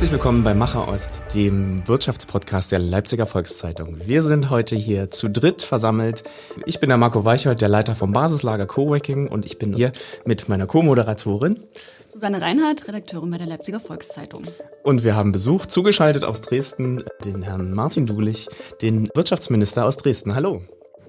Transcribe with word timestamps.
Herzlich 0.00 0.12
willkommen 0.12 0.42
bei 0.42 0.54
Macher 0.54 0.88
Ost, 0.88 1.24
dem 1.34 1.86
Wirtschaftspodcast 1.86 2.72
der 2.72 2.78
Leipziger 2.78 3.26
Volkszeitung. 3.26 3.98
Wir 4.06 4.22
sind 4.22 4.48
heute 4.48 4.74
hier 4.74 5.10
zu 5.10 5.28
dritt 5.28 5.60
versammelt. 5.60 6.24
Ich 6.64 6.80
bin 6.80 6.88
der 6.88 6.96
Marco 6.96 7.26
Weichert, 7.26 7.60
der 7.60 7.68
Leiter 7.68 7.94
vom 7.94 8.10
Basislager 8.10 8.64
Coworking 8.64 9.28
und 9.28 9.44
ich 9.44 9.58
bin 9.58 9.74
hier 9.74 9.92
mit 10.24 10.48
meiner 10.48 10.66
Co-Moderatorin 10.66 11.60
Susanne 12.08 12.40
Reinhardt, 12.40 12.88
Redakteurin 12.88 13.30
bei 13.30 13.36
der 13.36 13.46
Leipziger 13.46 13.78
Volkszeitung. 13.78 14.44
Und 14.84 15.04
wir 15.04 15.14
haben 15.16 15.32
Besuch 15.32 15.66
zugeschaltet 15.66 16.24
aus 16.24 16.40
Dresden, 16.40 17.04
den 17.22 17.42
Herrn 17.42 17.74
Martin 17.74 18.06
Dulich, 18.06 18.48
den 18.80 19.10
Wirtschaftsminister 19.14 19.84
aus 19.84 19.98
Dresden. 19.98 20.34
Hallo. 20.34 20.62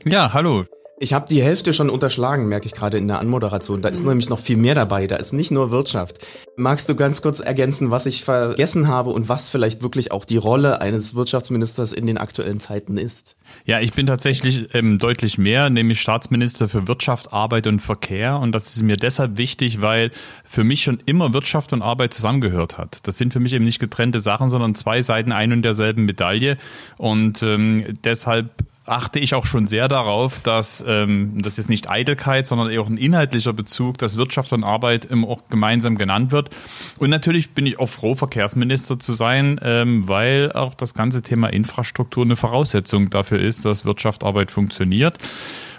Ja, 0.04 0.34
hallo. 0.34 0.66
Ich 1.02 1.14
habe 1.14 1.26
die 1.28 1.42
Hälfte 1.42 1.74
schon 1.74 1.90
unterschlagen, 1.90 2.48
merke 2.48 2.68
ich 2.68 2.76
gerade 2.76 3.00
in 3.00 3.08
der 3.08 3.18
Anmoderation. 3.18 3.82
Da 3.82 3.90
ist 3.90 4.04
mhm. 4.04 4.10
nämlich 4.10 4.30
noch 4.30 4.38
viel 4.38 4.56
mehr 4.56 4.76
dabei. 4.76 5.08
Da 5.08 5.16
ist 5.16 5.34
nicht 5.34 5.50
nur 5.50 5.72
Wirtschaft. 5.72 6.20
Magst 6.58 6.90
du 6.90 6.96
ganz 6.96 7.24
kurz 7.24 7.40
ergänzen, 7.40 7.90
was 7.90 8.06
ich 8.06 8.24
vergessen 8.24 8.88
habe 8.88 9.10
und 9.10 9.28
was 9.28 9.50
vielleicht 9.50 9.82
wirklich 9.82 10.12
auch 10.12 10.26
die 10.26 10.38
Rolle 10.38 10.80
eines 10.80 11.16
Wirtschaftsministers 11.16 11.92
in 11.92 12.06
den 12.06 12.20
aktuellen 12.20 12.60
Zeiten 12.60 12.98
ist? 12.98 13.36
Ja, 13.66 13.80
ich 13.80 13.94
bin 13.94 14.06
tatsächlich 14.06 14.76
ähm, 14.76 15.00
deutlich 15.00 15.40
mehr, 15.40 15.72
nämlich 15.72 16.00
Staatsminister 16.00 16.70
für 16.70 16.88
Wirtschaft, 16.88 17.34
Arbeit 17.34 17.66
und 17.66 17.82
Verkehr. 17.82 18.38
Und 18.38 18.52
das 18.52 18.76
ist 18.76 18.84
mir 18.84 18.96
deshalb 18.96 19.40
wichtig, 19.40 19.82
weil 19.82 20.12
für 20.44 20.64
mich 20.64 20.84
schon 20.84 21.00
immer 21.08 21.34
Wirtschaft 21.34 21.74
und 21.74 21.82
Arbeit 21.82 22.14
zusammengehört 22.14 22.78
hat. 22.78 23.08
Das 23.08 23.18
sind 23.18 23.34
für 23.34 23.40
mich 23.40 23.54
eben 23.54 23.66
nicht 23.66 23.80
getrennte 23.80 24.20
Sachen, 24.20 24.50
sondern 24.50 24.76
zwei 24.76 25.02
Seiten 25.02 25.32
ein 25.32 25.52
und 25.52 25.64
derselben 25.64 26.06
Medaille. 26.06 26.58
Und 27.00 27.42
ähm, 27.42 27.86
deshalb 28.04 28.52
achte 28.86 29.20
ich 29.20 29.36
auch 29.36 29.46
schon 29.46 29.68
sehr 29.68 29.88
darauf, 29.88 30.40
dass 30.40 30.84
ähm, 30.88 31.42
das 31.42 31.58
jetzt 31.58 31.70
nicht 31.70 31.90
Eitelkeit, 31.90 32.48
sondern 32.48 32.72
eher 32.72 32.82
auch 32.82 32.90
ein 32.90 32.98
inhaltlicher 32.98 33.54
Bezug, 33.54 33.98
dass 34.00 34.18
Wirtschaft 34.18 34.54
und 34.54 34.64
Arbeit 34.64 35.06
immer 35.06 35.28
auch 35.28 35.48
gemeinsam 35.50 35.98
genannt 35.98 36.32
wird. 36.32 36.50
Und 36.98 37.10
natürlich 37.10 37.52
bin 37.52 37.66
ich 37.66 37.80
auch 37.80 37.90
froh, 37.90 38.16
Verkehrsminister 38.16 38.98
zu 38.98 39.14
sein, 39.14 39.60
ähm, 39.64 40.08
weil 40.08 40.52
auch 40.54 40.74
das 40.74 40.94
ganze 40.94 41.22
Thema 41.22 41.48
Infrastruktur 41.48 42.26
eine 42.26 42.36
Voraussetzung 42.36 43.10
dafür 43.10 43.40
ist, 43.40 43.66
dass 43.66 43.86
Wirtschaft, 43.86 44.24
Arbeit 44.24 44.52
funktioniert. 44.52 45.18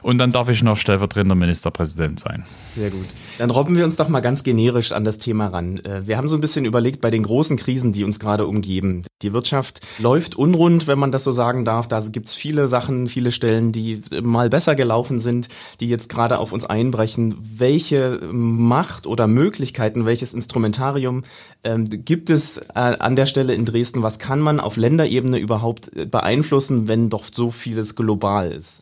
Und 0.03 0.19
dann 0.19 0.33
darf 0.33 0.49
ich 0.49 0.63
noch 0.63 0.77
stellvertretender 0.77 1.35
Ministerpräsident 1.35 2.21
sein. 2.21 2.45
Sehr 2.75 2.91
gut. 2.91 3.07
Dann 3.39 3.51
robben 3.51 3.77
wir 3.77 3.85
uns 3.85 3.97
doch 3.97 4.09
mal 4.09 4.21
ganz 4.21 4.43
generisch 4.43 4.93
an 4.93 5.05
das 5.05 5.19
Thema 5.19 5.49
ran. 5.49 5.79
Äh, 5.85 6.07
wir 6.07 6.17
haben 6.17 6.29
so 6.29 6.37
ein 6.37 6.41
bisschen 6.41 6.65
überlegt 6.65 7.01
bei 7.01 7.11
den 7.11 7.23
großen 7.23 7.57
Krisen, 7.57 7.93
die 7.93 8.05
uns 8.05 8.19
gerade 8.19 8.47
umgeben. 8.47 9.05
Die 9.23 9.33
Wirtschaft 9.33 9.81
läuft 9.99 10.35
unrund, 10.35 10.87
wenn 10.87 10.99
man 10.99 11.13
das 11.13 11.25
so 11.25 11.33
sagen 11.33 11.65
darf. 11.65 11.87
Da 11.87 12.01
gibt's 12.01 12.35
viele 12.35 12.67
Sachen, 12.67 13.09
viele 13.09 13.31
Stellen, 13.31 13.73
die 13.73 14.01
mal 14.23 14.51
besser 14.51 14.75
gelaufen 14.75 15.21
sind, 15.21 15.49
die 15.81 15.89
jetzt 15.89 16.09
gerade 16.09 16.39
auf 16.39 16.53
uns 16.53 16.65
einbrechen. 16.65 17.37
Welche 17.57 18.21
Macht 18.33 19.07
oder 19.07 19.27
Möglichkeiten, 19.27 20.05
welches 20.05 20.35
Instrumentarium 20.35 21.23
ähm, 21.65 21.89
gibt 22.05 22.31
es 22.31 22.59
äh, 22.59 22.73
an 22.75 23.15
der 23.15 23.27
Stelle 23.27 23.55
in 23.55 23.65
Dresden? 23.65 24.03
Was 24.03 24.19
kann 24.19 24.41
man 24.41 24.59
auf 24.59 24.77
Länderebene 24.77 25.39
überhaupt 25.39 25.97
äh, 25.97 26.07
beeinflussen, 26.07 26.89
wenn 26.89 27.09
doch 27.09 27.25
so 27.31 27.51
vieles 27.51 27.95
global 27.95 28.51
ist? 28.51 28.82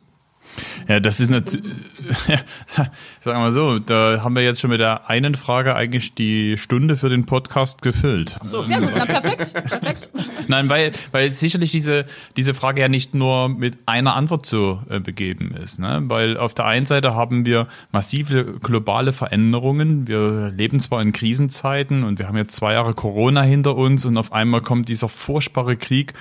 Ja, 0.89 1.01
das 1.01 1.21
ist 1.21 1.31
natürlich, 1.31 1.63
sagen 2.67 2.91
wir 3.25 3.35
mal 3.35 3.53
so, 3.53 3.79
da 3.79 4.21
haben 4.23 4.35
wir 4.35 4.43
jetzt 4.43 4.61
schon 4.61 4.71
mit 4.71 4.81
der 4.81 5.09
einen 5.09 5.35
Frage 5.35 5.75
eigentlich 5.77 6.15
die 6.15 6.57
Stunde 6.59 6.97
für 6.97 7.09
den 7.09 7.27
Podcast 7.27 7.83
gefüllt. 7.83 8.37
So, 8.45 8.63
sehr 8.63 8.81
gut, 8.81 8.91
na 8.97 9.05
perfekt, 9.07 9.53
perfekt. 9.53 10.11
Nein, 10.49 10.69
weil, 10.69 10.91
weil 11.13 11.31
sicherlich 11.31 11.71
diese, 11.71 12.07
diese 12.37 12.55
Frage 12.55 12.81
ja 12.81 12.89
nicht 12.89 13.15
nur 13.15 13.49
mit 13.49 13.79
einer 13.87 14.17
Antwort 14.17 14.47
zu 14.47 14.81
äh, 14.89 15.01
begeben 15.01 15.55
ist, 15.55 15.79
ne? 15.79 16.03
weil 16.05 16.37
auf 16.37 16.55
der 16.55 16.65
einen 16.65 16.87
Seite 16.87 17.15
haben 17.15 17.45
wir 17.47 17.69
massive 17.93 18.59
globale 18.61 19.13
Veränderungen, 19.13 20.09
wir 20.09 20.51
leben 20.51 20.81
zwar 20.81 21.03
in 21.03 21.13
Krisenzeiten 21.13 22.03
und 22.03 22.19
wir 22.19 22.27
haben 22.27 22.37
jetzt 22.37 22.57
zwei 22.57 22.73
Jahre 22.73 22.95
Corona 22.95 23.43
hinter 23.43 23.77
uns 23.77 24.05
und 24.05 24.17
auf 24.17 24.33
einmal 24.33 24.61
kommt 24.61 24.89
dieser 24.89 25.09
furchtbare 25.09 25.77
Krieg 25.77 26.15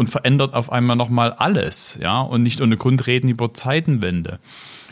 und 0.00 0.08
verändert 0.08 0.54
auf 0.54 0.72
einmal 0.72 0.96
nochmal 0.96 1.34
alles, 1.34 1.98
ja, 2.00 2.22
und 2.22 2.42
nicht 2.42 2.62
ohne 2.62 2.76
Grund 2.76 3.06
reden 3.06 3.28
über 3.28 3.52
Zeitenwende. 3.52 4.40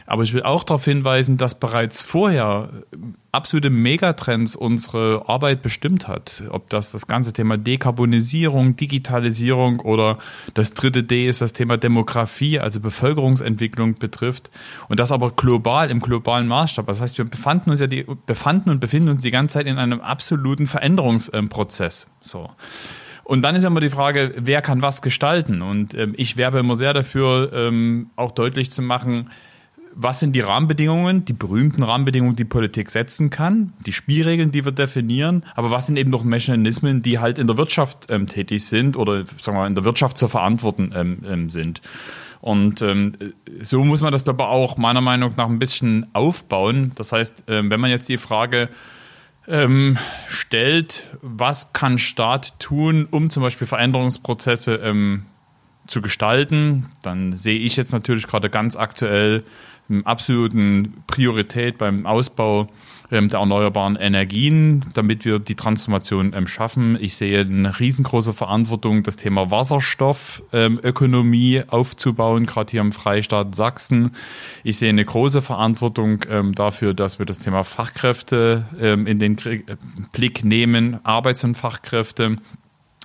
Aber 0.05 0.23
ich 0.23 0.35
will 0.35 0.43
auch 0.43 0.65
darauf 0.65 0.85
hinweisen, 0.85 1.39
dass 1.39 1.59
bereits 1.59 2.03
vorher 2.03 2.69
absolute 3.33 3.71
Megatrends 3.71 4.55
unsere 4.55 5.23
Arbeit 5.27 5.63
bestimmt 5.63 6.09
hat. 6.09 6.45
Ob 6.51 6.69
das 6.69 6.93
das 6.93 7.07
ganze 7.07 7.33
Thema 7.33 7.57
Dekarbonisierung, 7.57 8.77
Digitalisierung 8.77 9.81
oder 9.81 10.19
das 10.53 10.75
dritte 10.75 11.05
D 11.05 11.27
ist 11.27 11.41
das 11.41 11.55
Thema 11.55 11.79
Demografie, 11.79 12.61
also 12.61 12.81
Bevölkerungsentwicklung 12.81 13.95
betrifft. 13.95 14.51
Und 14.89 15.01
das 15.01 15.11
aber 15.11 15.31
global, 15.31 15.91
im 15.91 16.01
globalen 16.01 16.49
Maßstab. 16.49 16.87
Das 16.87 17.01
heißt, 17.01 17.17
wir 17.17 17.25
befanden 17.25 17.71
uns 17.71 17.81
ja 17.81 17.87
die, 17.87 18.05
befanden 18.27 18.69
und 18.69 18.81
befinden 18.81 19.09
uns 19.09 19.23
die 19.23 19.31
ganze 19.31 19.55
Zeit 19.55 19.67
in 19.67 19.79
einem 19.79 20.01
absoluten 20.01 20.67
Veränderungsprozess. 20.67 22.09
So. 22.21 22.51
Und 23.29 23.43
dann 23.43 23.55
ist 23.55 23.65
immer 23.65 23.81
die 23.81 23.91
Frage, 23.91 24.33
wer 24.39 24.63
kann 24.63 24.81
was 24.81 25.03
gestalten? 25.03 25.61
Und 25.61 25.93
ähm, 25.93 26.15
ich 26.17 26.39
werbe 26.39 26.61
immer 26.61 26.77
sehr 26.77 26.95
dafür, 26.95 27.53
ähm, 27.53 28.09
auch 28.17 28.31
deutlich 28.31 28.71
zu 28.71 28.81
machen, 28.81 29.29
was 29.95 30.21
sind 30.21 30.33
die 30.35 30.41
Rahmenbedingungen, 30.41 31.27
die 31.27 31.35
berühmten 31.35 31.83
Rahmenbedingungen, 31.83 32.37
die 32.37 32.47
Politik 32.47 32.89
setzen 32.89 33.29
kann, 33.29 33.75
die 33.85 33.93
Spielregeln, 33.93 34.51
die 34.51 34.65
wir 34.65 34.73
definieren, 34.73 35.45
aber 35.55 35.71
was 35.71 35.85
sind 35.85 35.99
eben 35.99 36.11
noch 36.11 36.25
Mechanismen, 36.25 37.03
die 37.03 37.19
halt 37.19 37.37
in 37.37 37.47
der 37.47 37.59
Wirtschaft 37.59 38.07
ähm, 38.09 38.29
tätig 38.29 38.65
sind 38.65 38.97
oder 38.97 39.27
sagen 39.27 39.59
wir 39.59 39.61
mal, 39.61 39.67
in 39.67 39.75
der 39.75 39.85
Wirtschaft 39.85 40.17
zu 40.17 40.29
verantworten 40.29 40.95
ähm, 40.97 41.19
ähm, 41.29 41.49
sind. 41.51 41.83
Und 42.41 42.81
ähm, 42.81 43.13
so 43.61 43.85
muss 43.85 44.01
man 44.01 44.11
das 44.11 44.27
aber 44.27 44.49
auch 44.49 44.79
meiner 44.79 45.03
Meinung 45.03 45.35
nach 45.37 45.51
ein 45.51 45.59
bisschen 45.59 46.07
aufbauen. 46.15 46.93
Das 46.95 47.13
heißt, 47.13 47.45
ähm, 47.49 47.71
wenn 47.71 47.81
man 47.81 47.91
jetzt 47.91 48.09
die 48.09 48.17
Frage 48.17 48.71
ähm, 49.49 49.99
stellt, 50.27 51.07
was 51.23 51.73
kann 51.73 51.99
Staat 51.99 52.59
tun, 52.59 53.09
um 53.11 53.31
zum 53.31 53.43
Beispiel 53.43 53.67
Veränderungsprozesse 53.67 54.77
ähm, 54.77 55.27
zu 55.87 56.03
gestalten, 56.03 56.87
dann 57.03 57.37
sehe 57.37 57.59
ich 57.59 57.77
jetzt 57.77 57.93
natürlich 57.93 58.27
gerade 58.27 58.51
ganz 58.51 58.77
aktuell 58.77 59.43
eine 59.89 60.05
absoluten 60.05 61.03
Priorität 61.07 61.79
beim 61.79 62.07
Ausbau 62.07 62.69
ähm, 63.11 63.29
der 63.29 63.41
erneuerbaren 63.41 63.97
Energien, 63.97 64.85
damit 64.95 65.25
wir 65.25 65.39
die 65.39 65.55
Transformation 65.55 66.35
ähm, 66.35 66.47
schaffen. 66.47 66.99
Ich 67.01 67.17
sehe 67.17 67.41
eine 67.41 67.79
riesengroße 67.79 68.35
Verantwortung, 68.35 69.03
das 69.03 69.17
Thema 69.17 69.51
Wasserstoffökonomie 69.51 71.57
ähm, 71.57 71.65
aufzubauen, 71.69 72.45
gerade 72.47 72.71
hier 72.71 72.83
im 72.83 72.93
Freistaat 72.93 73.55
Sachsen. 73.55 74.13
Ich 74.63 74.77
sehe 74.79 74.91
eine 74.91 75.05
große 75.05 75.43
Verantwortung 75.43 76.21
dafür, 76.55 76.95
dass 76.95 77.19
wir 77.19 77.27
das 77.27 77.39
Thema 77.39 77.65
Fachkräfte 77.65 78.67
in 78.81 79.19
den 79.19 79.37
Blick 80.13 80.45
nehmen, 80.45 81.05
Arbeits- 81.05 81.45
und 81.45 81.57
Fachkräfte 81.57 82.37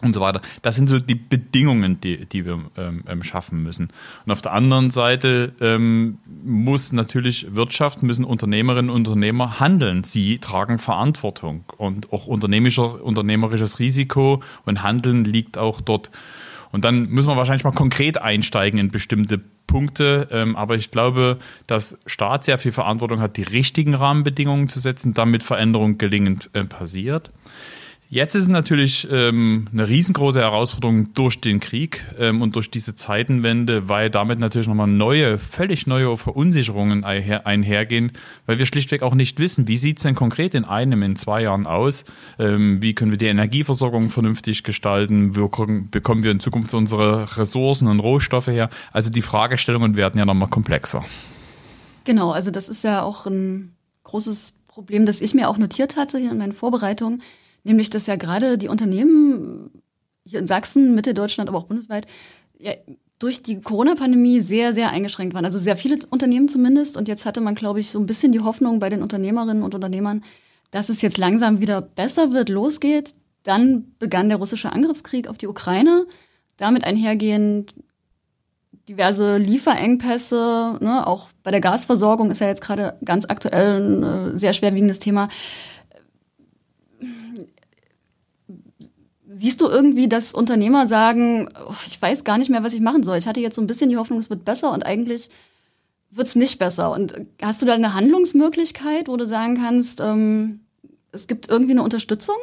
und 0.03 0.13
so 0.13 0.21
weiter. 0.21 0.41
Das 0.61 0.75
sind 0.75 0.89
so 0.89 0.99
die 0.99 1.15
Bedingungen, 1.15 1.99
die, 2.01 2.25
die 2.25 2.45
wir 2.45 2.59
ähm, 2.77 3.03
ähm, 3.07 3.23
schaffen 3.23 3.63
müssen. 3.63 3.89
Und 4.25 4.31
auf 4.31 4.41
der 4.41 4.53
anderen 4.53 4.91
Seite 4.91 5.53
ähm, 5.61 6.19
muss 6.43 6.93
natürlich 6.93 7.55
Wirtschaft, 7.55 8.03
müssen 8.03 8.25
Unternehmerinnen 8.25 8.89
und 8.89 9.07
Unternehmer 9.07 9.59
handeln. 9.59 10.03
Sie 10.03 10.39
tragen 10.39 10.79
Verantwortung 10.79 11.63
und 11.77 12.11
auch 12.11 12.27
unternehmerischer, 12.27 13.03
unternehmerisches 13.03 13.79
Risiko 13.79 14.41
und 14.65 14.83
Handeln 14.83 15.25
liegt 15.25 15.57
auch 15.57 15.81
dort. 15.81 16.11
Und 16.71 16.85
dann 16.85 17.07
müssen 17.09 17.27
wir 17.27 17.37
wahrscheinlich 17.37 17.63
mal 17.63 17.71
konkret 17.71 18.17
einsteigen 18.17 18.79
in 18.79 18.89
bestimmte 18.89 19.39
Punkte. 19.67 20.27
Ähm, 20.31 20.55
aber 20.55 20.75
ich 20.75 20.89
glaube, 20.89 21.37
dass 21.67 21.97
Staat 22.07 22.43
sehr 22.43 22.57
viel 22.57 22.71
Verantwortung 22.71 23.21
hat, 23.21 23.37
die 23.37 23.43
richtigen 23.43 23.93
Rahmenbedingungen 23.93 24.67
zu 24.67 24.79
setzen, 24.79 25.13
damit 25.13 25.43
Veränderung 25.43 25.99
gelingend 25.99 26.49
äh, 26.53 26.63
passiert. 26.63 27.31
Jetzt 28.13 28.35
ist 28.35 28.43
es 28.43 28.47
natürlich 28.47 29.07
ähm, 29.09 29.65
eine 29.73 29.89
riesengroße 29.89 30.39
Herausforderung 30.39 31.15
durch 31.15 31.41
den 31.41 31.59
Krieg 31.59 32.05
ähm, 32.19 32.43
und 32.43 32.55
durch 32.55 32.69
diese 32.69 32.93
Zeitenwende, 32.93 33.89
weil 33.89 34.11
damit 34.11 34.37
natürlich 34.37 34.67
nochmal 34.67 34.85
neue, 34.85 35.39
völlig 35.39 35.87
neue 35.87 36.15
Verunsicherungen 36.15 37.03
einhergehen, 37.05 38.11
weil 38.45 38.59
wir 38.59 38.67
schlichtweg 38.67 39.01
auch 39.01 39.15
nicht 39.15 39.39
wissen, 39.39 39.67
wie 39.67 39.77
sieht 39.77 39.97
es 39.97 40.03
denn 40.03 40.13
konkret 40.13 40.53
in 40.53 40.63
einem, 40.63 41.01
in 41.01 41.15
zwei 41.15 41.41
Jahren 41.41 41.65
aus, 41.65 42.05
ähm, 42.37 42.83
wie 42.83 42.93
können 42.93 43.09
wir 43.09 43.17
die 43.17 43.25
Energieversorgung 43.25 44.11
vernünftig 44.11 44.63
gestalten, 44.63 45.35
wie 45.35 45.39
bekommen 45.89 46.23
wir 46.23 46.29
in 46.29 46.39
Zukunft 46.39 46.71
unsere 46.75 47.35
Ressourcen 47.39 47.87
und 47.87 47.99
Rohstoffe 47.99 48.45
her. 48.45 48.69
Also 48.91 49.09
die 49.09 49.23
Fragestellungen 49.23 49.95
werden 49.95 50.19
ja 50.19 50.25
nochmal 50.25 50.49
komplexer. 50.49 51.03
Genau, 52.03 52.29
also 52.29 52.51
das 52.51 52.69
ist 52.69 52.83
ja 52.83 53.01
auch 53.01 53.25
ein 53.25 53.75
großes 54.03 54.59
Problem, 54.67 55.07
das 55.07 55.19
ich 55.19 55.33
mir 55.33 55.49
auch 55.49 55.57
notiert 55.57 55.97
hatte 55.97 56.19
hier 56.19 56.29
in 56.29 56.37
meinen 56.37 56.53
Vorbereitungen 56.53 57.23
Nämlich, 57.63 57.89
dass 57.89 58.07
ja 58.07 58.15
gerade 58.15 58.57
die 58.57 58.67
Unternehmen 58.67 59.71
hier 60.25 60.39
in 60.39 60.47
Sachsen, 60.47 60.95
Mitteldeutschland, 60.95 61.49
aber 61.49 61.57
auch 61.57 61.65
bundesweit, 61.65 62.07
ja, 62.57 62.73
durch 63.19 63.41
die 63.41 63.61
Corona-Pandemie 63.61 64.41
sehr, 64.41 64.73
sehr 64.73 64.89
eingeschränkt 64.89 65.33
waren. 65.33 65.45
Also 65.45 65.57
sehr 65.57 65.77
viele 65.77 65.97
Unternehmen 66.09 66.49
zumindest. 66.49 66.97
Und 66.97 67.07
jetzt 67.07 67.25
hatte 67.25 67.39
man, 67.39 67.55
glaube 67.55 67.79
ich, 67.79 67.89
so 67.89 67.99
ein 67.99 68.05
bisschen 68.05 68.33
die 68.33 68.41
Hoffnung 68.41 68.79
bei 68.79 68.89
den 68.89 69.01
Unternehmerinnen 69.01 69.63
und 69.63 69.75
Unternehmern, 69.75 70.23
dass 70.71 70.89
es 70.89 71.01
jetzt 71.01 71.17
langsam 71.17 71.61
wieder 71.61 71.81
besser 71.81 72.33
wird, 72.33 72.49
losgeht. 72.49 73.13
Dann 73.43 73.93
begann 73.99 74.29
der 74.29 74.39
russische 74.39 74.73
Angriffskrieg 74.73 75.27
auf 75.29 75.37
die 75.37 75.47
Ukraine. 75.47 76.05
Damit 76.57 76.83
einhergehend 76.83 77.73
diverse 78.89 79.37
Lieferengpässe, 79.37 80.77
ne, 80.81 81.07
auch 81.07 81.29
bei 81.41 81.51
der 81.51 81.61
Gasversorgung 81.61 82.29
ist 82.29 82.41
ja 82.41 82.47
jetzt 82.47 82.61
gerade 82.61 82.97
ganz 83.05 83.25
aktuell 83.25 83.79
ein 83.79 84.03
äh, 84.03 84.37
sehr 84.37 84.51
schwerwiegendes 84.51 84.99
Thema 84.99 85.29
siehst 89.35 89.61
du 89.61 89.67
irgendwie, 89.67 90.07
dass 90.07 90.33
Unternehmer 90.33 90.87
sagen, 90.87 91.49
oh, 91.67 91.73
ich 91.87 92.01
weiß 92.01 92.23
gar 92.23 92.37
nicht 92.37 92.49
mehr, 92.49 92.63
was 92.63 92.73
ich 92.73 92.81
machen 92.81 93.03
soll. 93.03 93.17
Ich 93.17 93.27
hatte 93.27 93.39
jetzt 93.39 93.55
so 93.55 93.61
ein 93.61 93.67
bisschen 93.67 93.89
die 93.89 93.97
Hoffnung, 93.97 94.19
es 94.19 94.29
wird 94.29 94.45
besser 94.45 94.71
und 94.71 94.85
eigentlich 94.85 95.29
wird 96.11 96.27
es 96.27 96.35
nicht 96.35 96.59
besser. 96.59 96.91
Und 96.91 97.15
hast 97.41 97.61
du 97.61 97.65
da 97.65 97.73
eine 97.73 97.93
Handlungsmöglichkeit, 97.93 99.07
wo 99.07 99.17
du 99.17 99.25
sagen 99.25 99.55
kannst, 99.55 99.99
ähm, 99.99 100.61
es 101.11 101.27
gibt 101.27 101.49
irgendwie 101.49 101.71
eine 101.71 101.83
Unterstützung? 101.83 102.35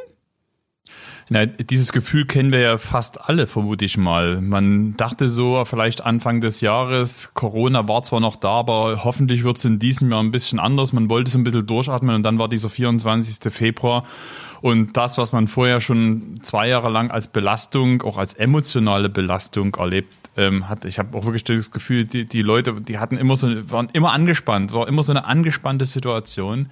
Na, 1.29 1.45
dieses 1.45 1.93
Gefühl 1.93 2.25
kennen 2.25 2.51
wir 2.51 2.59
ja 2.59 2.77
fast 2.77 3.21
alle, 3.21 3.47
vermute 3.47 3.85
ich 3.85 3.97
mal. 3.97 4.41
Man 4.41 4.97
dachte 4.97 5.29
so, 5.29 5.63
vielleicht 5.63 6.01
Anfang 6.01 6.41
des 6.41 6.59
Jahres, 6.59 7.31
Corona 7.33 7.87
war 7.87 8.03
zwar 8.03 8.19
noch 8.19 8.35
da, 8.35 8.49
aber 8.49 9.05
hoffentlich 9.05 9.45
wird 9.45 9.57
es 9.57 9.63
in 9.63 9.79
diesem 9.79 10.11
Jahr 10.11 10.21
ein 10.21 10.31
bisschen 10.31 10.59
anders. 10.59 10.91
Man 10.91 11.09
wollte 11.09 11.29
es 11.29 11.35
ein 11.35 11.45
bisschen 11.45 11.65
durchatmen 11.65 12.15
und 12.15 12.23
dann 12.23 12.37
war 12.37 12.49
dieser 12.49 12.69
24. 12.69 13.49
Februar 13.49 14.03
und 14.61 14.95
das, 14.95 15.17
was 15.17 15.31
man 15.31 15.47
vorher 15.47 15.81
schon 15.81 16.39
zwei 16.43 16.67
Jahre 16.67 16.89
lang 16.89 17.11
als 17.11 17.27
Belastung, 17.27 18.01
auch 18.03 18.17
als 18.17 18.33
emotionale 18.33 19.09
Belastung 19.09 19.75
erlebt 19.75 20.13
ähm, 20.37 20.69
hat. 20.69 20.85
Ich 20.85 20.99
habe 20.99 21.17
auch 21.17 21.25
wirklich 21.25 21.43
das 21.43 21.71
Gefühl, 21.71 22.05
die, 22.05 22.25
die 22.25 22.41
Leute, 22.41 22.73
die 22.75 22.99
hatten 22.99 23.17
immer 23.17 23.35
so, 23.35 23.47
waren 23.71 23.89
immer 23.93 24.11
angespannt, 24.11 24.73
war 24.73 24.87
immer 24.87 25.03
so 25.03 25.11
eine 25.11 25.25
angespannte 25.25 25.85
Situation 25.85 26.69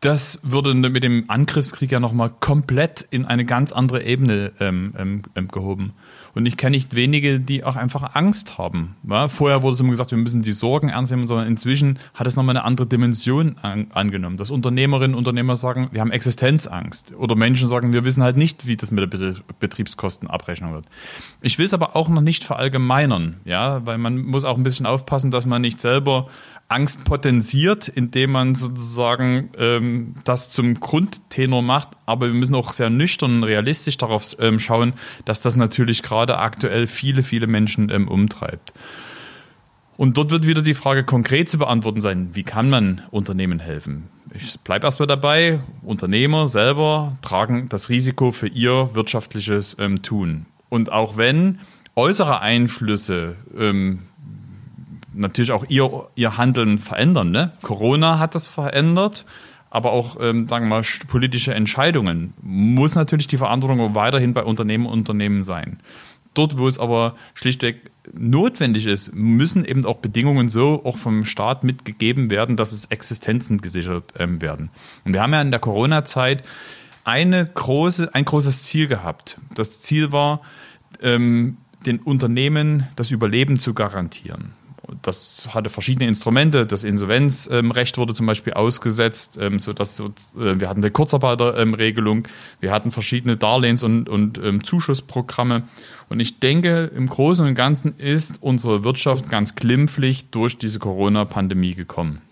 das 0.00 0.38
würde 0.42 0.74
mit 0.74 1.02
dem 1.02 1.24
Angriffskrieg 1.28 1.90
ja 1.90 1.98
nochmal 1.98 2.30
komplett 2.30 3.06
in 3.10 3.24
eine 3.24 3.44
ganz 3.44 3.72
andere 3.72 4.04
Ebene 4.04 4.52
ähm, 4.60 4.94
ähm, 4.96 5.22
ähm, 5.34 5.48
gehoben. 5.48 5.92
Und 6.34 6.46
ich 6.46 6.56
kenne 6.56 6.76
nicht 6.76 6.94
wenige, 6.94 7.40
die 7.40 7.64
auch 7.64 7.74
einfach 7.74 8.14
Angst 8.14 8.58
haben. 8.58 8.94
Ja, 9.08 9.26
vorher 9.26 9.62
wurde 9.62 9.74
es 9.74 9.80
immer 9.80 9.90
gesagt, 9.90 10.12
wir 10.12 10.18
müssen 10.18 10.42
die 10.42 10.52
Sorgen 10.52 10.88
ernst 10.88 11.10
nehmen, 11.10 11.26
sondern 11.26 11.48
inzwischen 11.48 11.98
hat 12.14 12.28
es 12.28 12.36
nochmal 12.36 12.56
eine 12.56 12.64
andere 12.64 12.86
Dimension 12.86 13.56
an, 13.60 13.88
angenommen. 13.92 14.36
Dass 14.36 14.52
Unternehmerinnen 14.52 15.16
und 15.16 15.26
Unternehmer 15.26 15.56
sagen, 15.56 15.88
wir 15.90 16.00
haben 16.00 16.12
Existenzangst. 16.12 17.14
Oder 17.16 17.34
Menschen 17.34 17.66
sagen, 17.66 17.92
wir 17.92 18.04
wissen 18.04 18.22
halt 18.22 18.36
nicht, 18.36 18.68
wie 18.68 18.76
das 18.76 18.92
mit 18.92 19.12
der 19.12 19.34
Betriebskostenabrechnung 19.58 20.74
wird. 20.74 20.86
Ich 21.40 21.58
will 21.58 21.66
es 21.66 21.74
aber 21.74 21.96
auch 21.96 22.08
noch 22.08 22.22
nicht 22.22 22.44
verallgemeinern, 22.44 23.40
ja, 23.44 23.84
weil 23.84 23.98
man 23.98 24.18
muss 24.18 24.44
auch 24.44 24.56
ein 24.56 24.62
bisschen 24.62 24.86
aufpassen, 24.86 25.32
dass 25.32 25.44
man 25.44 25.62
nicht 25.62 25.80
selber 25.80 26.28
Angst 26.68 27.04
potenziert, 27.04 27.88
indem 27.88 28.32
man 28.32 28.54
sozusagen 28.54 29.50
ähm, 29.56 30.14
das 30.24 30.50
zum 30.50 30.78
Grundtenor 30.78 31.62
macht. 31.62 31.90
Aber 32.04 32.26
wir 32.26 32.34
müssen 32.34 32.54
auch 32.54 32.72
sehr 32.72 32.90
nüchtern 32.90 33.36
und 33.36 33.44
realistisch 33.44 33.96
darauf 33.96 34.36
ähm, 34.38 34.58
schauen, 34.58 34.92
dass 35.24 35.40
das 35.40 35.56
natürlich 35.56 36.02
gerade 36.02 36.38
aktuell 36.38 36.86
viele, 36.86 37.22
viele 37.22 37.46
Menschen 37.46 37.88
ähm, 37.90 38.06
umtreibt. 38.06 38.74
Und 39.96 40.16
dort 40.16 40.30
wird 40.30 40.46
wieder 40.46 40.62
die 40.62 40.74
Frage 40.74 41.04
konkret 41.04 41.48
zu 41.48 41.58
beantworten 41.58 42.00
sein, 42.00 42.30
wie 42.34 42.44
kann 42.44 42.70
man 42.70 43.02
Unternehmen 43.10 43.58
helfen? 43.58 44.08
Ich 44.34 44.60
bleibe 44.60 44.86
erstmal 44.86 45.08
dabei, 45.08 45.60
Unternehmer 45.82 46.48
selber 46.48 47.16
tragen 47.22 47.68
das 47.68 47.88
Risiko 47.88 48.30
für 48.30 48.46
ihr 48.46 48.90
wirtschaftliches 48.94 49.76
ähm, 49.80 50.02
Tun. 50.02 50.46
Und 50.68 50.92
auch 50.92 51.16
wenn 51.16 51.60
äußere 51.96 52.40
Einflüsse 52.40 53.36
ähm, 53.58 54.00
natürlich 55.18 55.52
auch 55.52 55.64
ihr, 55.68 56.08
ihr 56.14 56.38
Handeln 56.38 56.78
verändern. 56.78 57.30
Ne? 57.30 57.52
Corona 57.62 58.18
hat 58.18 58.34
das 58.34 58.48
verändert, 58.48 59.26
aber 59.70 59.92
auch, 59.92 60.16
ähm, 60.20 60.48
sagen 60.48 60.66
wir 60.66 60.76
mal, 60.76 60.82
politische 61.08 61.54
Entscheidungen 61.54 62.32
muss 62.40 62.94
natürlich 62.94 63.26
die 63.26 63.36
Verantwortung 63.36 63.94
weiterhin 63.94 64.32
bei 64.32 64.44
Unternehmen 64.44 64.86
und 64.86 65.00
Unternehmen 65.00 65.42
sein. 65.42 65.78
Dort, 66.34 66.56
wo 66.56 66.68
es 66.68 66.78
aber 66.78 67.16
schlichtweg 67.34 67.90
notwendig 68.12 68.86
ist, 68.86 69.14
müssen 69.14 69.64
eben 69.64 69.84
auch 69.84 69.96
Bedingungen 69.96 70.48
so 70.48 70.82
auch 70.84 70.96
vom 70.96 71.24
Staat 71.24 71.64
mitgegeben 71.64 72.30
werden, 72.30 72.56
dass 72.56 72.72
es 72.72 72.86
Existenzen 72.86 73.60
gesichert 73.60 74.14
ähm, 74.18 74.40
werden. 74.40 74.70
Und 75.04 75.14
wir 75.14 75.22
haben 75.22 75.32
ja 75.32 75.42
in 75.42 75.50
der 75.50 75.60
Corona-Zeit 75.60 76.44
eine 77.04 77.44
große, 77.46 78.14
ein 78.14 78.24
großes 78.24 78.64
Ziel 78.64 78.86
gehabt. 78.86 79.40
Das 79.54 79.80
Ziel 79.80 80.12
war, 80.12 80.42
ähm, 81.02 81.56
den 81.86 82.00
Unternehmen 82.00 82.86
das 82.96 83.10
Überleben 83.10 83.58
zu 83.58 83.74
garantieren 83.74 84.52
das 85.02 85.48
hatte 85.52 85.70
verschiedene 85.70 86.08
Instrumente. 86.08 86.66
Das 86.66 86.84
Insolvenzrecht 86.84 87.98
wurde 87.98 88.14
zum 88.14 88.26
Beispiel 88.26 88.54
ausgesetzt, 88.54 89.38
ähm, 89.40 89.58
sodass 89.58 90.00
äh, 90.00 90.04
wir 90.34 90.68
hatten 90.68 90.80
eine 90.80 90.90
Kurzarbeiterregelung, 90.90 92.26
wir 92.60 92.72
hatten 92.72 92.90
verschiedene 92.90 93.36
Darlehens- 93.36 93.82
und, 93.82 94.08
und 94.08 94.38
ähm, 94.38 94.64
Zuschussprogramme. 94.64 95.64
Und 96.08 96.20
ich 96.20 96.40
denke, 96.40 96.90
im 96.94 97.08
Großen 97.08 97.46
und 97.46 97.54
Ganzen 97.54 97.98
ist 97.98 98.42
unsere 98.42 98.84
Wirtschaft 98.84 99.28
ganz 99.28 99.54
glimpflich 99.54 100.30
durch 100.30 100.58
diese 100.58 100.78
Corona-Pandemie 100.78 101.74
gekommen. 101.74 102.22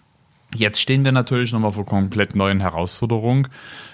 Jetzt 0.57 0.81
stehen 0.81 1.05
wir 1.05 1.13
natürlich 1.13 1.53
nochmal 1.53 1.73
vor 1.73 1.85
komplett 1.85 2.35
neuen 2.35 2.61
Herausforderungen, 2.61 3.49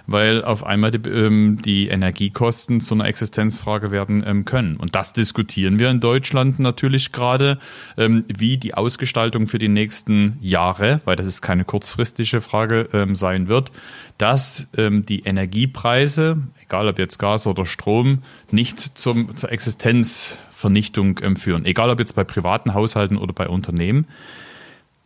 weil 0.07 0.45
auf 0.45 0.65
einmal 0.65 0.93
die, 0.93 1.09
ähm, 1.09 1.59
die 1.65 1.89
Energiekosten 1.89 2.81
zu 2.81 2.95
einer 2.95 3.07
Existenzfrage 3.07 3.91
werden 3.91 4.23
ähm, 4.25 4.45
können. 4.45 4.77
Und 4.77 4.95
das 4.95 5.13
diskutieren 5.13 5.81
wir 5.81 5.91
in 5.91 5.99
Deutschland 5.99 6.61
natürlich 6.61 7.11
gerade, 7.11 7.59
ähm, 7.97 8.25
wie 8.29 8.59
die 8.59 8.75
Ausgestaltung 8.75 9.49
für 9.49 9.59
die 9.59 9.69
nächsten 9.69 10.39
Jahre, 10.41 11.01
weil 11.05 11.17
das 11.17 11.27
ist 11.27 11.43
keine 11.43 11.65
kurzfristige 11.65 12.41
Frage 12.41 12.89
ähm, 12.93 13.17
sein 13.17 13.49
wird, 13.49 13.73
dass 14.19 14.69
ähm, 14.77 15.05
die 15.05 15.21
Energiepreise, 15.21 16.39
egal 16.63 16.87
ob 16.87 16.99
jetzt 16.99 17.19
Gas 17.19 17.49
oder 17.49 17.67
Strom, 17.67 18.23
nicht 18.53 18.97
zum, 18.97 19.37
zur 19.37 19.51
Existenzvernichtung 19.51 21.19
ähm, 21.23 21.37
führen, 21.37 21.65
egal 21.65 21.91
ob 21.91 21.99
jetzt 21.99 22.15
bei 22.15 22.23
privaten 22.23 22.73
Haushalten 22.73 23.17
oder 23.17 23.33
bei 23.33 23.49
Unternehmen. 23.49 24.07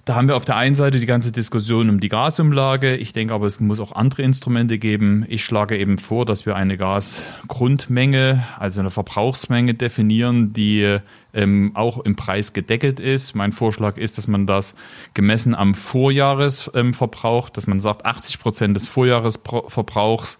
Da 0.07 0.15
haben 0.15 0.29
wir 0.29 0.37
auf 0.37 0.45
der 0.45 0.55
einen 0.55 0.77
Seite 0.77 1.01
die 1.01 1.07
ganze 1.07 1.33
Diskussion 1.33 1.91
um 1.91 1.99
die 1.99 2.09
Gasumlage. 2.09 2.95
Ich 2.95 3.13
denke 3.13 3.35
aber, 3.35 3.45
es 3.47 3.59
muss 3.59 3.81
auch 3.81 3.91
andere 3.91 4.23
Instrumente 4.23 4.79
geben. 4.79 5.25
Ich 5.27 5.45
schlage 5.45 5.77
eben 5.77 5.99
vor, 5.99 6.25
dass 6.25 6.47
wir 6.47 6.55
eine 6.55 6.77
Gasgrundmenge, 6.77 8.47
also 8.57 8.79
eine 8.79 8.91
Verbrauchsmenge 8.91 9.75
definieren, 9.75 10.53
die 10.53 10.99
ähm, 11.35 11.73
auch 11.75 11.99
im 11.99 12.15
Preis 12.15 12.53
gedeckelt 12.53 13.01
ist. 13.01 13.35
Mein 13.35 13.51
Vorschlag 13.51 13.99
ist, 13.99 14.17
dass 14.17 14.29
man 14.29 14.47
das 14.47 14.77
gemessen 15.15 15.57
am 15.57 15.75
Vorjahresverbrauch, 15.75 17.49
ähm, 17.49 17.53
dass 17.53 17.67
man 17.67 17.81
sagt, 17.81 18.07
80 18.07 18.39
Prozent 18.39 18.77
des 18.77 18.89
Vorjahresverbrauchs 18.89 20.39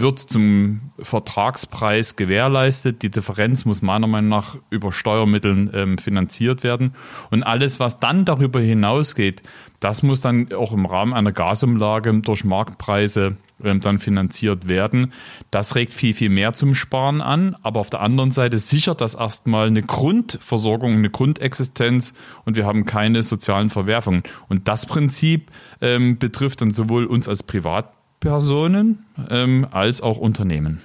wird 0.00 0.18
zum 0.18 0.92
Vertragspreis 0.98 2.16
gewährleistet. 2.16 3.02
Die 3.02 3.10
Differenz 3.10 3.64
muss 3.64 3.82
meiner 3.82 4.06
Meinung 4.06 4.30
nach 4.30 4.56
über 4.70 4.92
Steuermitteln 4.92 5.70
ähm, 5.72 5.98
finanziert 5.98 6.62
werden. 6.62 6.94
Und 7.30 7.42
alles, 7.42 7.80
was 7.80 8.00
dann 8.00 8.24
darüber 8.24 8.60
hinausgeht, 8.60 9.42
das 9.80 10.02
muss 10.02 10.20
dann 10.20 10.52
auch 10.52 10.72
im 10.72 10.86
Rahmen 10.86 11.12
einer 11.12 11.32
Gasumlage 11.32 12.12
durch 12.20 12.44
Marktpreise 12.44 13.36
ähm, 13.62 13.80
dann 13.80 13.98
finanziert 13.98 14.68
werden. 14.68 15.12
Das 15.50 15.74
regt 15.74 15.94
viel, 15.94 16.14
viel 16.14 16.30
mehr 16.30 16.52
zum 16.52 16.74
Sparen 16.74 17.20
an. 17.20 17.56
Aber 17.62 17.80
auf 17.80 17.90
der 17.90 18.00
anderen 18.00 18.30
Seite 18.30 18.58
sichert 18.58 19.00
das 19.00 19.14
erstmal 19.14 19.68
eine 19.68 19.82
Grundversorgung, 19.82 20.94
eine 20.94 21.10
Grundexistenz 21.10 22.12
und 22.44 22.56
wir 22.56 22.66
haben 22.66 22.84
keine 22.84 23.22
sozialen 23.22 23.70
Verwerfungen. 23.70 24.22
Und 24.48 24.68
das 24.68 24.86
Prinzip 24.86 25.50
ähm, 25.80 26.18
betrifft 26.18 26.60
dann 26.60 26.70
sowohl 26.70 27.06
uns 27.06 27.28
als 27.28 27.42
Privat 27.42 27.92
Personen 28.20 29.06
ähm, 29.30 29.66
als 29.70 30.00
auch 30.00 30.18
Unternehmen. 30.18 30.80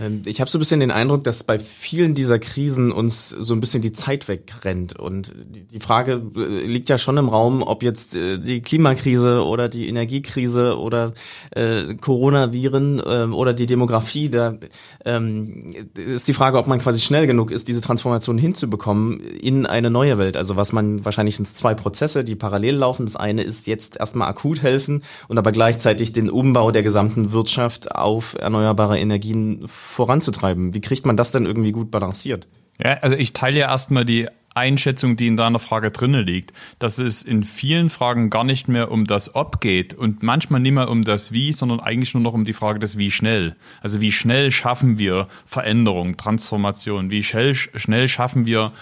Ähm, 0.00 0.22
ich 0.24 0.40
habe 0.40 0.50
so 0.50 0.58
ein 0.58 0.60
bisschen 0.60 0.80
den 0.80 0.90
Eindruck, 0.90 1.24
dass 1.24 1.44
bei 1.44 1.58
vielen 1.58 2.14
dieser 2.14 2.38
Krisen 2.38 2.90
uns 2.90 3.28
so 3.28 3.54
ein 3.54 3.60
bisschen 3.60 3.82
die 3.82 3.92
Zeit 3.92 4.28
wegrennt. 4.28 4.98
Und 4.98 5.32
die 5.72 5.80
Frage 5.80 6.22
äh, 6.36 6.66
liegt 6.66 6.88
ja 6.88 6.98
schon 6.98 7.18
im 7.18 7.28
Raum, 7.28 7.62
ob 7.62 7.82
jetzt 7.82 8.16
äh, 8.16 8.38
die 8.38 8.62
Klimakrise 8.62 9.44
oder 9.44 9.68
die 9.68 9.88
Energiekrise 9.88 10.78
oder 10.78 11.12
äh, 11.50 11.94
Coronaviren 11.94 12.98
äh, 12.98 13.32
oder 13.32 13.52
die 13.52 13.66
Demografie, 13.66 14.30
da 14.30 14.56
ähm, 15.04 15.74
ist 15.94 16.28
die 16.28 16.34
Frage, 16.34 16.58
ob 16.58 16.66
man 16.66 16.80
quasi 16.80 17.00
schnell 17.00 17.26
genug 17.26 17.50
ist, 17.50 17.68
diese 17.68 17.80
Transformation 17.80 18.38
hinzubekommen 18.38 19.20
in 19.20 19.66
eine 19.66 19.90
neue 19.90 20.18
Welt. 20.18 20.36
Also 20.36 20.56
was 20.56 20.72
man, 20.72 21.04
wahrscheinlich 21.04 21.36
sind 21.36 21.46
zwei 21.46 21.74
Prozesse, 21.74 22.24
die 22.24 22.36
parallel 22.36 22.76
laufen. 22.76 23.04
Das 23.04 23.16
eine 23.16 23.42
ist 23.42 23.66
jetzt 23.66 23.98
erstmal 23.98 24.28
akut 24.28 24.62
helfen 24.62 25.02
und 25.28 25.36
aber 25.36 25.52
gleichzeitig 25.52 26.12
den 26.12 26.30
Umbau 26.30 26.70
der 26.70 26.82
gesamten 26.82 27.32
Wirtschaft 27.32 27.94
auf 27.94 28.34
erneuerbare 28.38 28.98
Energien 28.98 29.68
voranzutreiben. 29.90 30.74
Wie 30.74 30.80
kriegt 30.80 31.06
man 31.06 31.16
das 31.16 31.32
denn 31.32 31.46
irgendwie 31.46 31.72
gut 31.72 31.90
balanciert? 31.90 32.48
Ja, 32.82 32.94
also 33.02 33.16
ich 33.16 33.32
teile 33.32 33.60
ja 33.60 33.68
erstmal 33.68 34.04
die 34.04 34.28
Einschätzung, 34.54 35.16
die 35.16 35.28
in 35.28 35.36
deiner 35.36 35.58
Frage 35.58 35.90
drinne 35.90 36.22
liegt, 36.22 36.52
dass 36.78 36.98
es 36.98 37.22
in 37.22 37.44
vielen 37.44 37.88
Fragen 37.88 38.30
gar 38.30 38.42
nicht 38.42 38.68
mehr 38.68 38.90
um 38.90 39.04
das 39.04 39.34
Ob 39.34 39.60
geht 39.60 39.94
und 39.94 40.22
manchmal 40.22 40.60
nicht 40.60 40.72
mehr 40.72 40.88
um 40.88 41.04
das 41.04 41.32
Wie, 41.32 41.52
sondern 41.52 41.80
eigentlich 41.80 42.14
nur 42.14 42.22
noch 42.22 42.32
um 42.32 42.44
die 42.44 42.52
Frage 42.52 42.80
des 42.80 42.98
Wie 42.98 43.10
schnell. 43.10 43.56
Also 43.80 44.00
wie 44.00 44.10
schnell 44.10 44.50
schaffen 44.50 44.98
wir 44.98 45.28
Veränderung, 45.46 46.16
Transformation, 46.16 47.10
wie 47.10 47.22
schnell, 47.22 47.54
schnell 47.54 48.08
schaffen 48.08 48.44
wir 48.44 48.72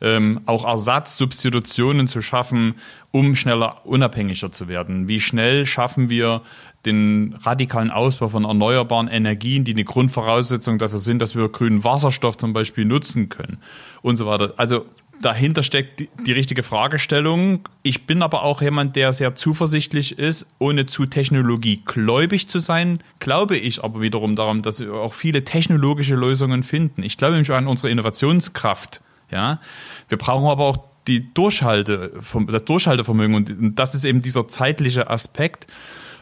ähm, 0.00 0.42
auch 0.46 0.64
Ersatz, 0.64 1.16
Substitutionen 1.16 2.06
zu 2.06 2.22
schaffen, 2.22 2.74
um 3.10 3.34
schneller 3.34 3.84
unabhängiger 3.86 4.52
zu 4.52 4.68
werden. 4.68 5.08
Wie 5.08 5.20
schnell 5.20 5.66
schaffen 5.66 6.08
wir 6.08 6.42
den 6.86 7.34
radikalen 7.42 7.90
Ausbau 7.90 8.28
von 8.28 8.44
erneuerbaren 8.44 9.08
Energien, 9.08 9.64
die 9.64 9.72
eine 9.72 9.84
Grundvoraussetzung 9.84 10.78
dafür 10.78 10.98
sind, 10.98 11.20
dass 11.20 11.34
wir 11.34 11.48
grünen 11.48 11.84
Wasserstoff 11.84 12.36
zum 12.36 12.52
Beispiel 12.52 12.84
nutzen 12.84 13.28
können 13.28 13.58
und 14.02 14.16
so 14.16 14.26
weiter. 14.26 14.54
Also 14.56 14.86
dahinter 15.20 15.62
steckt 15.62 16.00
die, 16.00 16.08
die, 16.26 16.32
richtige 16.32 16.62
Fragestellung. 16.62 17.68
Ich 17.82 18.06
bin 18.06 18.22
aber 18.22 18.42
auch 18.42 18.62
jemand, 18.62 18.96
der 18.96 19.12
sehr 19.12 19.34
zuversichtlich 19.34 20.18
ist, 20.18 20.46
ohne 20.58 20.86
zu 20.86 21.06
technologiegläubig 21.06 22.48
zu 22.48 22.60
sein, 22.60 23.00
glaube 23.18 23.56
ich 23.56 23.82
aber 23.82 24.00
wiederum 24.00 24.36
daran, 24.36 24.62
dass 24.62 24.80
wir 24.80 24.94
auch 24.94 25.12
viele 25.12 25.44
technologische 25.44 26.14
Lösungen 26.14 26.62
finden. 26.62 27.02
Ich 27.02 27.16
glaube 27.16 27.34
nämlich 27.34 27.50
an 27.52 27.66
unsere 27.66 27.90
Innovationskraft. 27.90 29.00
Ja, 29.30 29.60
wir 30.08 30.18
brauchen 30.18 30.46
aber 30.46 30.64
auch 30.64 30.78
die 31.08 31.32
Durchhalte, 31.34 32.12
das 32.48 32.64
Durchhaltevermögen 32.64 33.34
und 33.34 33.78
das 33.78 33.94
ist 33.94 34.04
eben 34.04 34.22
dieser 34.22 34.48
zeitliche 34.48 35.10
Aspekt. 35.10 35.66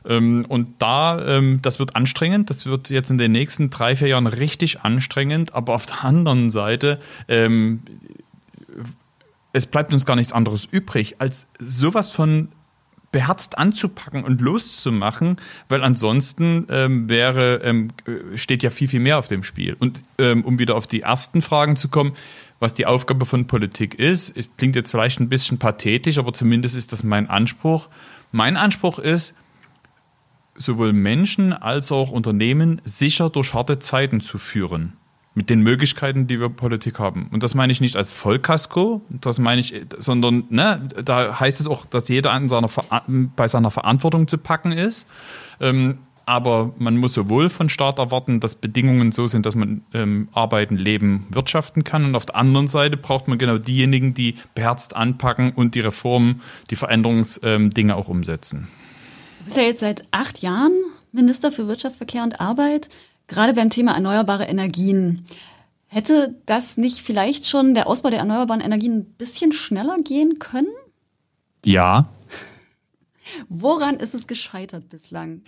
Ähm, 0.06 0.44
und 0.48 0.80
da, 0.80 1.38
ähm, 1.38 1.60
das 1.62 1.78
wird 1.78 1.96
anstrengend, 1.96 2.50
das 2.50 2.66
wird 2.66 2.90
jetzt 2.90 3.10
in 3.10 3.18
den 3.18 3.32
nächsten 3.32 3.70
drei, 3.70 3.96
vier 3.96 4.08
Jahren 4.08 4.26
richtig 4.26 4.80
anstrengend, 4.82 5.54
aber 5.54 5.74
auf 5.74 5.86
der 5.86 6.04
anderen 6.04 6.50
Seite, 6.50 7.00
ähm, 7.28 7.82
es 9.52 9.66
bleibt 9.66 9.92
uns 9.92 10.04
gar 10.04 10.16
nichts 10.16 10.32
anderes 10.32 10.66
übrig, 10.70 11.16
als 11.20 11.46
sowas 11.58 12.10
von 12.10 12.48
beherzt 13.12 13.58
anzupacken 13.58 14.24
und 14.24 14.40
loszumachen, 14.40 15.36
weil 15.68 15.84
ansonsten 15.84 16.66
ähm, 16.68 17.08
wäre, 17.08 17.60
ähm, 17.62 17.92
steht 18.34 18.64
ja 18.64 18.70
viel, 18.70 18.88
viel 18.88 18.98
mehr 18.98 19.18
auf 19.18 19.28
dem 19.28 19.44
Spiel. 19.44 19.76
Und 19.78 20.00
ähm, 20.18 20.44
um 20.44 20.58
wieder 20.58 20.74
auf 20.74 20.88
die 20.88 21.02
ersten 21.02 21.40
Fragen 21.40 21.76
zu 21.76 21.88
kommen, 21.88 22.14
was 22.58 22.74
die 22.74 22.86
Aufgabe 22.86 23.24
von 23.24 23.46
Politik 23.46 23.94
ist, 23.94 24.34
klingt 24.56 24.74
jetzt 24.74 24.90
vielleicht 24.90 25.20
ein 25.20 25.28
bisschen 25.28 25.58
pathetisch, 25.58 26.18
aber 26.18 26.32
zumindest 26.32 26.76
ist 26.76 26.90
das 26.90 27.04
mein 27.04 27.30
Anspruch. 27.30 27.88
Mein 28.32 28.56
Anspruch 28.56 28.98
ist, 28.98 29.34
sowohl 30.56 30.92
Menschen 30.92 31.52
als 31.52 31.90
auch 31.92 32.10
Unternehmen 32.10 32.80
sicher 32.84 33.30
durch 33.30 33.54
harte 33.54 33.78
Zeiten 33.78 34.20
zu 34.20 34.38
führen 34.38 34.94
mit 35.34 35.50
den 35.50 35.60
Möglichkeiten, 35.60 36.26
die 36.26 36.40
wir 36.40 36.48
Politik 36.48 36.98
haben. 36.98 37.28
Und 37.32 37.42
das 37.42 37.54
meine 37.54 37.72
ich 37.72 37.80
nicht 37.80 37.96
als 37.96 38.12
Vollkasko, 38.12 39.02
das 39.08 39.38
meine 39.40 39.60
ich, 39.60 39.74
sondern 39.98 40.44
ne, 40.48 40.88
da 41.04 41.40
heißt 41.40 41.60
es 41.60 41.66
auch, 41.66 41.86
dass 41.86 42.08
jeder 42.08 42.30
an 42.30 42.48
seiner, 42.48 42.70
bei 43.36 43.48
seiner 43.48 43.70
Verantwortung 43.70 44.28
zu 44.28 44.38
packen 44.38 44.72
ist. 44.72 45.08
Ähm, 45.60 45.98
aber 46.26 46.72
man 46.78 46.96
muss 46.96 47.12
sowohl 47.14 47.50
von 47.50 47.68
Staat 47.68 47.98
erwarten, 47.98 48.40
dass 48.40 48.54
Bedingungen 48.54 49.12
so 49.12 49.26
sind, 49.26 49.44
dass 49.44 49.56
man 49.56 49.82
ähm, 49.92 50.28
arbeiten, 50.32 50.76
leben, 50.76 51.26
wirtschaften 51.30 51.84
kann. 51.84 52.04
Und 52.06 52.16
auf 52.16 52.26
der 52.26 52.36
anderen 52.36 52.68
Seite 52.68 52.96
braucht 52.96 53.28
man 53.28 53.36
genau 53.36 53.58
diejenigen, 53.58 54.14
die 54.14 54.36
beherzt 54.54 54.96
anpacken 54.96 55.52
und 55.52 55.74
die 55.74 55.80
Reformen, 55.80 56.40
die 56.70 56.76
Veränderungsdinge 56.76 57.92
ähm, 57.92 57.98
auch 57.98 58.08
umsetzen. 58.08 58.68
Du 59.44 59.48
bist 59.48 59.58
ja 59.58 59.64
jetzt 59.64 59.80
seit 59.80 60.04
acht 60.10 60.40
Jahren 60.40 60.72
Minister 61.12 61.52
für 61.52 61.68
Wirtschaft, 61.68 61.96
Verkehr 61.96 62.22
und 62.22 62.40
Arbeit. 62.40 62.88
Gerade 63.26 63.52
beim 63.52 63.68
Thema 63.68 63.92
erneuerbare 63.92 64.44
Energien. 64.44 65.26
Hätte 65.86 66.34
das 66.46 66.78
nicht 66.78 67.00
vielleicht 67.02 67.46
schon 67.46 67.74
der 67.74 67.86
Ausbau 67.86 68.08
der 68.08 68.20
erneuerbaren 68.20 68.62
Energien 68.62 69.00
ein 69.00 69.04
bisschen 69.04 69.52
schneller 69.52 69.98
gehen 69.98 70.38
können? 70.38 70.72
Ja. 71.62 72.08
Woran 73.50 73.96
ist 73.96 74.14
es 74.14 74.26
gescheitert 74.26 74.88
bislang? 74.88 75.42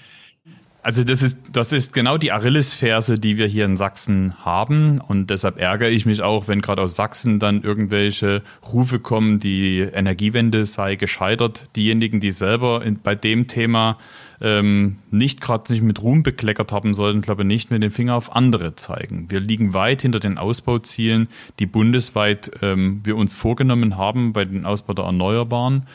Also 0.87 1.03
das 1.03 1.21
ist, 1.21 1.41
das 1.51 1.73
ist 1.73 1.93
genau 1.93 2.17
die 2.17 2.31
Achillesferse, 2.31 3.19
die 3.19 3.39
wir 3.39 3.49
hier 3.49 3.65
in 3.65 3.77
Sachsen 3.77 4.37
haben. 4.45 5.01
Und 5.01 5.31
deshalb 5.31 5.59
ärgere 5.59 5.89
ich 5.91 6.07
mich 6.07 6.23
auch, 6.23 6.47
wenn 6.47 6.61
gerade 6.61 6.81
aus 6.81 6.95
Sachsen 6.95 7.41
dann 7.41 7.63
irgendwelche 7.63 8.43
Rufe 8.73 9.01
kommen, 9.01 9.41
die 9.41 9.81
Energiewende 9.81 10.65
sei 10.65 10.95
gescheitert. 10.95 11.65
Diejenigen, 11.75 12.21
die 12.21 12.31
selber 12.31 12.85
in, 12.85 13.01
bei 13.01 13.17
dem 13.17 13.49
Thema 13.49 13.99
ähm, 14.41 14.99
nicht 15.11 15.41
gerade 15.41 15.65
sich 15.67 15.83
mit 15.83 16.03
Ruhm 16.03 16.23
bekleckert 16.23 16.73
haben 16.73 16.95
sollten, 16.95 17.23
glaube 17.23 17.43
ich, 17.43 17.49
nicht 17.49 17.71
mit 17.71 17.83
dem 17.83 17.91
Finger 17.91 18.15
auf 18.15 18.35
andere 18.35 18.75
zeigen. 18.75 19.31
Wir 19.31 19.41
liegen 19.41 19.75
weit 19.75 20.03
hinter 20.03 20.21
den 20.21 20.39
Ausbauzielen, 20.39 21.29
die 21.59 21.67
bundesweit 21.67 22.51
ähm, 22.63 23.01
wir 23.05 23.17
uns 23.17 23.35
vorgenommen 23.35 23.97
haben 23.97 24.33
bei 24.33 24.45
den 24.45 24.67
Ausbau 24.67 24.93
der 24.93 25.07
Erneuerbaren. 25.07 25.87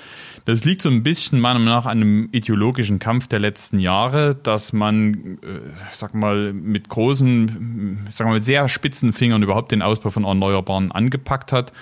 Das 0.46 0.66
liegt 0.66 0.82
so 0.82 0.90
ein 0.90 1.04
bisschen 1.04 1.40
meiner 1.40 1.60
Meinung 1.60 1.76
nach 1.76 1.86
an 1.86 2.02
einem 2.02 2.30
ideologischen 2.32 2.98
Kampf 2.98 3.28
der 3.28 3.40
letzten 3.40 3.78
Jahre, 3.78 4.36
dass 4.36 4.74
man, 4.74 5.38
äh, 5.44 5.60
sag 5.92 6.16
mal, 6.16 6.52
mit 6.52 6.90
großen, 6.90 8.08
sag 8.10 8.28
mal, 8.28 8.42
sehr 8.42 8.68
spitzen 8.68 9.14
Fingern 9.14 9.44
überhaupt 9.44 9.72
den 9.72 9.84
Ausbau 9.84 10.10
von 10.10 10.24
Erneuerbaren 10.24 10.92
angepackt 10.92 11.52
hat, 11.52 11.74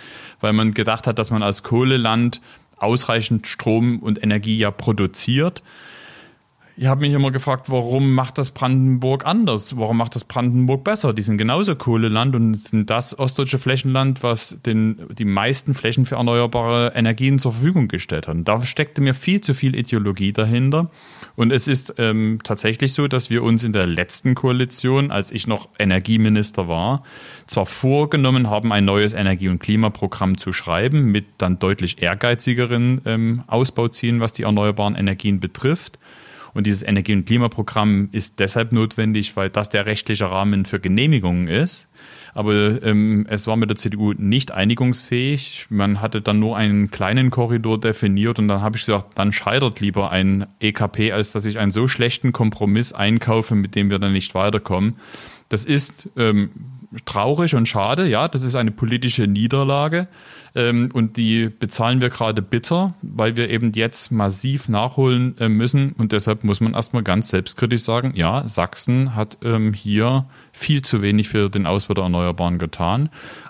weil 0.42 0.52
man 0.52 0.74
gedacht 0.74 1.08
hat, 1.08 1.20
dass 1.20 1.32
man 1.32 1.42
als 1.42 1.64
Kohleland 1.64 2.42
ausreichend 2.76 3.48
Strom 3.48 4.00
und 4.00 4.22
Energie 4.22 4.58
ja 4.58 4.72
produziert 4.72 5.64
ich 6.82 6.88
habe 6.88 7.02
mich 7.02 7.12
immer 7.12 7.32
gefragt, 7.32 7.70
warum 7.70 8.14
macht 8.14 8.38
das 8.38 8.52
Brandenburg 8.52 9.26
anders? 9.26 9.76
Warum 9.76 9.98
macht 9.98 10.16
das 10.16 10.24
Brandenburg 10.24 10.86
besser? 10.86 11.14
Die 11.14 11.22
sind 11.22 11.38
genauso 11.38 11.76
Kohleland 11.76 12.36
und 12.36 12.54
sind 12.54 12.90
das 12.90 13.20
ostdeutsche 13.20 13.58
Flächenland, 13.58 14.24
was 14.24 14.58
den, 14.66 14.98
die 15.12 15.26
meisten 15.26 15.74
Flächen 15.74 16.06
für 16.06 16.16
erneuerbare 16.16 16.94
Energien 16.96 17.38
zur 17.38 17.52
Verfügung 17.52 17.90
gestellt 17.90 18.30
hat. 18.30 18.36
Und 18.36 18.48
da 18.48 18.66
steckte 18.66 19.02
mir 19.02 19.14
viel 19.14 19.42
zu 19.42 19.54
viel 19.54 19.76
Ideologie 19.76 20.32
dahinter. 20.32 20.90
Und 21.36 21.52
es 21.52 21.68
ist 21.68 21.96
ähm, 21.98 22.40
tatsächlich 22.46 22.94
so, 22.94 23.10
dass 23.10 23.30
wir 23.30 23.44
uns 23.44 23.66
in 23.66 23.74
der 23.74 23.86
letzten 23.86 24.34
Koalition, 24.34 25.12
als 25.12 25.34
ich 25.34 25.48
noch 25.48 25.68
Energieminister 25.80 26.70
war, 26.70 27.04
zwar 27.46 27.66
vorgenommen 27.66 28.50
haben, 28.50 28.72
ein 28.72 28.86
neues 28.86 29.12
Energie- 29.12 29.50
und 29.50 29.60
Klimaprogramm 29.60 30.38
zu 30.38 30.54
schreiben, 30.54 31.12
mit 31.12 31.26
dann 31.40 31.60
deutlich 31.60 32.02
ehrgeizigeren 32.02 33.02
ähm, 33.04 33.44
Ausbauzielen, 33.48 34.22
was 34.22 34.32
die 34.32 34.44
erneuerbaren 34.44 34.96
Energien 34.96 35.42
betrifft. 35.42 36.00
Und 36.54 36.66
dieses 36.66 36.84
Energie- 36.84 37.14
und 37.14 37.26
Klimaprogramm 37.26 38.10
ist 38.12 38.40
deshalb 38.40 38.72
notwendig, 38.72 39.36
weil 39.36 39.50
das 39.50 39.70
der 39.70 39.86
rechtliche 39.86 40.30
Rahmen 40.30 40.66
für 40.66 40.80
Genehmigungen 40.80 41.48
ist. 41.48 41.88
Aber 42.34 42.82
ähm, 42.84 43.26
es 43.30 43.48
war 43.48 43.56
mit 43.56 43.70
der 43.70 43.76
CDU 43.76 44.14
nicht 44.14 44.52
einigungsfähig. 44.52 45.66
Man 45.70 46.00
hatte 46.02 46.22
dann 46.22 46.40
nur 46.40 46.56
einen 46.56 46.92
kleinen 46.92 47.32
Korridor 47.32 47.80
definiert 47.80 48.40
und 48.40 48.48
dann 48.48 48.62
habe 48.62 48.78
ich 48.78 48.86
gesagt, 48.86 49.18
dann 49.18 49.32
scheitert 49.32 49.80
lieber 49.80 50.12
ein 50.12 50.46
EKP, 50.60 51.12
als 51.12 51.32
dass 51.32 51.46
ich 51.46 51.58
einen 51.58 51.72
so 51.72 51.88
schlechten 51.88 52.32
Kompromiss 52.32 52.94
einkaufe, 52.94 53.56
mit 53.56 53.76
dem 53.76 53.90
wir 53.90 54.00
dann 54.00 54.14
nicht 54.14 54.36
weiterkommen. 54.36 54.96
Das 55.50 55.66
ist 55.66 56.10
ähm, 56.16 56.52
traurig 57.06 57.56
und 57.56 57.68
schade, 57.68 58.08
ja, 58.08 58.28
das 58.28 58.44
ist 58.44 58.56
eine 58.56 58.72
politische 58.72 59.28
Niederlage. 59.28 60.08
Ähm, 60.56 60.90
und 60.94 61.18
die 61.18 61.50
bezahlen 61.50 62.02
wir 62.02 62.10
gerade 62.10 62.42
bitter, 62.42 62.96
weil 63.02 63.36
wir 63.36 63.50
eben 63.50 63.72
jetzt 63.74 64.12
massiv 64.12 64.68
nachholen 64.68 65.38
äh, 65.40 65.50
müssen. 65.50 65.94
Und 65.94 66.12
deshalb 66.12 66.44
muss 66.44 66.60
man 66.60 66.74
erstmal 66.74 67.04
ganz 67.04 67.30
selbstkritisch 67.30 67.84
sagen, 67.84 68.14
ja, 68.16 68.48
Sachsen 68.50 69.16
hat 69.16 69.38
ähm, 69.44 69.74
hier 69.74 70.26
viel 70.52 70.82
zu 70.82 71.02
wenig 71.02 71.30
für 71.30 71.50
den 71.50 71.68
Ausbau 71.68 71.94
der 71.94 72.06
Erneuerbaren 72.06 72.58
getan. 72.58 73.10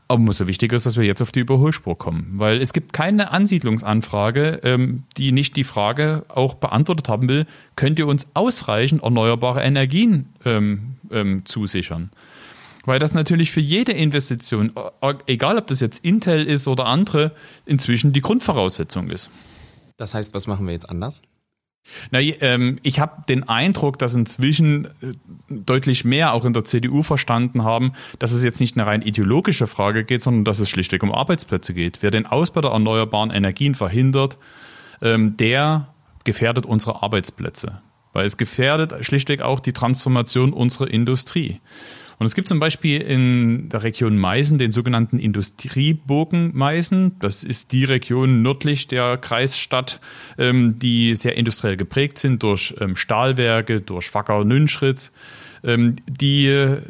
Aber 0.10 0.20
umso 0.20 0.48
wichtiger 0.48 0.76
ist, 0.76 0.86
dass 0.86 0.98
wir 0.98 1.06
jetzt 1.06 1.22
auf 1.22 1.32
die 1.32 1.40
Überholspur 1.40 1.98
kommen. 1.98 2.34
Weil 2.34 2.62
es 2.62 2.74
gibt 2.74 2.92
keine 2.92 3.32
Ansiedlungsanfrage, 3.32 4.60
ähm, 4.64 5.04
die 5.18 5.32
nicht 5.32 5.56
die 5.56 5.64
Frage 5.64 6.26
auch 6.28 6.56
beantwortet 6.56 7.08
haben 7.08 7.30
will, 7.30 7.46
könnt 7.78 8.00
ihr 8.00 8.08
uns 8.08 8.32
ausreichend 8.34 9.04
erneuerbare 9.04 9.62
Energien 9.62 10.34
ähm, 10.44 10.96
ähm, 11.12 11.46
zusichern? 11.46 12.10
Weil 12.86 13.00
das 13.00 13.14
natürlich 13.14 13.52
für 13.52 13.60
jede 13.60 13.92
Investition, 13.92 14.74
egal 15.28 15.58
ob 15.58 15.68
das 15.68 15.80
jetzt 15.80 16.04
Intel 16.04 16.46
ist 16.46 16.68
oder 16.68 16.86
andere, 16.86 17.32
inzwischen 17.66 18.14
die 18.14 18.22
Grundvoraussetzung 18.22 19.10
ist. 19.10 19.30
Das 19.98 20.14
heißt, 20.14 20.34
was 20.34 20.48
machen 20.48 20.66
wir 20.66 20.74
jetzt 20.74 20.90
anders? 20.90 21.22
Na, 22.12 22.20
ähm, 22.20 22.80
ich 22.84 23.00
habe 23.00 23.24
den 23.28 23.48
Eindruck, 23.48 23.98
dass 24.00 24.14
inzwischen 24.16 24.86
äh, 24.86 25.14
deutlich 25.50 26.06
mehr 26.06 26.34
auch 26.34 26.46
in 26.46 26.54
der 26.54 26.64
CDU 26.64 27.04
verstanden 27.04 27.64
haben, 27.64 27.94
dass 28.20 28.32
es 28.32 28.44
jetzt 28.44 28.60
nicht 28.60 28.78
eine 28.78 28.86
rein 28.86 29.02
ideologische 29.02 29.68
Frage 29.68 30.04
geht, 30.04 30.22
sondern 30.22 30.46
dass 30.46 30.60
es 30.60 30.70
schlichtweg 30.70 31.04
um 31.04 31.12
Arbeitsplätze 31.12 31.74
geht. 31.74 32.00
Wer 32.02 32.12
den 32.12 32.26
Ausbau 32.26 32.62
der 32.62 32.72
erneuerbaren 32.72 33.32
Energien 33.32 33.76
verhindert, 33.76 34.38
ähm, 35.02 35.38
der 35.38 35.88
gefährdet 36.24 36.66
unsere 36.66 37.02
Arbeitsplätze. 37.02 37.82
Weil 38.14 38.26
es 38.26 38.38
gefährdet 38.38 38.94
schlichtweg 39.06 39.42
auch 39.42 39.60
die 39.60 39.74
Transformation 39.74 40.54
unserer 40.54 40.90
Industrie. 40.90 41.60
Und 42.20 42.26
es 42.26 42.36
gibt 42.36 42.50
zum 42.50 42.60
Beispiel 42.60 43.02
in 43.02 43.70
der 43.70 43.84
Region 43.84 44.18
Meißen 44.18 44.58
den 44.58 44.72
sogenannten 44.72 45.20
Industriebogen 45.20 46.52
Meißen. 46.54 47.18
Das 47.20 47.46
ist 47.46 47.72
die 47.72 47.86
Region 47.86 48.42
nördlich 48.42 48.88
der 48.88 49.18
Kreisstadt, 49.18 50.02
ähm, 50.38 50.78
die 50.78 51.16
sehr 51.16 51.38
industriell 51.38 51.78
geprägt 51.78 52.18
sind 52.18 52.44
durch 52.44 52.76
ähm, 52.80 52.98
Stahlwerke, 52.98 53.80
durch 53.82 54.14
Wacker 54.14 54.44
Nünschritz 54.44 55.12
ähm, 55.64 55.96
die 56.08 56.48
äh, 56.48 56.82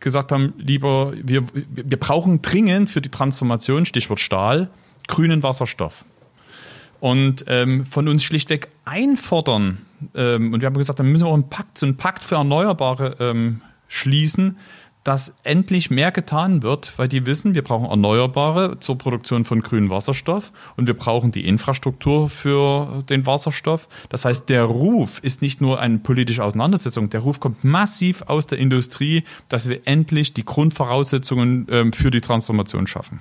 gesagt 0.00 0.32
haben, 0.32 0.54
lieber, 0.58 1.12
wir, 1.22 1.44
wir 1.52 1.98
brauchen 1.98 2.42
dringend 2.42 2.90
für 2.90 3.00
die 3.00 3.08
Transformation, 3.08 3.86
Stichwort 3.86 4.20
Stahl, 4.20 4.68
grünen 5.08 5.42
Wasserstoff. 5.42 6.04
Und 6.98 7.44
ähm, 7.46 7.84
von 7.86 8.08
uns 8.08 8.24
schlichtweg 8.24 8.68
einfordern, 8.84 9.78
ähm, 10.14 10.52
und 10.52 10.60
wir 10.60 10.66
haben 10.66 10.76
gesagt, 10.76 10.98
dann 10.98 11.12
müssen 11.12 11.24
wir 11.24 11.28
auch 11.28 11.34
einen 11.34 11.50
Pakt, 11.50 11.78
so 11.78 11.86
einen 11.86 11.96
Pakt 11.96 12.24
für 12.24 12.36
Erneuerbare 12.36 13.16
ähm, 13.20 13.60
schließen, 13.88 14.56
dass 15.06 15.36
endlich 15.44 15.88
mehr 15.88 16.10
getan 16.10 16.64
wird, 16.64 16.98
weil 16.98 17.06
die 17.06 17.26
wissen, 17.26 17.54
wir 17.54 17.62
brauchen 17.62 17.86
Erneuerbare 17.86 18.80
zur 18.80 18.98
Produktion 18.98 19.44
von 19.44 19.62
grünem 19.62 19.88
Wasserstoff 19.88 20.52
und 20.76 20.88
wir 20.88 20.94
brauchen 20.94 21.30
die 21.30 21.46
Infrastruktur 21.46 22.28
für 22.28 23.04
den 23.08 23.24
Wasserstoff. 23.24 23.88
Das 24.08 24.24
heißt, 24.24 24.48
der 24.48 24.64
Ruf 24.64 25.20
ist 25.22 25.42
nicht 25.42 25.60
nur 25.60 25.78
eine 25.78 25.98
politische 25.98 26.42
Auseinandersetzung, 26.42 27.08
der 27.08 27.20
Ruf 27.20 27.38
kommt 27.38 27.62
massiv 27.62 28.22
aus 28.22 28.48
der 28.48 28.58
Industrie, 28.58 29.22
dass 29.48 29.68
wir 29.68 29.82
endlich 29.84 30.34
die 30.34 30.44
Grundvoraussetzungen 30.44 31.68
ähm, 31.70 31.92
für 31.92 32.10
die 32.10 32.20
Transformation 32.20 32.88
schaffen. 32.88 33.20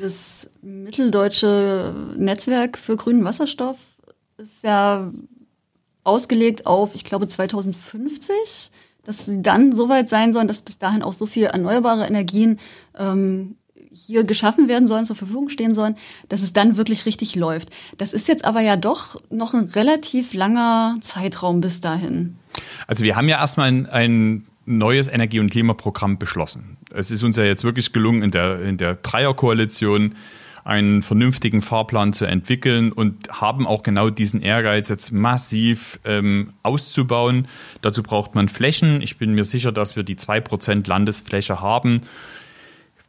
Das 0.00 0.48
mitteldeutsche 0.62 1.94
Netzwerk 2.16 2.78
für 2.78 2.96
grünen 2.96 3.24
Wasserstoff 3.24 3.76
ist 4.38 4.64
ja 4.64 5.12
ausgelegt 6.02 6.64
auf, 6.64 6.94
ich 6.94 7.04
glaube, 7.04 7.28
2050, 7.28 8.70
dass 9.04 9.26
sie 9.26 9.42
dann 9.42 9.72
so 9.72 9.88
weit 9.88 10.08
sein 10.08 10.32
sollen, 10.32 10.48
dass 10.48 10.62
bis 10.62 10.78
dahin 10.78 11.02
auch 11.02 11.12
so 11.12 11.26
viel 11.26 11.44
erneuerbare 11.44 12.06
Energien 12.06 12.58
ähm, 12.98 13.56
hier 13.92 14.24
geschaffen 14.24 14.68
werden 14.68 14.86
sollen, 14.86 15.04
zur 15.04 15.16
Verfügung 15.16 15.48
stehen 15.48 15.74
sollen, 15.74 15.96
dass 16.28 16.42
es 16.42 16.52
dann 16.52 16.76
wirklich 16.76 17.06
richtig 17.06 17.34
läuft. 17.34 17.70
Das 17.98 18.12
ist 18.12 18.28
jetzt 18.28 18.44
aber 18.44 18.60
ja 18.60 18.76
doch 18.76 19.20
noch 19.30 19.54
ein 19.54 19.64
relativ 19.64 20.32
langer 20.32 20.96
Zeitraum 21.00 21.60
bis 21.60 21.80
dahin. 21.80 22.36
Also 22.86 23.04
wir 23.04 23.16
haben 23.16 23.28
ja 23.28 23.40
erstmal 23.40 23.68
ein, 23.68 23.86
ein 23.86 24.46
neues 24.66 25.08
Energie- 25.08 25.40
und 25.40 25.50
Klimaprogramm 25.50 26.18
beschlossen. 26.18 26.76
Es 26.94 27.10
ist 27.10 27.22
uns 27.24 27.36
ja 27.36 27.44
jetzt 27.44 27.64
wirklich 27.64 27.92
gelungen, 27.92 28.22
in 28.22 28.30
der, 28.30 28.60
in 28.62 28.76
der 28.76 28.96
Dreierkoalition 28.96 30.14
einen 30.64 31.02
vernünftigen 31.02 31.62
Fahrplan 31.62 32.12
zu 32.12 32.24
entwickeln 32.24 32.92
und 32.92 33.28
haben 33.30 33.66
auch 33.66 33.82
genau 33.82 34.10
diesen 34.10 34.42
Ehrgeiz, 34.42 34.88
jetzt 34.88 35.10
massiv 35.10 36.00
ähm, 36.04 36.52
auszubauen. 36.62 37.48
Dazu 37.82 38.02
braucht 38.02 38.34
man 38.34 38.48
Flächen. 38.48 39.02
Ich 39.02 39.18
bin 39.18 39.34
mir 39.34 39.44
sicher, 39.44 39.72
dass 39.72 39.96
wir 39.96 40.02
die 40.02 40.16
2% 40.16 40.88
Landesfläche 40.88 41.60
haben. 41.60 42.02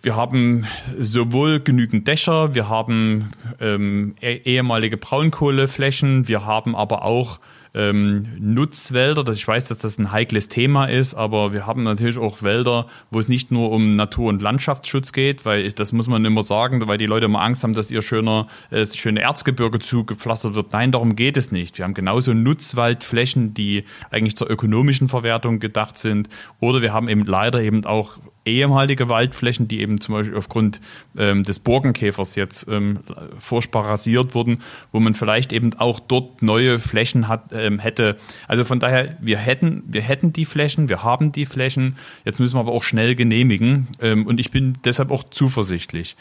Wir 0.03 0.15
haben 0.15 0.65
sowohl 0.97 1.59
genügend 1.59 2.07
Dächer, 2.07 2.55
wir 2.55 2.69
haben 2.69 3.29
ähm, 3.59 4.15
eh, 4.19 4.37
ehemalige 4.37 4.97
Braunkohleflächen, 4.97 6.27
wir 6.27 6.43
haben 6.43 6.75
aber 6.75 7.03
auch 7.03 7.39
ähm, 7.73 8.27
Nutzwälder. 8.39 9.23
Das, 9.23 9.37
ich 9.37 9.47
weiß, 9.47 9.65
dass 9.65 9.79
das 9.79 9.97
ein 9.97 10.11
heikles 10.11 10.49
Thema 10.49 10.85
ist, 10.85 11.13
aber 11.13 11.53
wir 11.53 11.65
haben 11.65 11.83
natürlich 11.83 12.17
auch 12.17 12.41
Wälder, 12.41 12.87
wo 13.09 13.19
es 13.19 13.29
nicht 13.29 13.51
nur 13.51 13.71
um 13.71 13.95
Natur- 13.95 14.29
und 14.29 14.41
Landschaftsschutz 14.41 15.13
geht, 15.13 15.45
weil 15.45 15.65
ich, 15.65 15.75
das 15.75 15.93
muss 15.93 16.07
man 16.07 16.23
immer 16.25 16.43
sagen, 16.43 16.85
weil 16.87 16.97
die 16.97 17.05
Leute 17.05 17.25
immer 17.25 17.41
Angst 17.41 17.63
haben, 17.63 17.73
dass 17.73 17.91
ihr 17.91 18.01
schöner, 18.01 18.47
äh, 18.69 18.85
schöne 18.85 19.21
Erzgebirge 19.21 19.79
zugepflastert 19.79 20.55
wird. 20.55 20.73
Nein, 20.73 20.91
darum 20.91 21.15
geht 21.15 21.37
es 21.37 21.51
nicht. 21.51 21.77
Wir 21.77 21.85
haben 21.85 21.93
genauso 21.93 22.33
Nutzwaldflächen, 22.33 23.53
die 23.53 23.85
eigentlich 24.09 24.35
zur 24.35 24.49
ökonomischen 24.49 25.09
Verwertung 25.09 25.59
gedacht 25.59 25.97
sind. 25.97 26.29
Oder 26.59 26.81
wir 26.81 26.93
haben 26.93 27.07
eben 27.07 27.25
leider 27.25 27.61
eben 27.61 27.85
auch 27.85 28.17
ehemalige 28.45 29.07
Waldflächen, 29.07 29.67
die 29.67 29.81
eben 29.81 30.01
zum 30.01 30.15
Beispiel 30.15 30.35
aufgrund 30.35 30.81
ähm, 31.15 31.43
des 31.43 31.59
Borkenkäfers 31.59 32.35
jetzt 32.35 32.67
ähm, 32.67 32.99
furchtbar 33.37 33.85
rasiert 33.85 34.33
wurden, 34.33 34.61
wo 34.91 34.99
man 34.99 35.13
vielleicht 35.13 35.53
eben 35.53 35.73
auch 35.77 35.99
dort 35.99 36.41
neue 36.41 36.79
Flächen 36.79 37.27
hat, 37.27 37.51
ähm, 37.53 37.77
hätte. 37.77 38.17
Also 38.47 38.65
von 38.65 38.79
daher, 38.79 39.15
wir 39.21 39.37
hätten, 39.37 39.83
wir 39.85 40.01
hätten 40.01 40.33
die 40.33 40.45
Flächen, 40.45 40.89
wir 40.89 41.03
haben 41.03 41.31
die 41.31 41.45
Flächen, 41.45 41.97
jetzt 42.25 42.39
müssen 42.39 42.55
wir 42.55 42.61
aber 42.61 42.71
auch 42.71 42.83
schnell 42.83 43.15
genehmigen 43.15 43.87
ähm, 44.01 44.25
und 44.25 44.39
ich 44.39 44.49
bin 44.49 44.77
deshalb 44.85 45.11
auch 45.11 45.23
zuversichtlich. 45.29 46.15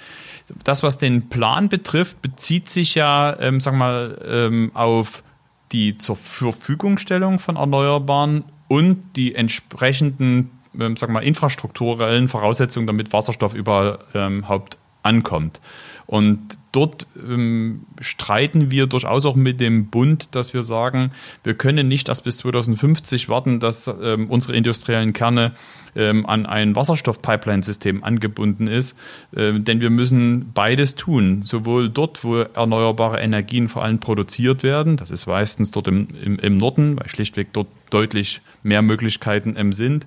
Das, 0.62 0.82
was 0.82 0.98
den 0.98 1.30
Plan 1.30 1.68
betrifft, 1.70 2.20
bezieht 2.20 2.68
sich 2.68 2.94
ja, 2.94 3.38
ähm, 3.40 3.60
sag 3.60 3.74
mal, 3.74 4.18
ähm, 4.28 4.72
auf 4.74 5.22
die 5.72 5.96
zur 5.96 6.16
Verfügungstellung 6.16 7.38
von 7.38 7.56
Erneuerbaren 7.56 8.44
und 8.68 9.16
die 9.16 9.34
entsprechenden 9.34 10.50
ähm, 10.78 10.96
sagen 10.96 11.12
wir, 11.12 11.22
infrastrukturellen 11.22 12.28
Voraussetzungen, 12.28 12.86
damit 12.86 13.12
Wasserstoff 13.12 13.54
überhaupt 13.54 14.14
ähm, 14.14 14.44
ankommt. 15.02 15.60
Und 16.06 16.58
dort 16.72 17.06
ähm, 17.16 17.86
streiten 18.00 18.70
wir 18.72 18.88
durchaus 18.88 19.26
auch 19.26 19.36
mit 19.36 19.60
dem 19.60 19.86
Bund, 19.90 20.34
dass 20.34 20.54
wir 20.54 20.64
sagen, 20.64 21.12
wir 21.44 21.54
können 21.54 21.86
nicht 21.86 22.08
erst 22.08 22.24
bis 22.24 22.38
2050 22.38 23.28
warten, 23.28 23.60
dass 23.60 23.88
ähm, 24.02 24.28
unsere 24.28 24.56
industriellen 24.56 25.12
Kerne 25.12 25.52
ähm, 25.94 26.26
an 26.26 26.46
ein 26.46 26.74
Wasserstoff-Pipeline-System 26.74 28.02
angebunden 28.02 28.66
ist, 28.66 28.96
ähm, 29.36 29.64
denn 29.64 29.80
wir 29.80 29.90
müssen 29.90 30.52
beides 30.52 30.96
tun. 30.96 31.42
Sowohl 31.42 31.90
dort, 31.90 32.24
wo 32.24 32.38
erneuerbare 32.38 33.20
Energien 33.20 33.68
vor 33.68 33.84
allem 33.84 34.00
produziert 34.00 34.64
werden, 34.64 34.96
das 34.96 35.12
ist 35.12 35.26
meistens 35.26 35.70
dort 35.70 35.86
im, 35.88 36.08
im, 36.22 36.38
im 36.40 36.56
Norden, 36.56 36.98
weil 36.98 37.08
schlichtweg 37.08 37.52
dort 37.52 37.68
deutlich 37.90 38.40
mehr 38.62 38.82
Möglichkeiten 38.82 39.54
ähm, 39.56 39.72
sind, 39.72 40.06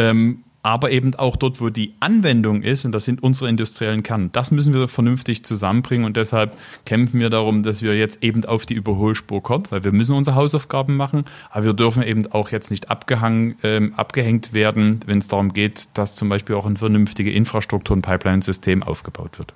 ähm, 0.00 0.44
aber 0.62 0.90
eben 0.90 1.14
auch 1.14 1.36
dort, 1.36 1.60
wo 1.60 1.70
die 1.70 1.94
Anwendung 2.00 2.62
ist, 2.62 2.84
und 2.84 2.92
das 2.92 3.04
sind 3.06 3.22
unsere 3.22 3.48
industriellen 3.48 4.02
Kerne. 4.02 4.28
Das 4.32 4.50
müssen 4.50 4.74
wir 4.74 4.88
vernünftig 4.88 5.44
zusammenbringen 5.44 6.04
und 6.04 6.16
deshalb 6.16 6.56
kämpfen 6.84 7.20
wir 7.20 7.30
darum, 7.30 7.62
dass 7.62 7.80
wir 7.80 7.96
jetzt 7.96 8.22
eben 8.22 8.44
auf 8.44 8.66
die 8.66 8.74
Überholspur 8.74 9.42
kommen, 9.42 9.64
weil 9.70 9.84
wir 9.84 9.92
müssen 9.92 10.14
unsere 10.14 10.36
Hausaufgaben 10.36 10.96
machen, 10.96 11.24
aber 11.50 11.66
wir 11.66 11.72
dürfen 11.72 12.02
eben 12.02 12.30
auch 12.32 12.50
jetzt 12.50 12.70
nicht 12.70 12.90
abgehangen, 12.90 13.56
ähm, 13.62 13.94
abgehängt 13.96 14.52
werden, 14.52 15.00
wenn 15.06 15.18
es 15.18 15.28
darum 15.28 15.52
geht, 15.52 15.88
dass 15.94 16.14
zum 16.14 16.28
Beispiel 16.28 16.56
auch 16.56 16.66
ein 16.66 16.76
vernünftige 16.76 17.32
Infrastruktur- 17.32 17.96
und 17.96 18.02
Pipeline-System 18.02 18.82
aufgebaut 18.82 19.38
wird. 19.38 19.54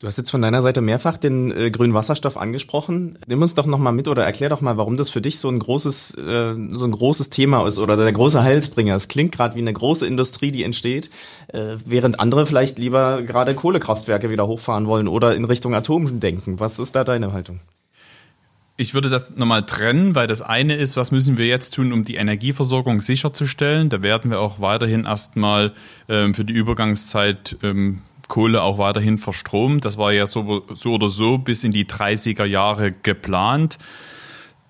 Du 0.00 0.06
hast 0.06 0.16
jetzt 0.16 0.30
von 0.30 0.40
deiner 0.40 0.62
Seite 0.62 0.80
mehrfach 0.80 1.18
den 1.18 1.54
äh, 1.54 1.70
grünen 1.70 1.92
Wasserstoff 1.92 2.38
angesprochen. 2.38 3.18
Nimm 3.26 3.42
uns 3.42 3.54
doch 3.54 3.66
noch 3.66 3.78
mal 3.78 3.92
mit 3.92 4.08
oder 4.08 4.24
erklär 4.24 4.48
doch 4.48 4.62
mal, 4.62 4.78
warum 4.78 4.96
das 4.96 5.10
für 5.10 5.20
dich 5.20 5.38
so 5.38 5.50
ein 5.50 5.58
großes 5.58 6.14
äh, 6.14 6.54
so 6.70 6.86
ein 6.86 6.92
großes 6.92 7.28
Thema 7.28 7.66
ist 7.66 7.78
oder 7.78 7.98
der 7.98 8.10
große 8.10 8.42
Heilsbringer. 8.42 8.94
Es 8.94 9.08
klingt 9.08 9.32
gerade 9.32 9.56
wie 9.56 9.58
eine 9.58 9.74
große 9.74 10.06
Industrie, 10.06 10.52
die 10.52 10.64
entsteht, 10.64 11.10
äh, 11.48 11.76
während 11.84 12.18
andere 12.18 12.46
vielleicht 12.46 12.78
lieber 12.78 13.20
gerade 13.20 13.54
Kohlekraftwerke 13.54 14.30
wieder 14.30 14.46
hochfahren 14.46 14.86
wollen 14.86 15.06
oder 15.06 15.34
in 15.34 15.44
Richtung 15.44 15.74
Atom 15.74 16.18
denken. 16.18 16.60
Was 16.60 16.78
ist 16.78 16.96
da 16.96 17.04
deine 17.04 17.34
Haltung? 17.34 17.60
Ich 18.78 18.94
würde 18.94 19.10
das 19.10 19.36
nochmal 19.36 19.66
trennen, 19.66 20.14
weil 20.14 20.26
das 20.26 20.40
eine 20.40 20.76
ist, 20.76 20.96
was 20.96 21.12
müssen 21.12 21.36
wir 21.36 21.46
jetzt 21.46 21.74
tun, 21.74 21.92
um 21.92 22.04
die 22.04 22.14
Energieversorgung 22.14 23.02
sicherzustellen. 23.02 23.90
Da 23.90 24.00
werden 24.00 24.30
wir 24.30 24.40
auch 24.40 24.62
weiterhin 24.62 25.04
erstmal 25.04 25.74
ähm, 26.08 26.32
für 26.32 26.46
die 26.46 26.54
Übergangszeit 26.54 27.58
ähm, 27.62 28.00
Kohle 28.30 28.62
auch 28.62 28.78
weiterhin 28.78 29.18
verstromt. 29.18 29.84
Das 29.84 29.98
war 29.98 30.12
ja 30.12 30.26
so, 30.26 30.64
so 30.72 30.94
oder 30.94 31.10
so 31.10 31.36
bis 31.36 31.64
in 31.64 31.72
die 31.72 31.84
30er 31.84 32.44
Jahre 32.44 32.92
geplant. 32.92 33.78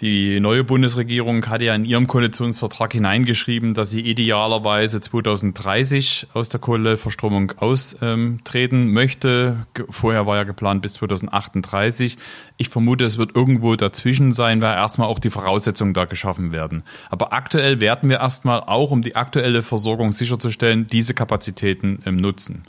Die 0.00 0.40
neue 0.40 0.64
Bundesregierung 0.64 1.44
hatte 1.44 1.64
ja 1.64 1.74
in 1.74 1.84
ihrem 1.84 2.06
Koalitionsvertrag 2.06 2.94
hineingeschrieben, 2.94 3.74
dass 3.74 3.90
sie 3.90 4.00
idealerweise 4.00 5.02
2030 5.02 6.28
aus 6.32 6.48
der 6.48 6.58
Kohleverstromung 6.58 7.52
austreten 7.58 8.92
möchte. 8.94 9.66
Vorher 9.90 10.26
war 10.26 10.36
ja 10.36 10.44
geplant 10.44 10.80
bis 10.80 10.94
2038. 10.94 12.16
Ich 12.56 12.70
vermute, 12.70 13.04
es 13.04 13.18
wird 13.18 13.36
irgendwo 13.36 13.76
dazwischen 13.76 14.32
sein, 14.32 14.62
weil 14.62 14.74
erstmal 14.74 15.08
auch 15.08 15.18
die 15.18 15.28
Voraussetzungen 15.28 15.92
da 15.92 16.06
geschaffen 16.06 16.50
werden. 16.50 16.82
Aber 17.10 17.34
aktuell 17.34 17.80
werden 17.80 18.08
wir 18.08 18.20
erstmal 18.20 18.60
auch, 18.60 18.92
um 18.92 19.02
die 19.02 19.16
aktuelle 19.16 19.60
Versorgung 19.60 20.12
sicherzustellen, 20.12 20.86
diese 20.86 21.12
Kapazitäten 21.12 22.00
ähm, 22.06 22.16
nutzen. 22.16 22.64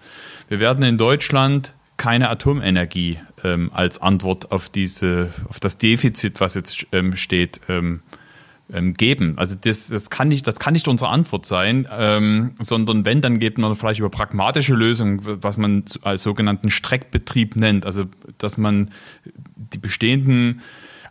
Wir 0.52 0.60
werden 0.60 0.84
in 0.84 0.98
Deutschland 0.98 1.74
keine 1.96 2.30
Atomenergie 2.30 3.20
ähm, 3.42 3.72
als 3.74 4.02
Antwort 4.02 4.52
auf 4.52 4.68
diese, 4.68 5.30
auf 5.48 5.62
das 5.62 5.78
Defizit, 5.78 6.42
was 6.42 6.56
jetzt 6.56 6.88
ähm, 6.92 7.16
steht, 7.16 7.62
ähm, 7.70 8.02
ähm, 8.70 8.94
geben. 8.94 9.38
Also 9.38 9.56
das, 9.56 9.88
das 9.88 10.10
kann 10.10 10.28
nicht, 10.28 10.46
das 10.46 10.60
kann 10.60 10.74
nicht 10.74 10.90
unsere 10.90 11.10
Antwort 11.10 11.46
sein, 11.46 11.88
ähm, 11.90 12.56
sondern 12.60 13.06
wenn, 13.06 13.22
dann 13.22 13.40
geht 13.40 13.58
man 13.58 13.74
vielleicht 13.78 14.02
über 14.02 14.10
pragmatische 14.10 14.74
Lösungen, 14.74 15.22
was 15.42 15.56
man 15.56 15.86
als 16.02 16.24
sogenannten 16.24 16.70
Streckbetrieb 16.70 17.56
nennt. 17.56 17.86
Also 17.86 18.08
dass 18.38 18.58
man 18.58 18.92
die 19.56 19.78
bestehenden 19.78 20.60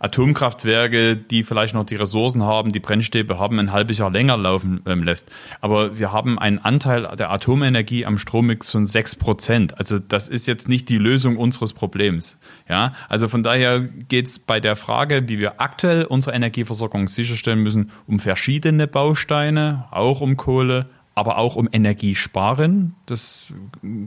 Atomkraftwerke, 0.01 1.15
die 1.17 1.45
vielleicht 1.45 1.75
noch 1.75 1.85
die 1.85 1.95
Ressourcen 1.95 2.43
haben, 2.43 2.73
die 2.73 2.81
Brennstäbe 2.81 3.39
haben, 3.39 3.59
ein 3.59 3.71
halbes 3.71 3.99
Jahr 3.99 4.11
länger 4.11 4.39
laufen 4.39 4.81
ähm, 4.87 5.03
lässt. 5.03 5.31
Aber 5.61 5.99
wir 5.99 6.11
haben 6.11 6.39
einen 6.39 6.59
Anteil 6.59 7.03
der 7.17 7.31
Atomenergie 7.31 8.07
am 8.07 8.17
Strommix 8.19 8.71
von 8.71 8.87
sechs 8.87 9.15
Prozent. 9.15 9.77
Also 9.79 9.99
das 9.99 10.29
ist 10.29 10.49
jetzt 10.49 10.69
nicht 10.69 10.89
die 10.89 10.97
Lösung 10.97 11.37
unseres 11.37 11.75
Problems. 11.75 12.39
Ja, 12.69 12.95
also 13.09 13.29
von 13.29 13.43
daher 13.43 13.81
geht 13.81 14.27
es 14.27 14.39
bei 14.39 14.59
der 14.59 14.75
Frage, 14.75 15.29
wie 15.29 15.39
wir 15.39 15.61
aktuell 15.61 16.05
unsere 16.05 16.35
Energieversorgung 16.35 17.07
sicherstellen 17.09 17.63
müssen, 17.63 17.91
um 18.07 18.21
verschiedene 18.21 18.87
Bausteine, 18.87 19.85
auch 19.91 20.23
um 20.23 20.39
Kohle, 20.39 20.87
aber 21.15 21.37
auch 21.37 21.57
um 21.57 21.69
Energiesparen. 21.71 22.95
Das 23.05 23.53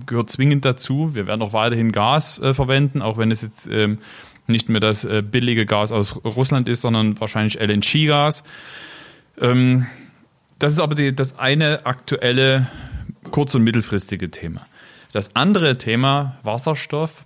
gehört 0.07 0.31
zwingend 0.31 0.65
dazu. 0.65 1.13
Wir 1.13 1.27
werden 1.27 1.43
auch 1.43 1.53
weiterhin 1.53 1.91
Gas 1.91 2.39
äh, 2.39 2.55
verwenden, 2.55 3.03
auch 3.03 3.17
wenn 3.17 3.29
es 3.29 3.43
jetzt 3.43 3.67
ähm, 3.67 3.99
nicht 4.47 4.69
mehr 4.69 4.81
das 4.81 5.05
äh, 5.05 5.21
billige 5.21 5.65
Gas 5.65 5.91
aus 5.91 6.23
Russland 6.23 6.67
ist, 6.67 6.81
sondern 6.81 7.19
wahrscheinlich 7.19 7.59
LNG-Gas. 7.59 8.43
Ähm, 9.39 9.85
das 10.59 10.73
ist 10.73 10.79
aber 10.79 10.95
die, 10.95 11.15
das 11.15 11.39
eine 11.39 11.85
aktuelle 11.85 12.67
kurz- 13.31 13.55
und 13.55 13.63
mittelfristige 13.63 14.31
Thema. 14.31 14.65
Das 15.11 15.35
andere 15.35 15.77
Thema, 15.77 16.37
Wasserstoff, 16.43 17.23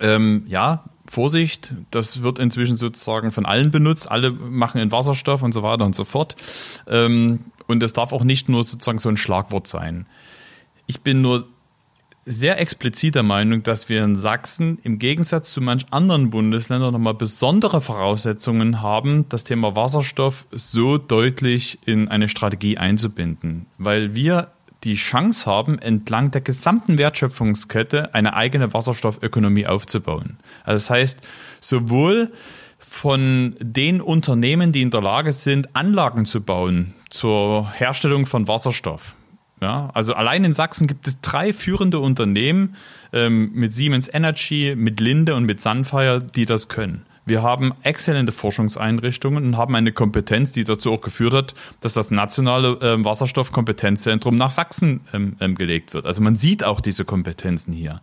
ähm, 0.00 0.44
ja, 0.48 0.84
Vorsicht, 1.08 1.74
das 1.90 2.22
wird 2.22 2.38
inzwischen 2.38 2.76
sozusagen 2.76 3.30
von 3.30 3.46
allen 3.46 3.70
benutzt. 3.70 4.10
Alle 4.10 4.32
machen 4.32 4.80
in 4.80 4.90
Wasserstoff 4.90 5.42
und 5.42 5.52
so 5.52 5.62
weiter 5.62 5.84
und 5.84 5.94
so 5.94 6.04
fort. 6.04 6.36
Ähm, 6.88 7.40
und 7.66 7.82
es 7.82 7.92
darf 7.92 8.12
auch 8.12 8.24
nicht 8.24 8.48
nur 8.48 8.64
sozusagen 8.64 8.98
so 8.98 9.08
ein 9.08 9.16
Schlagwort 9.16 9.66
sein. 9.66 10.06
Ich 10.86 11.00
bin 11.00 11.20
nur 11.20 11.48
sehr 12.28 12.60
explizit 12.60 13.14
der 13.14 13.22
Meinung, 13.22 13.62
dass 13.62 13.88
wir 13.88 14.02
in 14.02 14.16
Sachsen 14.16 14.78
im 14.82 14.98
Gegensatz 14.98 15.52
zu 15.52 15.60
manch 15.60 15.86
anderen 15.90 16.30
Bundesländern 16.30 16.92
nochmal 16.92 17.14
besondere 17.14 17.80
Voraussetzungen 17.80 18.82
haben, 18.82 19.28
das 19.28 19.44
Thema 19.44 19.76
Wasserstoff 19.76 20.44
so 20.50 20.98
deutlich 20.98 21.78
in 21.86 22.08
eine 22.08 22.28
Strategie 22.28 22.78
einzubinden. 22.78 23.66
Weil 23.78 24.16
wir 24.16 24.48
die 24.82 24.96
Chance 24.96 25.48
haben, 25.48 25.78
entlang 25.78 26.32
der 26.32 26.40
gesamten 26.40 26.98
Wertschöpfungskette 26.98 28.12
eine 28.12 28.34
eigene 28.34 28.74
Wasserstoffökonomie 28.74 29.66
aufzubauen. 29.66 30.38
Also 30.64 30.82
das 30.84 30.90
heißt, 30.90 31.28
sowohl 31.60 32.32
von 32.78 33.56
den 33.60 34.00
Unternehmen, 34.00 34.72
die 34.72 34.82
in 34.82 34.90
der 34.90 35.00
Lage 35.00 35.32
sind, 35.32 35.76
Anlagen 35.76 36.26
zu 36.26 36.40
bauen 36.40 36.94
zur 37.08 37.70
Herstellung 37.72 38.26
von 38.26 38.48
Wasserstoff. 38.48 39.14
Ja, 39.60 39.90
also 39.94 40.14
allein 40.14 40.44
in 40.44 40.52
Sachsen 40.52 40.86
gibt 40.86 41.06
es 41.06 41.20
drei 41.22 41.52
führende 41.52 41.98
Unternehmen 41.98 42.76
ähm, 43.12 43.52
mit 43.54 43.72
Siemens 43.72 44.12
Energy, 44.12 44.74
mit 44.76 45.00
Linde 45.00 45.34
und 45.34 45.44
mit 45.44 45.62
Sunfire, 45.62 46.22
die 46.22 46.44
das 46.44 46.68
können. 46.68 47.06
Wir 47.28 47.42
haben 47.42 47.72
exzellente 47.82 48.30
Forschungseinrichtungen 48.30 49.44
und 49.44 49.56
haben 49.56 49.74
eine 49.74 49.90
Kompetenz, 49.90 50.52
die 50.52 50.62
dazu 50.62 50.92
auch 50.92 51.00
geführt 51.00 51.34
hat, 51.34 51.54
dass 51.80 51.92
das 51.92 52.12
nationale 52.12 52.78
äh, 52.80 53.04
Wasserstoffkompetenzzentrum 53.04 54.36
nach 54.36 54.50
Sachsen 54.50 55.00
ähm, 55.12 55.36
ähm, 55.40 55.56
gelegt 55.56 55.92
wird. 55.92 56.06
Also 56.06 56.22
man 56.22 56.36
sieht 56.36 56.62
auch 56.62 56.80
diese 56.80 57.04
Kompetenzen 57.04 57.72
hier. 57.72 58.00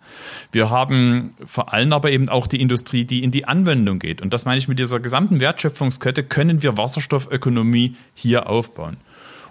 Wir 0.52 0.70
haben 0.70 1.36
vor 1.46 1.72
allem 1.72 1.94
aber 1.94 2.12
eben 2.12 2.28
auch 2.28 2.48
die 2.48 2.60
Industrie, 2.60 3.06
die 3.06 3.24
in 3.24 3.32
die 3.32 3.46
Anwendung 3.48 4.00
geht. 4.00 4.22
Und 4.22 4.34
das 4.34 4.44
meine 4.44 4.58
ich 4.58 4.68
mit 4.68 4.78
dieser 4.78 5.00
gesamten 5.00 5.40
Wertschöpfungskette, 5.40 6.24
können 6.24 6.62
wir 6.62 6.76
Wasserstoffökonomie 6.76 7.96
hier 8.14 8.50
aufbauen. 8.50 8.98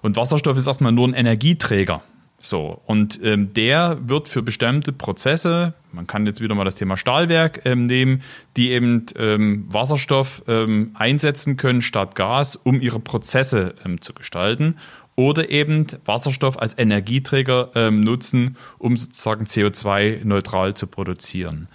Und 0.03 0.17
Wasserstoff 0.17 0.57
ist 0.57 0.67
erstmal 0.67 0.93
nur 0.93 1.09
ein 1.09 1.15
Energieträger. 1.15 2.03
So, 2.45 2.83
und 2.87 3.21
ähm, 3.23 3.55
der 3.55 3.99
wird 4.05 4.27
für 4.27 4.43
bestimmte 4.43 4.93
Prozesse, 4.93 5.75
man 5.93 6.09
kann 6.09 6.27
jetzt 6.27 6.41
wieder 6.41 6.57
mal 6.57 6.65
das 6.65 6.75
Thema 6.75 6.97
Stahlwerk 6.97 7.63
ähm, 7.65 7.87
nehmen, 7.87 8.23
die 8.57 8.73
eben 8.73 9.07
ähm, 9.17 9.67
Wasserstoff 9.73 10.43
ähm, 10.49 10.91
einsetzen 10.95 11.57
können 11.57 11.83
statt 11.83 12.17
Gas, 12.17 12.57
um 12.57 12.81
ihre 12.81 12.99
Prozesse 12.99 13.77
ähm, 13.85 14.01
zu 14.01 14.13
gestalten. 14.13 14.77
Oder 15.15 15.51
eben 15.51 15.87
Wasserstoff 16.05 16.59
als 16.59 16.77
Energieträger 16.77 17.71
ähm, 17.77 18.03
nutzen, 18.03 18.57
um 18.79 18.97
sozusagen 18.97 19.45
CO2-neutral 19.45 20.75
zu 20.75 20.89
produzieren. 20.89 21.69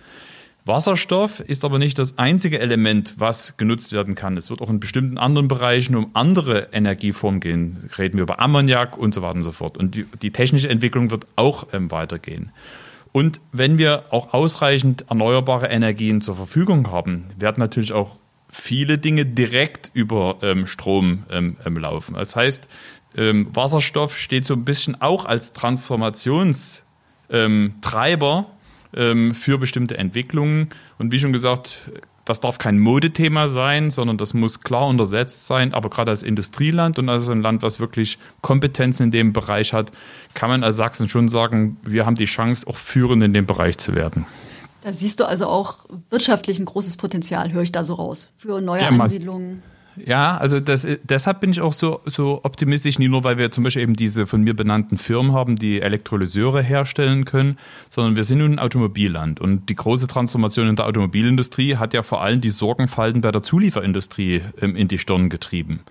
Wasserstoff 0.67 1.39
ist 1.39 1.65
aber 1.65 1.79
nicht 1.79 1.97
das 1.97 2.17
einzige 2.17 2.59
Element, 2.59 3.15
was 3.17 3.57
genutzt 3.57 3.93
werden 3.93 4.15
kann. 4.15 4.37
Es 4.37 4.49
wird 4.49 4.61
auch 4.61 4.69
in 4.69 4.79
bestimmten 4.79 5.17
anderen 5.17 5.47
Bereichen 5.47 5.95
um 5.95 6.11
andere 6.13 6.69
Energieformen 6.73 7.39
gehen. 7.39 7.89
Reden 7.97 8.17
wir 8.17 8.23
über 8.23 8.39
Ammoniak 8.39 8.97
und 8.97 9.13
so 9.13 9.21
weiter 9.21 9.35
und 9.35 9.43
so 9.43 9.51
fort. 9.51 9.77
Und 9.77 9.95
die, 9.95 10.05
die 10.21 10.31
technische 10.31 10.69
Entwicklung 10.69 11.11
wird 11.11 11.25
auch 11.35 11.67
ähm, 11.73 11.91
weitergehen. 11.91 12.51
Und 13.11 13.41
wenn 13.51 13.77
wir 13.77 14.05
auch 14.11 14.33
ausreichend 14.33 15.05
erneuerbare 15.09 15.67
Energien 15.67 16.21
zur 16.21 16.35
Verfügung 16.35 16.91
haben, 16.91 17.25
werden 17.37 17.59
natürlich 17.59 17.93
auch 17.93 18.17
viele 18.49 18.97
Dinge 18.97 19.25
direkt 19.25 19.91
über 19.93 20.37
ähm, 20.41 20.67
Strom 20.67 21.23
ähm, 21.29 21.57
ähm 21.65 21.77
laufen. 21.77 22.15
Das 22.15 22.35
heißt, 22.35 22.67
ähm, 23.15 23.47
Wasserstoff 23.53 24.17
steht 24.17 24.45
so 24.45 24.53
ein 24.53 24.65
bisschen 24.65 25.01
auch 25.01 25.25
als 25.25 25.53
Transformationstreiber 25.53 28.45
ähm, 28.95 29.33
für 29.33 29.57
bestimmte 29.57 29.97
Entwicklungen. 29.97 30.69
Und 30.97 31.11
wie 31.11 31.19
schon 31.19 31.33
gesagt, 31.33 31.91
das 32.25 32.41
darf 32.41 32.57
kein 32.57 32.77
Modethema 32.77 33.47
sein, 33.47 33.89
sondern 33.89 34.17
das 34.17 34.33
muss 34.33 34.61
klar 34.61 34.87
untersetzt 34.87 35.45
sein. 35.45 35.73
Aber 35.73 35.89
gerade 35.89 36.11
als 36.11 36.23
Industrieland 36.23 36.99
und 36.99 37.09
als 37.09 37.29
ein 37.29 37.41
Land, 37.41 37.61
was 37.61 37.79
wirklich 37.79 38.19
Kompetenzen 38.41 39.03
in 39.03 39.11
dem 39.11 39.33
Bereich 39.33 39.73
hat, 39.73 39.91
kann 40.33 40.49
man 40.49 40.63
als 40.63 40.75
Sachsen 40.75 41.07
schon 41.09 41.29
sagen, 41.29 41.77
wir 41.83 42.05
haben 42.05 42.15
die 42.15 42.25
Chance, 42.25 42.67
auch 42.67 42.75
führend 42.75 43.23
in 43.23 43.33
dem 43.33 43.45
Bereich 43.45 43.77
zu 43.77 43.95
werden. 43.95 44.25
Da 44.81 44.93
siehst 44.93 45.19
du 45.19 45.25
also 45.25 45.47
auch 45.47 45.85
wirtschaftlich 46.09 46.59
ein 46.59 46.65
großes 46.65 46.97
Potenzial, 46.97 47.51
höre 47.51 47.63
ich 47.63 47.71
da 47.71 47.83
so 47.83 47.95
raus, 47.95 48.31
für 48.35 48.61
neue 48.61 48.81
ja, 48.81 48.89
Ansiedlungen. 48.89 49.63
Ja, 50.05 50.37
also 50.37 50.59
das, 50.59 50.87
deshalb 51.03 51.41
bin 51.41 51.51
ich 51.51 51.61
auch 51.61 51.73
so, 51.73 52.01
so 52.05 52.41
optimistisch, 52.43 52.99
nicht 52.99 53.09
nur, 53.09 53.23
weil 53.23 53.37
wir 53.37 53.51
zum 53.51 53.63
Beispiel 53.63 53.81
eben 53.81 53.95
diese 53.95 54.27
von 54.27 54.43
mir 54.43 54.55
benannten 54.55 54.97
Firmen 54.97 55.33
haben, 55.33 55.55
die 55.55 55.81
Elektrolyseure 55.81 56.61
herstellen 56.61 57.25
können, 57.25 57.57
sondern 57.89 58.15
wir 58.15 58.23
sind 58.23 58.39
nun 58.39 58.53
ein 58.53 58.59
Automobilland. 58.59 59.39
Und 59.39 59.69
die 59.69 59.75
große 59.75 60.07
Transformation 60.07 60.67
in 60.67 60.75
der 60.75 60.85
Automobilindustrie 60.85 61.77
hat 61.77 61.93
ja 61.93 62.03
vor 62.03 62.21
allem 62.21 62.41
die 62.41 62.49
Sorgenfalten 62.49 63.21
bei 63.21 63.31
der 63.31 63.41
Zulieferindustrie 63.41 64.41
ähm, 64.61 64.75
in 64.75 64.87
die 64.87 64.97
Stirn 64.97 65.29
getrieben. 65.29 65.81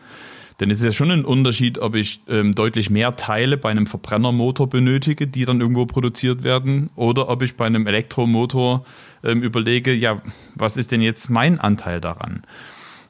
Denn 0.61 0.71
es 0.71 0.79
ist 0.79 0.85
ja 0.85 0.93
schon 0.93 1.11
ein 1.11 1.25
Unterschied, 1.25 1.79
ob 1.79 1.95
ich 1.95 2.23
ähm, 2.29 2.55
deutlich 2.55 2.89
mehr 2.89 3.17
Teile 3.17 3.59
bei 3.59 3.71
einem 3.71 3.87
Verbrennermotor 3.87 4.69
benötige, 4.69 5.27
die 5.27 5.45
dann 5.45 5.61
irgendwo 5.61 5.85
produziert 5.85 6.45
werden, 6.45 6.91
oder 6.97 7.29
ob 7.29 7.43
ich 7.43 7.57
bei 7.57 7.67
einem 7.67 7.87
Elektromotor 7.87 8.85
ähm, 9.23 9.43
überlege, 9.43 9.93
ja, 9.93 10.23
was 10.55 10.77
ist 10.77 10.93
denn 10.93 11.03
jetzt 11.03 11.29
mein 11.29 11.61
Anteil 11.61 12.01
daran? 12.01 12.43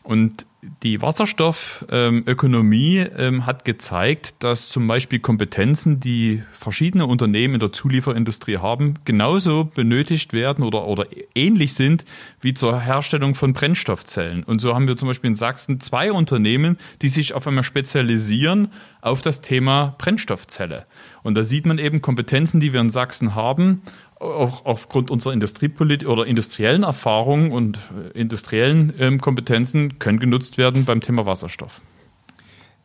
Und 0.02 0.46
die 0.82 1.02
Wasserstoffökonomie 1.02 2.98
ähm, 2.98 3.46
hat 3.46 3.64
gezeigt, 3.64 4.34
dass 4.40 4.68
zum 4.68 4.86
Beispiel 4.86 5.18
Kompetenzen, 5.18 6.00
die 6.00 6.42
verschiedene 6.52 7.06
Unternehmen 7.06 7.54
in 7.54 7.60
der 7.60 7.72
Zulieferindustrie 7.72 8.58
haben, 8.58 8.94
genauso 9.04 9.64
benötigt 9.64 10.32
werden 10.32 10.64
oder, 10.64 10.86
oder 10.86 11.06
ähnlich 11.34 11.74
sind 11.74 12.04
wie 12.40 12.54
zur 12.54 12.80
Herstellung 12.80 13.34
von 13.34 13.52
Brennstoffzellen. 13.52 14.44
Und 14.44 14.60
so 14.60 14.74
haben 14.74 14.86
wir 14.88 14.96
zum 14.96 15.08
Beispiel 15.08 15.28
in 15.28 15.34
Sachsen 15.34 15.80
zwei 15.80 16.12
Unternehmen, 16.12 16.78
die 17.02 17.08
sich 17.08 17.34
auf 17.34 17.46
einmal 17.46 17.64
spezialisieren 17.64 18.68
auf 19.00 19.22
das 19.22 19.40
Thema 19.40 19.94
Brennstoffzelle. 19.98 20.86
Und 21.22 21.36
da 21.36 21.44
sieht 21.44 21.66
man 21.66 21.78
eben 21.78 22.02
Kompetenzen, 22.02 22.60
die 22.60 22.72
wir 22.72 22.80
in 22.80 22.90
Sachsen 22.90 23.34
haben, 23.34 23.82
auch 24.20 24.64
aufgrund 24.64 25.10
unserer 25.10 25.32
Industriepolitik 25.32 26.08
oder 26.08 26.26
industriellen 26.26 26.82
Erfahrungen 26.82 27.52
und 27.52 27.76
äh, 27.76 28.18
industriellen 28.18 28.94
ähm, 28.98 29.20
Kompetenzen 29.20 29.98
können 29.98 30.20
genutzt 30.20 30.58
werden 30.58 30.84
beim 30.84 31.00
Thema 31.00 31.26
Wasserstoff. 31.26 31.80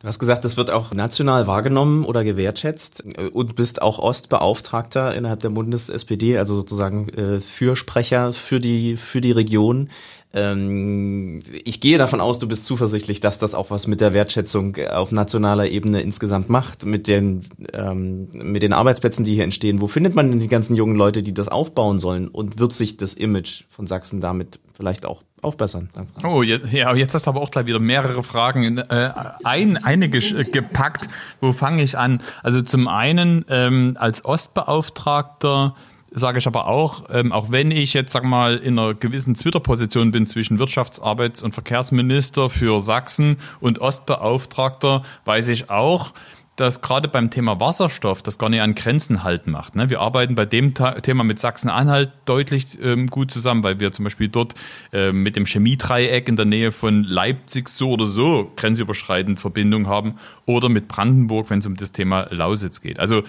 Du 0.00 0.08
hast 0.08 0.18
gesagt, 0.18 0.44
das 0.44 0.56
wird 0.56 0.68
auch 0.70 0.92
national 0.92 1.46
wahrgenommen 1.46 2.04
oder 2.04 2.24
gewertschätzt 2.24 3.04
äh, 3.16 3.28
und 3.28 3.54
bist 3.54 3.80
auch 3.80 3.98
Ostbeauftragter 3.98 5.14
innerhalb 5.14 5.40
der 5.40 5.50
Bundes-SPD, 5.50 6.38
also 6.38 6.56
sozusagen 6.56 7.08
äh, 7.10 7.40
Fürsprecher 7.40 8.32
für 8.32 8.60
die, 8.60 8.96
für 8.96 9.20
die 9.20 9.32
Region. 9.32 9.90
Ähm, 10.34 11.40
ich 11.64 11.80
gehe 11.80 11.98
davon 11.98 12.20
aus, 12.20 12.38
du 12.38 12.48
bist 12.48 12.64
zuversichtlich, 12.64 13.20
dass 13.20 13.38
das 13.38 13.54
auch 13.54 13.70
was 13.70 13.86
mit 13.86 14.00
der 14.00 14.14
Wertschätzung 14.14 14.76
auf 14.90 15.12
nationaler 15.12 15.68
Ebene 15.68 16.00
insgesamt 16.00 16.48
macht, 16.48 16.86
mit 16.86 17.06
den, 17.06 17.42
ähm, 17.72 18.28
mit 18.32 18.62
den 18.62 18.72
Arbeitsplätzen, 18.72 19.24
die 19.24 19.34
hier 19.34 19.44
entstehen. 19.44 19.80
Wo 19.80 19.88
findet 19.88 20.14
man 20.14 20.30
denn 20.30 20.40
die 20.40 20.48
ganzen 20.48 20.74
jungen 20.74 20.96
Leute, 20.96 21.22
die 21.22 21.34
das 21.34 21.48
aufbauen 21.48 21.98
sollen? 21.98 22.28
Und 22.28 22.58
wird 22.58 22.72
sich 22.72 22.96
das 22.96 23.14
Image 23.14 23.64
von 23.68 23.86
Sachsen 23.86 24.20
damit 24.20 24.58
vielleicht 24.72 25.04
auch 25.04 25.22
aufbessern? 25.42 25.90
Oh, 26.24 26.42
jetzt, 26.42 26.72
ja, 26.72 26.94
jetzt 26.94 27.14
hast 27.14 27.26
du 27.26 27.30
aber 27.30 27.42
auch 27.42 27.50
gleich 27.50 27.66
wieder 27.66 27.80
mehrere 27.80 28.22
Fragen 28.22 28.62
in 28.62 28.78
äh, 28.78 29.10
ein, 29.44 29.76
eine 29.76 30.08
gepackt. 30.08 31.08
Wo 31.40 31.52
fange 31.52 31.82
ich 31.82 31.98
an? 31.98 32.22
Also 32.42 32.62
zum 32.62 32.88
einen 32.88 33.44
ähm, 33.48 33.96
als 33.98 34.24
Ostbeauftragter 34.24 35.74
sage 36.14 36.38
ich 36.38 36.46
aber 36.46 36.66
auch, 36.66 37.04
ähm, 37.10 37.32
auch 37.32 37.50
wenn 37.50 37.70
ich 37.70 37.94
jetzt, 37.94 38.12
sag 38.12 38.24
mal, 38.24 38.56
in 38.56 38.78
einer 38.78 38.94
gewissen 38.94 39.34
Twitter-Position 39.34 40.10
bin 40.10 40.26
zwischen 40.26 40.58
Wirtschafts-, 40.58 41.00
Arbeits- 41.00 41.42
und 41.42 41.54
Verkehrsminister 41.54 42.50
für 42.50 42.80
Sachsen 42.80 43.38
und 43.60 43.80
Ostbeauftragter, 43.80 45.02
weiß 45.24 45.48
ich 45.48 45.70
auch, 45.70 46.12
dass 46.56 46.82
gerade 46.82 47.08
beim 47.08 47.30
Thema 47.30 47.60
Wasserstoff 47.60 48.22
das 48.22 48.38
gar 48.38 48.50
nicht 48.50 48.60
an 48.60 48.74
Grenzen 48.74 49.24
halt 49.24 49.46
macht. 49.46 49.74
Ne? 49.74 49.88
Wir 49.88 50.00
arbeiten 50.00 50.34
bei 50.34 50.44
dem 50.44 50.74
Thema 50.74 51.24
mit 51.24 51.38
Sachsen-Anhalt 51.38 52.12
deutlich 52.26 52.78
ähm, 52.82 53.06
gut 53.06 53.30
zusammen, 53.30 53.64
weil 53.64 53.80
wir 53.80 53.90
zum 53.90 54.04
Beispiel 54.04 54.28
dort 54.28 54.54
äh, 54.92 55.12
mit 55.12 55.34
dem 55.34 55.46
Chemiedreieck 55.46 56.28
in 56.28 56.36
der 56.36 56.44
Nähe 56.44 56.70
von 56.70 57.04
Leipzig 57.04 57.68
so 57.70 57.92
oder 57.92 58.04
so 58.04 58.52
grenzüberschreitend 58.56 59.40
Verbindung 59.40 59.88
haben 59.88 60.16
oder 60.44 60.68
mit 60.68 60.88
Brandenburg, 60.88 61.48
wenn 61.48 61.60
es 61.60 61.66
um 61.66 61.76
das 61.76 61.92
Thema 61.92 62.28
Lausitz 62.30 62.82
geht. 62.82 63.00
Also 63.00 63.22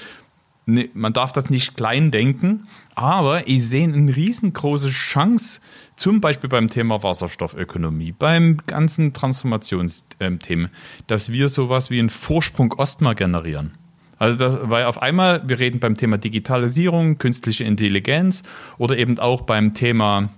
ne, 0.65 0.89
man 0.93 1.13
darf 1.13 1.31
das 1.31 1.49
nicht 1.49 1.75
klein 1.75 2.11
denken, 2.11 2.67
aber 2.95 3.47
ich 3.47 3.67
sehe 3.67 3.83
eine 3.83 4.15
riesengroße 4.15 4.89
Chance, 4.89 5.61
zum 5.95 6.21
Beispiel 6.21 6.49
beim 6.49 6.69
Thema 6.69 7.03
Wasserstoffökonomie, 7.03 8.13
beim 8.13 8.57
ganzen 8.67 9.13
Transformationsthemen, 9.13 10.69
dass 11.07 11.31
wir 11.31 11.47
sowas 11.49 11.89
wie 11.89 11.99
einen 11.99 12.09
Vorsprung 12.09 12.73
Ostmar 12.73 13.15
generieren. 13.15 13.71
Also 14.17 14.37
das, 14.37 14.57
weil 14.61 14.85
auf 14.85 15.01
einmal, 15.01 15.41
wir 15.47 15.59
reden 15.59 15.79
beim 15.79 15.97
Thema 15.97 16.17
Digitalisierung, 16.17 17.17
künstliche 17.17 17.65
Intelligenz 17.65 18.43
oder 18.77 18.97
eben 18.97 19.19
auch 19.19 19.41
beim 19.41 19.73
Thema 19.73 20.29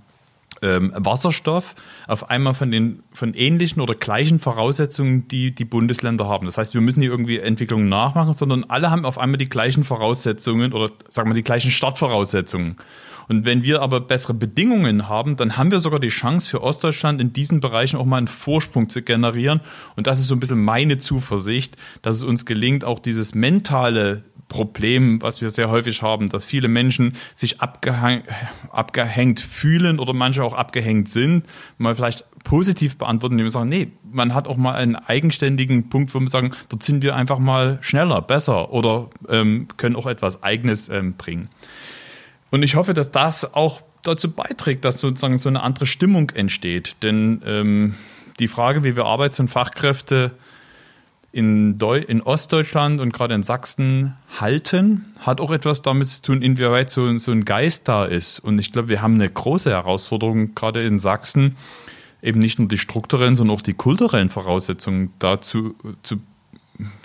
ähm, 0.62 0.94
Wasserstoff 0.96 1.76
auf 2.08 2.30
einmal 2.30 2.54
von 2.54 2.72
den 2.72 3.04
von 3.12 3.34
ähnlichen 3.34 3.82
oder 3.82 3.96
gleichen 3.96 4.39
Voraussetzungen, 4.39 5.28
die 5.28 5.54
die 5.54 5.65
Bundesländer 5.65 6.28
haben. 6.28 6.46
Das 6.46 6.58
heißt, 6.58 6.74
wir 6.74 6.82
müssen 6.82 7.02
die 7.02 7.08
irgendwie 7.08 7.39
Entwicklungen 7.39 7.89
nachmachen, 7.89 8.34
sondern 8.34 8.63
alle 8.65 8.91
haben 8.91 9.06
auf 9.06 9.18
einmal 9.18 9.38
die 9.38 9.50
gleichen 9.50 9.84
Voraussetzungen 9.84 10.74
oder 10.74 10.91
sagen 11.10 11.30
wir 11.30 11.36
die 11.36 11.44
gleichen 11.44 11.72
Startvoraussetzungen. 11.72 12.78
Und 13.28 13.46
wenn 13.46 13.63
wir 13.63 13.82
aber 13.82 14.02
bessere 14.02 14.34
Bedingungen 14.34 15.10
haben, 15.10 15.36
dann 15.36 15.58
haben 15.58 15.72
wir 15.72 15.80
sogar 15.80 16.00
die 16.00 16.10
Chance 16.10 16.50
für 16.50 16.62
Ostdeutschland 16.62 17.20
in 17.20 17.34
diesen 17.34 17.60
Bereichen 17.60 17.98
auch 17.98 18.06
mal 18.06 18.18
einen 18.18 18.28
Vorsprung 18.28 18.89
zu 18.89 19.02
generieren. 19.02 19.62
Und 19.96 20.08
das 20.08 20.20
ist 20.20 20.28
so 20.28 20.36
ein 20.36 20.39
bisschen 20.39 20.63
meine 20.63 20.98
Zuversicht, 20.98 21.76
dass 22.02 22.15
es 22.15 22.24
uns 22.24 22.46
gelingt, 22.46 22.84
auch 22.84 23.00
dieses 23.00 23.34
mentale 23.34 24.24
Problem, 24.47 25.21
was 25.21 25.41
wir 25.41 25.49
sehr 25.49 25.69
häufig 25.69 26.01
haben, 26.01 26.29
dass 26.29 26.45
viele 26.45 26.67
Menschen 26.67 27.13
sich 27.34 27.62
abgehäng 27.62 28.23
abgehängt 28.71 29.41
fühlen 29.41 29.99
oder 29.99 30.13
manche 30.13 30.43
auch 30.43 30.53
abgehängt 30.53 31.10
sind, 31.10 31.45
mal 31.77 31.95
vielleicht 31.95 32.25
positiv 32.43 32.97
beantworten, 32.97 33.34
indem 33.34 33.47
wir 33.47 33.51
sagen, 33.51 33.69
nee, 33.69 33.91
man 34.12 34.34
hat 34.34 34.47
auch 34.47 34.55
mal 34.55 34.75
einen 34.75 34.95
eigenständigen 34.95 35.89
Punkt, 35.89 36.13
wo 36.13 36.19
wir 36.19 36.27
sagen, 36.27 36.53
dort 36.69 36.84
sind 36.84 37.03
wir 37.03 37.15
einfach 37.15 37.39
mal 37.39 37.79
schneller, 37.81 38.21
besser 38.21 38.71
oder 38.71 39.10
ähm, 39.27 39.67
können 39.77 39.95
auch 39.95 40.05
etwas 40.05 40.43
Eigenes 40.43 40.89
ähm, 40.89 41.15
bringen. 41.15 41.49
Und 42.51 42.63
ich 42.63 42.75
hoffe, 42.75 42.93
dass 42.93 43.12
das 43.12 43.53
auch 43.53 43.81
dazu 44.03 44.31
beiträgt, 44.31 44.86
dass 44.86 44.99
sozusagen 44.99 45.38
so 45.38 45.49
eine 45.49 45.63
andere 45.63 45.86
Stimmung 45.86 46.29
entsteht. 46.29 46.95
Denn 47.01 47.41
ähm, 47.45 47.95
die 48.39 48.47
Frage, 48.47 48.84
wie 48.84 48.95
wir 48.95 49.05
Arbeits- 49.05 49.39
und 49.39 49.49
Fachkräfte 49.49 50.31
in, 51.36 51.78
Deu 51.78 51.98
in 51.98 52.21
Ostdeutschland 52.21 53.02
und 53.02 53.12
gerade 53.12 53.36
in 53.36 53.43
Sachsen 53.43 54.15
halten, 54.39 55.13
hat 55.19 55.41
auch 55.41 55.52
etwas 55.52 55.82
damit 55.82 56.08
zu 56.08 56.21
tun, 56.21 56.41
inwieweit 56.41 56.89
so, 56.89 57.17
so 57.17 57.34
ein 57.34 57.43
Geist 57.43 57.89
da 57.89 58.06
ist. 58.06 58.39
Und 58.39 58.58
ich 58.58 58.71
glaube, 58.71 58.88
wir 58.88 59.02
haben 59.02 59.15
eine 59.15 59.30
große 59.30 59.69
Herausforderung 59.69 60.56
gerade 60.56 60.86
in 60.86 60.98
Sachsen, 60.98 61.58
eben 62.21 62.39
nicht 62.39 62.58
nur 62.58 62.69
die 62.69 62.78
strukturellen, 62.78 63.36
sondern 63.36 63.58
auch 63.58 63.62
die 63.62 63.74
kulturellen 63.74 64.30
Voraussetzungen 64.30 65.12
dazu 65.19 65.76
zu, 66.04 66.21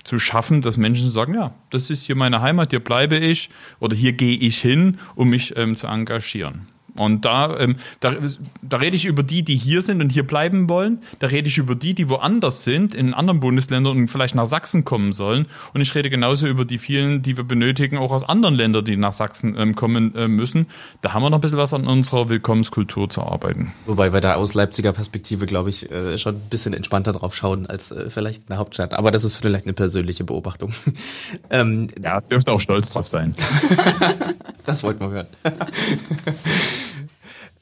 zu 0.05 0.19
schaffen, 0.21 0.63
dass 0.63 0.77
Menschen 0.77 1.11
sagen, 1.11 1.35
ja, 1.35 1.53
das 1.71 1.91
ist 1.91 2.05
hier 2.05 2.15
meine 2.15 2.41
Heimat, 2.41 2.71
hier 2.71 2.79
bleibe 2.79 3.17
ich 3.17 3.51
oder 3.81 3.97
hier 3.97 4.13
gehe 4.13 4.39
ich 4.39 4.61
hin, 4.61 5.01
um 5.17 5.31
mich 5.31 5.57
ähm, 5.57 5.75
zu 5.75 5.89
engagieren. 5.89 6.69
Und 6.97 7.25
da, 7.25 7.59
ähm, 7.59 7.77
da, 8.01 8.15
da 8.63 8.77
rede 8.77 8.97
ich 8.97 9.07
über 9.07 9.23
die, 9.23 9.43
die 9.43 9.57
hier 9.57 9.83
sind 9.83 10.01
und 10.01 10.11
hier 10.11 10.27
bleiben 10.27 10.69
wollen. 10.69 11.03
Da 11.19 11.29
rede 11.29 11.49
ich 11.49 11.59
über 11.59 11.75
die, 11.75 11.95
die 11.95 12.09
woanders 12.09 12.65
sind, 12.65 12.95
in 12.95 13.15
anderen 13.15 13.41
Bundesländern 13.41 13.97
und 13.97 14.09
vielleicht 14.09 14.35
nach 14.35 14.47
Sachsen 14.47 14.85
kommen 14.85 15.13
sollen. 15.13 15.47
Und 15.75 15.81
ich 15.81 15.95
rede 15.95 16.11
genauso 16.11 16.47
über 16.47 16.65
die 16.65 16.79
vielen, 16.79 17.23
die 17.23 17.37
wir 17.37 17.45
benötigen, 17.45 17.99
auch 17.99 18.13
aus 18.13 18.25
anderen 18.25 18.55
Ländern, 18.55 18.85
die 18.85 18.97
nach 18.97 19.13
Sachsen 19.13 19.57
ähm, 19.57 19.75
kommen 19.75 20.15
äh, 20.15 20.29
müssen. 20.29 20.67
Da 21.03 21.13
haben 21.13 21.23
wir 21.23 21.31
noch 21.31 21.39
ein 21.39 21.41
bisschen 21.41 21.59
was 21.59 21.75
an 21.75 21.87
unserer 21.87 22.29
Willkommenskultur 22.29 23.09
zu 23.09 23.23
arbeiten. 23.23 23.73
Wobei 23.87 24.13
wir 24.13 24.21
da 24.21 24.35
aus 24.35 24.55
Leipziger 24.55 24.93
Perspektive, 24.93 25.47
glaube 25.47 25.71
ich, 25.71 25.91
äh, 25.91 26.19
schon 26.19 26.37
ein 26.37 26.49
bisschen 26.51 26.73
entspannter 26.73 27.13
drauf 27.13 27.35
schauen 27.35 27.67
als 27.67 27.91
äh, 27.91 28.11
vielleicht 28.11 28.43
in 28.43 28.49
der 28.49 28.59
Hauptstadt. 28.59 28.95
Aber 28.95 29.11
das 29.11 29.25
ist 29.25 29.37
vielleicht 29.37 29.67
eine 29.67 29.75
persönliche 29.75 30.25
Beobachtung. 30.25 30.73
ähm, 31.51 31.89
ja, 32.03 32.21
dürfte 32.21 32.53
auch 32.53 32.61
stolz 32.61 32.91
drauf 32.91 33.09
sein. 33.09 33.35
das 34.65 34.83
wollten 34.83 35.01
wir 35.01 35.11
hören. 35.11 35.27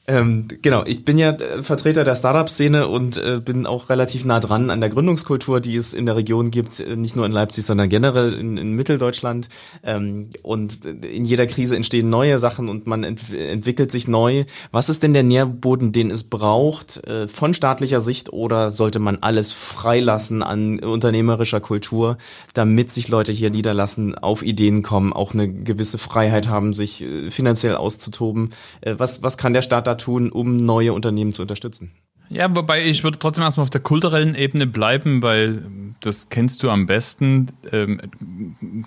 Ähm, 0.09 0.47
genau, 0.63 0.83
ich 0.85 1.05
bin 1.05 1.19
ja 1.19 1.29
äh, 1.33 1.61
Vertreter 1.61 2.03
der 2.03 2.15
Startup-Szene 2.15 2.87
und 2.87 3.17
äh, 3.17 3.39
bin 3.45 3.67
auch 3.67 3.89
relativ 3.89 4.25
nah 4.25 4.39
dran 4.39 4.71
an 4.71 4.81
der 4.81 4.89
Gründungskultur, 4.89 5.59
die 5.59 5.75
es 5.75 5.93
in 5.93 6.07
der 6.07 6.15
Region 6.15 6.49
gibt, 6.49 6.79
äh, 6.79 6.95
nicht 6.95 7.15
nur 7.15 7.27
in 7.27 7.31
Leipzig, 7.31 7.63
sondern 7.63 7.89
generell 7.89 8.33
in, 8.33 8.57
in 8.57 8.73
Mitteldeutschland. 8.73 9.49
Ähm, 9.83 10.29
und 10.41 10.83
in 10.83 11.25
jeder 11.25 11.45
Krise 11.45 11.75
entstehen 11.75 12.09
neue 12.09 12.39
Sachen 12.39 12.69
und 12.69 12.87
man 12.87 13.03
ent 13.03 13.19
entwickelt 13.31 13.91
sich 13.91 14.07
neu. 14.07 14.45
Was 14.71 14.89
ist 14.89 15.03
denn 15.03 15.13
der 15.13 15.21
Nährboden, 15.21 15.91
den 15.91 16.09
es 16.09 16.23
braucht 16.23 17.05
äh, 17.05 17.27
von 17.27 17.53
staatlicher 17.53 17.99
Sicht 17.99 18.33
oder 18.33 18.71
sollte 18.71 18.97
man 18.97 19.19
alles 19.21 19.53
freilassen 19.53 20.41
an 20.41 20.79
unternehmerischer 20.79 21.59
Kultur, 21.59 22.17
damit 22.55 22.89
sich 22.89 23.09
Leute 23.09 23.31
hier 23.31 23.51
niederlassen, 23.51 24.15
auf 24.15 24.41
Ideen 24.41 24.81
kommen, 24.81 25.13
auch 25.13 25.35
eine 25.35 25.53
gewisse 25.53 25.99
Freiheit 25.99 26.47
haben, 26.47 26.73
sich 26.73 27.03
äh, 27.03 27.29
finanziell 27.29 27.75
auszutoben? 27.75 28.53
Äh, 28.81 28.95
was, 28.97 29.21
was 29.21 29.37
kann 29.37 29.53
der 29.53 29.61
Staat 29.61 29.85
da 29.85 29.98
tun, 29.99 30.31
um 30.31 30.65
neue 30.65 30.93
Unternehmen 30.93 31.31
zu 31.31 31.43
unterstützen? 31.43 31.91
Ja, 32.31 32.55
wobei 32.55 32.85
ich 32.85 33.03
würde 33.03 33.17
trotzdem 33.17 33.43
erstmal 33.43 33.63
auf 33.63 33.71
der 33.71 33.81
kulturellen 33.81 34.35
Ebene 34.35 34.67
bleiben, 34.67 35.23
weil 35.23 35.63
das 35.99 36.29
kennst 36.29 36.61
du 36.61 36.69
am 36.69 36.85
besten, 36.85 37.47
ähm, 37.71 37.99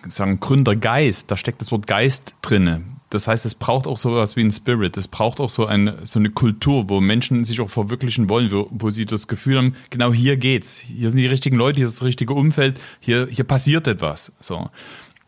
sagen 0.09 0.39
Gründergeist, 0.39 1.31
da 1.31 1.37
steckt 1.37 1.61
das 1.61 1.73
Wort 1.73 1.89
Geist 1.89 2.37
drinne. 2.41 2.83
Das 3.11 3.27
heißt, 3.29 3.45
es 3.45 3.55
braucht 3.55 3.87
auch 3.87 3.99
sowas 3.99 4.37
wie 4.37 4.41
ein 4.43 4.51
Spirit. 4.51 4.97
Es 4.97 5.07
braucht 5.07 5.41
auch 5.41 5.51
so 5.51 5.67
eine, 5.67 5.99
so 6.05 6.19
eine 6.19 6.31
Kultur, 6.31 6.89
wo 6.89 7.01
Menschen 7.01 7.45
sich 7.45 7.61
auch 7.61 7.69
verwirklichen 7.69 8.31
wollen, 8.31 8.51
wo, 8.51 8.69
wo 8.71 8.89
sie 8.89 9.05
das 9.05 9.29
Gefühl 9.29 9.59
haben, 9.59 9.75
genau 9.91 10.15
hier 10.15 10.39
geht's. 10.39 10.79
Hier 10.79 11.11
sind 11.11 11.19
die 11.19 11.27
richtigen 11.27 11.57
Leute, 11.57 11.77
hier 11.77 11.87
ist 11.87 11.97
das 11.97 12.07
richtige 12.07 12.33
Umfeld, 12.33 12.81
hier, 13.01 13.27
hier 13.31 13.45
passiert 13.45 13.87
etwas. 13.87 14.33
So. 14.41 14.71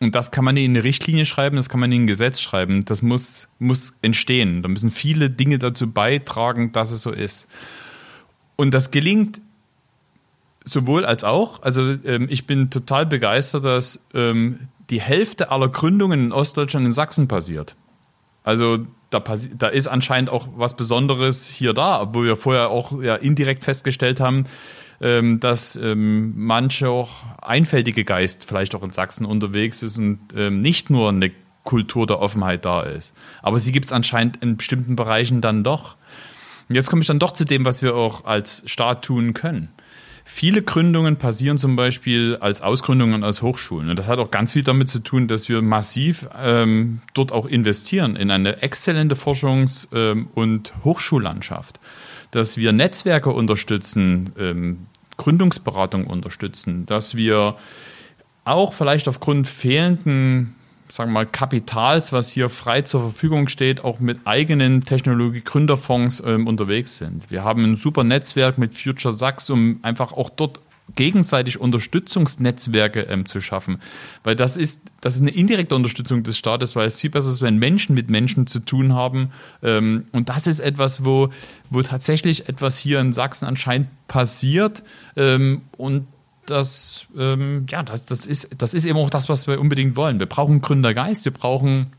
Und 0.00 0.14
das 0.14 0.30
kann 0.30 0.44
man 0.44 0.56
in 0.56 0.72
eine 0.72 0.84
Richtlinie 0.84 1.24
schreiben, 1.24 1.56
das 1.56 1.68
kann 1.68 1.80
man 1.80 1.92
in 1.92 2.02
ein 2.02 2.06
Gesetz 2.06 2.40
schreiben. 2.40 2.84
Das 2.84 3.02
muss, 3.02 3.48
muss 3.58 3.94
entstehen. 4.02 4.62
Da 4.62 4.68
müssen 4.68 4.90
viele 4.90 5.30
Dinge 5.30 5.58
dazu 5.58 5.90
beitragen, 5.90 6.72
dass 6.72 6.90
es 6.90 7.02
so 7.02 7.10
ist. 7.10 7.48
Und 8.56 8.72
das 8.74 8.90
gelingt 8.90 9.40
sowohl 10.64 11.04
als 11.04 11.24
auch. 11.24 11.62
Also 11.62 11.96
ähm, 12.04 12.26
ich 12.30 12.46
bin 12.46 12.70
total 12.70 13.06
begeistert, 13.06 13.64
dass 13.64 14.04
ähm, 14.14 14.68
die 14.90 15.00
Hälfte 15.00 15.50
aller 15.50 15.68
Gründungen 15.68 16.26
in 16.26 16.32
Ostdeutschland 16.32 16.86
in 16.86 16.92
Sachsen 16.92 17.28
passiert. 17.28 17.76
Also 18.42 18.86
da, 19.10 19.22
da 19.56 19.68
ist 19.68 19.88
anscheinend 19.88 20.28
auch 20.30 20.48
was 20.56 20.76
Besonderes 20.76 21.48
hier 21.48 21.72
da, 21.72 22.02
obwohl 22.02 22.26
wir 22.26 22.36
vorher 22.36 22.68
auch 22.68 23.00
ja, 23.00 23.14
indirekt 23.14 23.64
festgestellt 23.64 24.20
haben, 24.20 24.44
ähm, 25.00 25.40
dass 25.40 25.76
ähm, 25.76 26.34
manche 26.36 26.88
auch 26.88 27.24
einfältige 27.40 28.04
Geist 28.04 28.44
vielleicht 28.44 28.74
auch 28.74 28.82
in 28.82 28.92
Sachsen 28.92 29.26
unterwegs 29.26 29.82
ist 29.82 29.98
und 29.98 30.20
ähm, 30.36 30.60
nicht 30.60 30.90
nur 30.90 31.08
eine 31.08 31.32
Kultur 31.64 32.06
der 32.06 32.20
Offenheit 32.20 32.64
da 32.64 32.82
ist. 32.82 33.14
Aber 33.42 33.58
sie 33.58 33.72
gibt 33.72 33.86
es 33.86 33.92
anscheinend 33.92 34.36
in 34.42 34.56
bestimmten 34.56 34.96
Bereichen 34.96 35.40
dann 35.40 35.64
doch. 35.64 35.96
Und 36.68 36.76
jetzt 36.76 36.88
komme 36.88 37.02
ich 37.02 37.08
dann 37.08 37.18
doch 37.18 37.32
zu 37.32 37.44
dem, 37.44 37.64
was 37.64 37.82
wir 37.82 37.94
auch 37.94 38.24
als 38.24 38.62
Staat 38.66 39.04
tun 39.04 39.34
können. 39.34 39.68
Viele 40.26 40.62
Gründungen 40.62 41.16
passieren 41.16 41.58
zum 41.58 41.76
Beispiel 41.76 42.38
als 42.40 42.62
Ausgründungen 42.62 43.24
aus 43.24 43.42
Hochschulen. 43.42 43.90
Und 43.90 43.98
das 43.98 44.08
hat 44.08 44.18
auch 44.18 44.30
ganz 44.30 44.52
viel 44.52 44.62
damit 44.62 44.88
zu 44.88 45.00
tun, 45.00 45.28
dass 45.28 45.48
wir 45.48 45.60
massiv 45.60 46.26
ähm, 46.42 47.00
dort 47.12 47.30
auch 47.30 47.46
investieren 47.46 48.16
in 48.16 48.30
eine 48.30 48.62
exzellente 48.62 49.16
Forschungs- 49.16 49.88
ähm, 49.92 50.28
und 50.34 50.72
Hochschullandschaft 50.82 51.78
dass 52.34 52.56
wir 52.56 52.72
Netzwerke 52.72 53.30
unterstützen, 53.30 54.32
ähm, 54.38 54.86
Gründungsberatung 55.16 56.06
unterstützen, 56.06 56.84
dass 56.86 57.14
wir 57.14 57.56
auch 58.44 58.72
vielleicht 58.72 59.06
aufgrund 59.06 59.46
fehlenden 59.46 60.56
sagen 60.88 61.10
wir 61.10 61.14
mal, 61.14 61.26
Kapitals, 61.26 62.12
was 62.12 62.30
hier 62.30 62.48
frei 62.48 62.82
zur 62.82 63.00
Verfügung 63.00 63.48
steht, 63.48 63.82
auch 63.82 64.00
mit 64.00 64.18
eigenen 64.24 64.84
Technologie-Gründerfonds 64.84 66.22
ähm, 66.26 66.46
unterwegs 66.46 66.98
sind. 66.98 67.30
Wir 67.30 67.44
haben 67.44 67.64
ein 67.64 67.76
super 67.76 68.04
Netzwerk 68.04 68.58
mit 68.58 68.74
Future 68.74 69.12
Sachs, 69.12 69.50
um 69.50 69.80
einfach 69.82 70.12
auch 70.12 70.30
dort 70.30 70.60
gegenseitig 70.96 71.58
Unterstützungsnetzwerke 71.58 73.00
ähm, 73.00 73.26
zu 73.26 73.40
schaffen. 73.40 73.80
Weil 74.22 74.36
das 74.36 74.56
ist, 74.56 74.82
das 75.00 75.16
ist 75.16 75.22
eine 75.22 75.30
indirekte 75.30 75.74
Unterstützung 75.74 76.22
des 76.22 76.36
Staates, 76.36 76.76
weil 76.76 76.86
es 76.86 77.00
viel 77.00 77.10
besser 77.10 77.30
ist, 77.30 77.40
wenn 77.40 77.58
Menschen 77.58 77.94
mit 77.94 78.10
Menschen 78.10 78.46
zu 78.46 78.60
tun 78.60 78.92
haben. 78.92 79.30
Ähm, 79.62 80.04
und 80.12 80.28
das 80.28 80.46
ist 80.46 80.60
etwas, 80.60 81.04
wo, 81.04 81.30
wo 81.70 81.82
tatsächlich 81.82 82.48
etwas 82.48 82.78
hier 82.78 83.00
in 83.00 83.12
Sachsen 83.12 83.46
anscheinend 83.46 83.88
passiert. 84.08 84.82
Ähm, 85.16 85.62
und 85.76 86.06
das, 86.46 87.06
ähm, 87.16 87.66
ja, 87.70 87.82
das, 87.82 88.06
das, 88.06 88.26
ist, 88.26 88.50
das 88.58 88.74
ist 88.74 88.84
eben 88.84 88.98
auch 88.98 89.10
das, 89.10 89.28
was 89.28 89.46
wir 89.46 89.60
unbedingt 89.60 89.96
wollen. 89.96 90.18
Wir 90.18 90.26
brauchen 90.26 90.60
Gründergeist, 90.60 91.24
wir 91.24 91.32
brauchen 91.32 91.92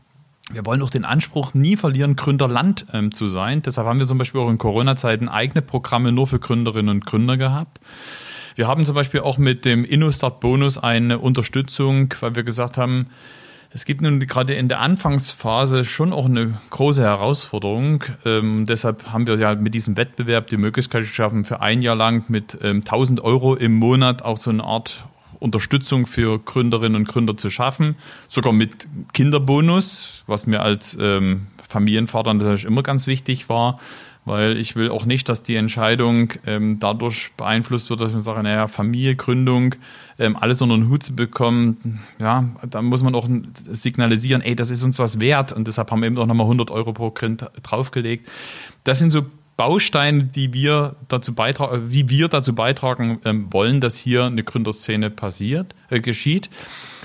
wir 0.52 0.64
wollen 0.64 0.80
auch 0.82 0.90
den 0.90 1.04
Anspruch 1.04 1.54
nie 1.54 1.76
verlieren, 1.76 2.14
Gründerland 2.14 2.86
ähm, 2.92 3.12
zu 3.12 3.26
sein. 3.26 3.62
Deshalb 3.62 3.88
haben 3.88 3.98
wir 3.98 4.06
zum 4.06 4.18
Beispiel 4.18 4.40
auch 4.40 4.48
in 4.48 4.58
Corona-Zeiten 4.58 5.28
eigene 5.28 5.60
Programme 5.60 6.12
nur 6.12 6.28
für 6.28 6.38
Gründerinnen 6.38 6.88
und 6.88 7.06
Gründer 7.06 7.36
gehabt. 7.36 7.80
Wir 8.54 8.68
haben 8.68 8.86
zum 8.86 8.94
Beispiel 8.94 9.20
auch 9.20 9.38
mit 9.38 9.64
dem 9.64 9.84
InnoStart-Bonus 9.84 10.78
eine 10.78 11.18
Unterstützung, 11.18 12.14
weil 12.20 12.36
wir 12.36 12.44
gesagt 12.44 12.78
haben, 12.78 13.08
es 13.70 13.84
gibt 13.84 14.00
nun 14.00 14.20
gerade 14.20 14.54
in 14.54 14.68
der 14.68 14.80
Anfangsphase 14.80 15.84
schon 15.84 16.12
auch 16.12 16.26
eine 16.26 16.54
große 16.70 17.02
Herausforderung. 17.02 18.04
Ähm, 18.24 18.64
deshalb 18.66 19.12
haben 19.12 19.26
wir 19.26 19.36
ja 19.36 19.54
mit 19.54 19.74
diesem 19.74 19.96
Wettbewerb 19.96 20.46
die 20.46 20.56
Möglichkeit 20.56 21.02
geschaffen, 21.02 21.44
für 21.44 21.60
ein 21.60 21.82
Jahr 21.82 21.96
lang 21.96 22.24
mit 22.28 22.58
ähm, 22.62 22.78
1000 22.78 23.20
Euro 23.20 23.54
im 23.54 23.74
Monat 23.74 24.22
auch 24.22 24.38
so 24.38 24.50
eine 24.50 24.64
Art 24.64 25.06
Unterstützung 25.38 26.06
für 26.06 26.38
Gründerinnen 26.38 26.96
und 26.96 27.08
Gründer 27.08 27.36
zu 27.36 27.50
schaffen. 27.50 27.96
Sogar 28.28 28.52
mit 28.52 28.88
Kinderbonus, 29.12 30.24
was 30.26 30.46
mir 30.46 30.62
als 30.62 30.96
ähm, 31.00 31.48
Familienvater 31.68 32.32
natürlich 32.32 32.64
immer 32.64 32.82
ganz 32.82 33.06
wichtig 33.06 33.48
war 33.48 33.78
weil 34.26 34.58
ich 34.58 34.76
will 34.76 34.90
auch 34.90 35.06
nicht, 35.06 35.28
dass 35.28 35.42
die 35.42 35.56
Entscheidung 35.56 36.32
ähm, 36.46 36.78
dadurch 36.78 37.30
beeinflusst 37.36 37.88
wird, 37.88 38.00
dass 38.00 38.12
man 38.12 38.22
sagt, 38.22 38.42
naja, 38.42 38.66
Familie, 38.66 39.16
Gründung, 39.16 39.76
ähm, 40.18 40.36
alles 40.36 40.60
unter 40.60 40.76
den 40.76 40.90
Hut 40.90 41.04
zu 41.04 41.16
bekommen, 41.16 42.00
ja, 42.18 42.44
da 42.68 42.82
muss 42.82 43.02
man 43.02 43.14
auch 43.14 43.28
signalisieren, 43.54 44.42
ey, 44.42 44.56
das 44.56 44.70
ist 44.70 44.82
uns 44.82 44.98
was 44.98 45.20
wert 45.20 45.52
und 45.52 45.66
deshalb 45.66 45.90
haben 45.90 46.00
wir 46.00 46.08
eben 46.08 46.18
auch 46.18 46.26
nochmal 46.26 46.44
100 46.44 46.70
Euro 46.70 46.92
pro 46.92 47.10
Kind 47.10 47.46
draufgelegt. 47.62 48.28
Das 48.84 48.98
sind 48.98 49.10
so 49.10 49.24
Bausteine, 49.56 50.24
die 50.24 50.52
wir 50.52 50.96
dazu 51.08 51.34
beitragen, 51.34 51.90
wie 51.90 52.08
wir 52.10 52.28
dazu 52.28 52.54
beitragen 52.54 53.20
ähm, 53.24 53.46
wollen, 53.52 53.80
dass 53.80 53.96
hier 53.96 54.24
eine 54.24 54.42
Gründerszene 54.42 55.08
passiert, 55.08 55.74
äh, 55.88 56.00
geschieht. 56.00 56.50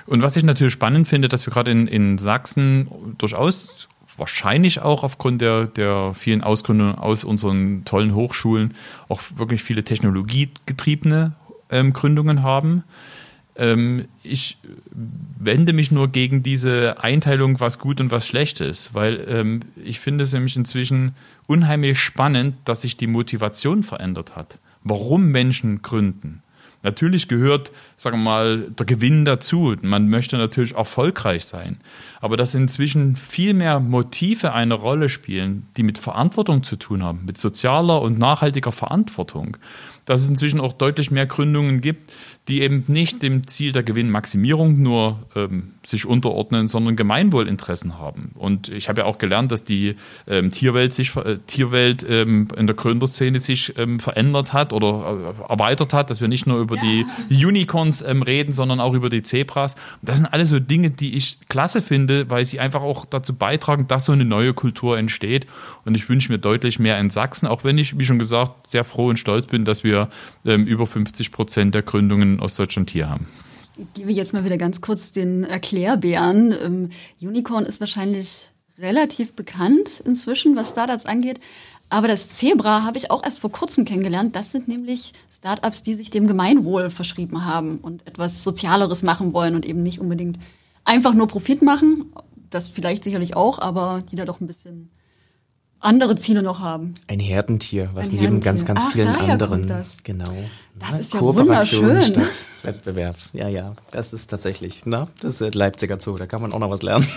Und 0.08 0.24
was 0.24 0.36
ich 0.36 0.44
natürlich 0.44 0.74
spannend 0.74 1.08
finde, 1.08 1.28
dass 1.28 1.46
wir 1.46 1.54
gerade 1.54 1.72
in, 1.72 1.88
in 1.88 2.18
Sachsen 2.18 3.16
durchaus 3.18 3.88
wahrscheinlich 4.22 4.82
auch 4.82 5.04
aufgrund 5.04 5.42
der, 5.42 5.66
der 5.66 6.14
vielen 6.14 6.42
Ausgründungen 6.42 6.96
aus 6.96 7.26
unseren 7.26 7.84
tollen 7.84 8.16
Hochschulen 8.16 8.76
auch 9.10 9.22
wirklich 9.36 9.64
viele 9.64 9.84
technologiegetriebene 9.84 11.34
ähm, 11.70 11.92
Gründungen 11.92 12.44
haben. 12.44 12.84
ähm, 13.56 14.06
ich 14.24 14.58
wende 14.92 15.74
mich 15.74 15.92
nur 15.92 16.08
gegen 16.10 16.44
diese 16.44 17.04
Einteilung, 17.04 17.60
was 17.60 17.80
gut 17.80 18.00
und 18.00 18.12
was 18.12 18.28
schlecht 18.28 18.62
ist, 18.62 18.94
weil 18.94 19.26
ähm, 19.28 19.60
ich 19.84 20.00
finde 20.00 20.24
es 20.24 20.34
nämlich 20.34 20.56
inzwischen 20.56 21.16
unheimlich 21.48 22.00
spannend, 22.00 22.56
dass 22.66 22.84
sich 22.84 22.96
die 22.98 23.08
Motivation 23.08 23.84
verändert 23.84 24.36
hat. 24.36 24.60
Warum 24.84 25.30
Menschen 25.32 25.82
gründen. 25.82 26.44
Natürlich 26.84 27.28
gehört, 27.28 27.72
sagen 27.96 28.18
wir 28.18 28.24
mal, 28.24 28.58
der 28.72 28.86
Gewinn 28.88 29.24
dazu. 29.24 29.76
Man 29.82 30.10
möchte 30.10 30.38
natürlich 30.38 30.76
erfolgreich 30.76 31.46
sein. 31.46 31.80
Aber 32.22 32.38
dass 32.38 32.56
inzwischen 32.56 33.16
viel 33.16 33.54
mehr 33.54 33.80
Motive 33.80 34.54
eine 34.54 34.74
Rolle 34.74 35.08
spielen, 35.10 35.68
die 35.78 35.84
mit 35.84 36.00
Verantwortung 36.00 36.64
zu 36.64 36.78
tun 36.78 37.04
haben, 37.04 37.26
mit 37.26 37.38
sozialer 37.38 38.02
und 38.02 38.18
nachhaltiger 38.18 38.72
Verantwortung. 38.72 39.58
Dass 40.06 40.22
es 40.22 40.30
inzwischen 40.30 40.60
auch 40.60 40.74
deutlich 40.74 41.12
mehr 41.12 41.28
Gründungen 41.28 41.82
gibt, 41.82 42.12
die 42.48 42.62
eben 42.62 42.84
nicht 42.88 43.22
dem 43.22 43.46
Ziel 43.46 43.72
der 43.72 43.84
Gewinnmaximierung 43.84 44.82
nur 44.82 45.20
ähm, 45.36 45.74
sich 45.86 46.08
unterordnen, 46.08 46.68
sondern 46.68 46.96
Gemeinwohlinteressen 46.96 48.00
haben. 48.00 48.32
Und 48.34 48.68
ich 48.70 48.90
habe 48.90 49.02
ja 49.02 49.08
auch 49.08 49.20
gelernt, 49.20 49.52
dass 49.52 49.64
die 49.64 49.96
ähm, 50.28 50.50
Tierwelt 50.50 50.92
sich 50.92 51.16
äh, 51.16 51.38
Tierwelt 51.46 52.04
ähm, 52.08 52.48
in 52.58 52.66
der 52.66 52.76
Gründerszene 52.76 53.40
sich 53.40 53.78
ähm, 53.78 54.00
verändert 54.00 54.54
hat 54.54 54.74
oder 54.74 55.36
äh, 55.38 55.52
erweitert 55.52 55.94
hat, 55.94 56.10
dass 56.10 56.20
wir 56.20 56.28
nicht 56.28 56.48
nur 56.48 56.60
über 56.60 56.78
ja. 56.78 57.06
die 57.30 57.46
Unicorns 57.46 58.02
ähm, 58.02 58.24
reden, 58.24 58.54
sondern 58.54 58.80
auch 58.80 58.94
über 58.94 59.10
die 59.10 59.22
Zebras. 59.22 59.76
Das 60.02 60.18
sind 60.18 60.26
alles 60.26 60.50
so 60.50 60.60
Dinge, 60.60 60.90
die 60.90 61.16
ich 61.16 61.38
klasse 61.48 61.82
finde, 61.82 62.30
weil 62.32 62.44
sie 62.44 62.60
einfach 62.60 62.82
auch 62.82 63.06
dazu 63.06 63.36
beitragen, 63.36 63.86
dass 63.88 64.06
so 64.06 64.14
eine 64.14 64.26
neue 64.26 64.54
Kultur 64.54 64.98
entsteht. 64.98 65.46
Und 65.86 65.96
ich 65.96 66.10
wünsche 66.10 66.32
mir 66.32 66.40
deutlich 66.40 66.80
mehr 66.80 67.00
in 67.00 67.12
Sachsen, 67.12 67.48
auch 67.48 67.64
wenn 67.64 67.78
ich, 67.78 68.00
wie 68.00 68.06
schon 68.06 68.20
gesagt, 68.20 68.68
sehr 68.68 68.84
froh 68.84 69.10
und 69.10 69.18
stolz 69.18 69.46
bin, 69.46 69.64
dass 69.64 69.84
wir 69.84 70.10
ähm, 70.44 70.66
über 70.66 70.88
50 70.88 71.32
Prozent 71.32 71.76
der 71.76 71.84
Gründungen 71.84 72.31
in 72.36 72.40
Ostdeutschland 72.40 72.90
hier 72.90 73.10
haben? 73.10 73.28
Ich 73.78 73.94
gebe 73.94 74.12
jetzt 74.12 74.34
mal 74.34 74.46
wieder 74.46 74.58
ganz 74.58 74.82
kurz 74.82 75.12
den 75.12 75.44
Erklärbären. 75.44 76.52
Ähm, 76.52 76.90
Unicorn 77.22 77.66
ist 77.66 77.80
wahrscheinlich 77.80 78.50
relativ 78.78 79.34
bekannt 79.34 80.02
inzwischen, 80.06 80.56
was 80.56 80.70
Startups 80.70 81.06
angeht. 81.06 81.40
Aber 81.90 82.08
das 82.08 82.30
Zebra 82.30 82.84
habe 82.84 82.98
ich 82.98 83.12
auch 83.12 83.24
erst 83.24 83.40
vor 83.40 83.52
kurzem 83.52 83.84
kennengelernt. 83.84 84.36
Das 84.36 84.52
sind 84.52 84.68
nämlich 84.68 85.14
Startups, 85.30 85.84
die 85.84 85.96
sich 85.96 86.10
dem 86.10 86.26
Gemeinwohl 86.26 86.90
verschrieben 86.90 87.46
haben 87.46 87.80
und 87.80 88.08
etwas 88.08 88.44
Sozialeres 88.44 89.04
machen 89.04 89.34
wollen 89.34 89.56
und 89.56 89.66
eben 89.66 89.84
nicht 89.84 90.00
unbedingt 90.00 90.40
einfach 90.86 91.14
nur 91.14 91.28
Profit 91.28 91.62
machen. 91.62 92.14
Das 92.50 92.70
vielleicht 92.70 93.04
sicherlich 93.04 93.36
auch, 93.36 93.60
aber 93.60 94.04
die 94.10 94.16
da 94.16 94.26
doch 94.26 94.40
ein 94.40 94.48
bisschen 94.48 94.90
andere 95.82 96.16
Ziele 96.16 96.44
noch 96.44 96.60
haben. 96.60 96.94
Ein 97.08 97.20
Herdentier, 97.20 97.90
was 97.94 98.10
Ein 98.10 98.16
neben 98.16 98.24
Herdentier. 98.24 98.46
ganz, 98.46 98.66
ganz 98.66 98.82
Ach, 98.86 98.92
vielen 98.92 99.08
anderen. 99.10 99.68
Das. 99.68 100.04
Genau. 100.04 100.32
Das 100.80 101.00
ist 101.00 101.14
ja 101.14 101.22
wunderschön. 101.22 102.02
Statt 102.02 102.30
Wettbewerb. 102.64 103.16
Ja, 103.34 103.50
ja, 103.50 103.74
das 103.92 104.14
ist 104.14 104.28
tatsächlich. 104.28 104.84
Na, 104.86 105.08
das 105.20 105.34
ist 105.36 105.42
der 105.42 105.52
Leipziger 105.52 106.00
Zoo, 106.00 106.18
da 106.18 106.26
kann 106.26 106.42
man 106.42 106.54
auch 106.54 106.60
noch 106.60 106.70
was 106.70 106.82
lernen. 106.82 107.08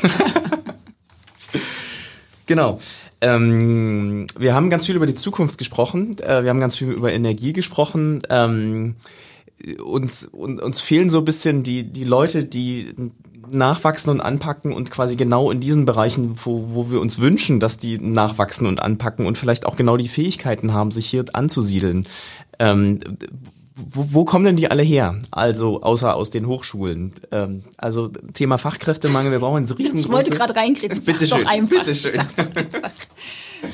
genau. 2.47 2.81
Ähm, 3.21 4.27
wir 4.39 4.55
haben 4.55 4.71
ganz 4.71 4.87
viel 4.87 4.97
über 4.97 5.07
die 5.07 5.15
Zukunft 5.15 5.59
gesprochen. 5.59 6.19
Äh, 6.19 6.43
wir 6.43 6.51
haben 6.51 6.61
ganz 6.61 6.77
viel 6.77 6.91
über 6.91 7.13
Energie 7.13 7.53
gesprochen. 7.53 8.23
Ähm, 8.29 8.97
uns, 9.83 10.25
uns, 10.25 10.61
uns 10.61 10.81
fehlen 10.81 11.11
so 11.11 11.19
ein 11.19 11.25
bisschen 11.25 11.63
die, 11.63 11.85
die 11.85 12.05
Leute, 12.05 12.45
die 12.45 12.95
nachwachsen 13.51 14.11
und 14.11 14.21
anpacken 14.21 14.73
und 14.73 14.91
quasi 14.91 15.17
genau 15.17 15.51
in 15.51 15.61
diesen 15.61 15.85
Bereichen, 15.85 16.37
wo, 16.43 16.75
wo 16.75 16.91
wir 16.91 17.01
uns 17.01 17.19
wünschen, 17.19 17.61
dass 17.61 17.79
die 17.79 17.99
nachwachsen 17.99 18.67
und 18.67 18.83
anpacken 18.83 19.27
und 19.27 19.39
vielleicht 19.39 19.67
auch 19.67 19.77
genau 19.77 19.97
die 19.97 20.09
Fähigkeiten 20.09 20.73
haben, 20.73 20.91
sich 20.91 21.07
hier 21.07 21.25
anzusiedeln. 21.33 22.07
Ähm, 22.59 23.01
wo, 23.75 24.07
wo 24.13 24.25
kommen 24.25 24.45
denn 24.45 24.57
die 24.57 24.71
alle 24.71 24.83
her? 24.83 25.21
Also 25.31 25.83
außer 25.83 26.15
aus 26.15 26.31
den 26.31 26.47
Hochschulen. 26.47 27.13
Ähm, 27.33 27.65
also 27.77 28.09
Thema 28.33 28.57
Fachkräftemangel, 28.57 29.33
wir 29.33 29.41
brauchen 29.41 29.63
ins 29.63 29.77
riesengroße... 29.77 30.07
Ich 30.07 30.13
wollte 30.13 30.31
gerade 30.31 30.55
reinkriegen. 30.55 31.03
Bitte 31.03 31.27
schön, 31.27 31.47
einfach. 31.47 31.79
bitte 31.79 31.95
schön. 31.95 32.21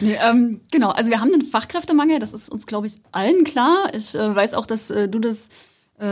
Nee, 0.01 0.17
ähm, 0.25 0.61
genau, 0.71 0.91
also 0.91 1.11
wir 1.11 1.21
haben 1.21 1.33
einen 1.33 1.43
Fachkräftemangel, 1.43 2.19
das 2.21 2.33
ist 2.33 2.49
uns, 2.51 2.67
glaube 2.67 2.87
ich, 2.87 2.95
allen 3.13 3.45
klar. 3.45 3.93
Ich 3.95 4.15
äh, 4.15 4.35
weiß 4.35 4.55
auch, 4.55 4.67
dass 4.67 4.91
äh, 4.91 5.09
du 5.09 5.19
das 5.19 5.49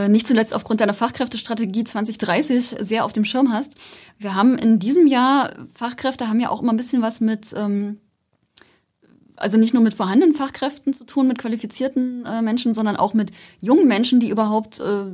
nicht 0.08 0.26
zuletzt 0.26 0.54
aufgrund 0.54 0.80
deiner 0.80 0.92
Fachkräftestrategie 0.92 1.84
2030 1.84 2.76
sehr 2.80 3.04
auf 3.06 3.14
dem 3.14 3.24
Schirm 3.24 3.52
hast. 3.52 3.74
Wir 4.18 4.34
haben 4.34 4.58
in 4.58 4.78
diesem 4.78 5.06
Jahr, 5.06 5.54
Fachkräfte 5.72 6.28
haben 6.28 6.40
ja 6.40 6.50
auch 6.50 6.60
immer 6.60 6.72
ein 6.72 6.76
bisschen 6.76 7.00
was 7.00 7.22
mit, 7.22 7.54
ähm, 7.56 7.98
also 9.36 9.56
nicht 9.56 9.72
nur 9.72 9.82
mit 9.82 9.94
vorhandenen 9.94 10.34
Fachkräften 10.34 10.92
zu 10.92 11.04
tun, 11.04 11.26
mit 11.26 11.38
qualifizierten 11.38 12.26
äh, 12.26 12.42
Menschen, 12.42 12.74
sondern 12.74 12.96
auch 12.96 13.14
mit 13.14 13.30
jungen 13.60 13.88
Menschen, 13.88 14.20
die 14.20 14.28
überhaupt 14.28 14.78
äh, 14.78 15.06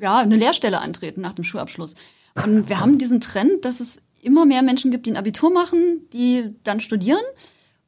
ja, 0.00 0.18
eine 0.18 0.36
Lehrstelle 0.36 0.80
antreten 0.80 1.20
nach 1.20 1.34
dem 1.34 1.44
Schulabschluss. 1.44 1.94
Und 2.34 2.68
wir 2.68 2.80
haben 2.80 2.98
diesen 2.98 3.20
Trend, 3.20 3.64
dass 3.64 3.80
es 3.80 4.02
immer 4.22 4.46
mehr 4.46 4.62
Menschen 4.62 4.90
gibt, 4.90 5.06
die 5.06 5.12
ein 5.12 5.16
Abitur 5.16 5.52
machen, 5.52 6.08
die 6.12 6.54
dann 6.64 6.80
studieren. 6.80 7.22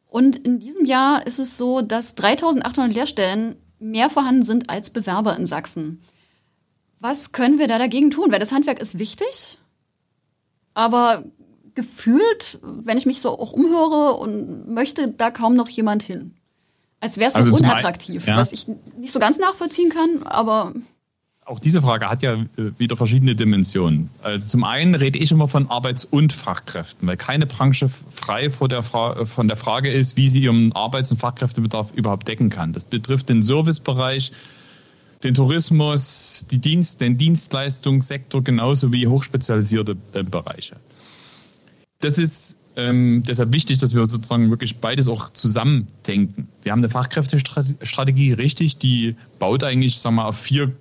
Und 0.07 0.37
in 0.37 0.61
diesem 0.61 0.85
Jahr 0.85 1.27
ist 1.27 1.39
es 1.39 1.57
so, 1.57 1.81
dass 1.81 2.15
3800 2.15 2.95
Lehrstellen 2.95 3.57
mehr 3.79 4.11
vorhanden 4.11 4.43
sind 4.43 4.71
als 4.71 4.91
Bewerber 4.91 5.37
in 5.37 5.47
Sachsen. 5.47 6.03
Was 7.01 7.33
können 7.33 7.59
wir 7.59 7.69
da 7.69 7.79
dagegen 7.79 8.11
tun? 8.11 8.33
Weil 8.33 8.39
das 8.39 8.53
Handwerk 8.53 8.81
ist 8.81 8.99
wichtig, 8.99 9.59
aber 10.75 11.25
gefühlt, 11.75 12.59
wenn 12.63 12.99
ich 12.99 13.07
mich 13.07 13.21
so 13.21 13.39
auch 13.39 13.53
umhöre 13.53 14.15
und 14.15 14.69
möchte 14.73 15.13
da 15.13 15.31
kaum 15.31 15.55
noch 15.55 15.69
jemand 15.69 16.03
hin. 16.03 16.35
Als 17.01 17.19
wäre 17.19 17.29
es 17.29 17.35
so 17.35 17.41
also 17.41 17.55
unattraktiv, 17.55 18.27
ja. 18.27 18.37
was 18.37 18.53
ich 18.53 18.67
nicht 18.99 19.13
so 19.13 19.19
ganz 19.19 19.39
nachvollziehen 19.39 19.91
kann, 19.91 20.27
aber. 20.27 20.73
Auch 21.45 21.61
diese 21.61 21.81
Frage 21.81 22.09
hat 22.09 22.23
ja 22.23 22.33
äh, 22.33 22.73
wieder 22.79 22.97
verschiedene 22.97 23.37
Dimensionen. 23.37 24.11
Also 24.23 24.49
zum 24.49 24.65
einen 24.65 24.97
rede 24.97 25.19
ich 25.19 25.31
immer 25.31 25.47
von 25.47 25.71
Arbeits- 25.71 26.05
und 26.05 26.33
Fachkräften, 26.33 27.07
weil 27.07 27.17
keine 27.17 27.47
Branche 27.47 27.89
frei 28.11 28.51
vor 28.51 28.69
der 28.69 28.83
von 28.83 29.47
der 29.47 29.57
Frage 29.57 29.91
ist, 29.91 30.17
wie 30.17 30.29
sie 30.29 30.41
ihren 30.41 30.73
Arbeits- 30.73 31.13
und 31.13 31.19
Fachkräftebedarf 31.19 31.93
überhaupt 31.93 32.27
decken 32.27 32.51
kann. 32.51 32.73
Das 32.73 32.85
betrifft 32.85 33.29
den 33.29 33.43
Servicebereich, 33.43 34.33
den 35.27 35.35
Tourismus, 35.35 36.47
die 36.51 36.59
Dienst, 36.59 37.01
den 37.01 37.19
Dienstleistungssektor 37.19 38.43
genauso 38.43 38.93
wie 38.93 39.07
hochspezialisierte 39.07 39.97
äh, 40.13 40.23
Bereiche. 40.23 40.77
Das 42.01 42.17
ist 42.17 42.57
ähm, 42.77 43.25
deshalb 43.27 43.53
wichtig, 43.53 43.79
dass 43.79 43.95
wir 43.95 44.07
sozusagen 44.09 44.51
wirklich 44.51 44.77
beides 44.77 45.09
auch 45.09 45.33
zusammen 45.33 45.89
denken. 46.07 46.47
Wir 46.63 46.73
haben 46.73 46.79
eine 46.81 46.91
Fachkräftestrategie, 46.91 48.35
richtig, 48.35 48.79
die 48.79 49.17
baut 49.39 49.65
eigentlich, 49.65 49.99
sagen 49.99 50.17
wir 50.17 50.27
auf 50.27 50.39
vier 50.39 50.73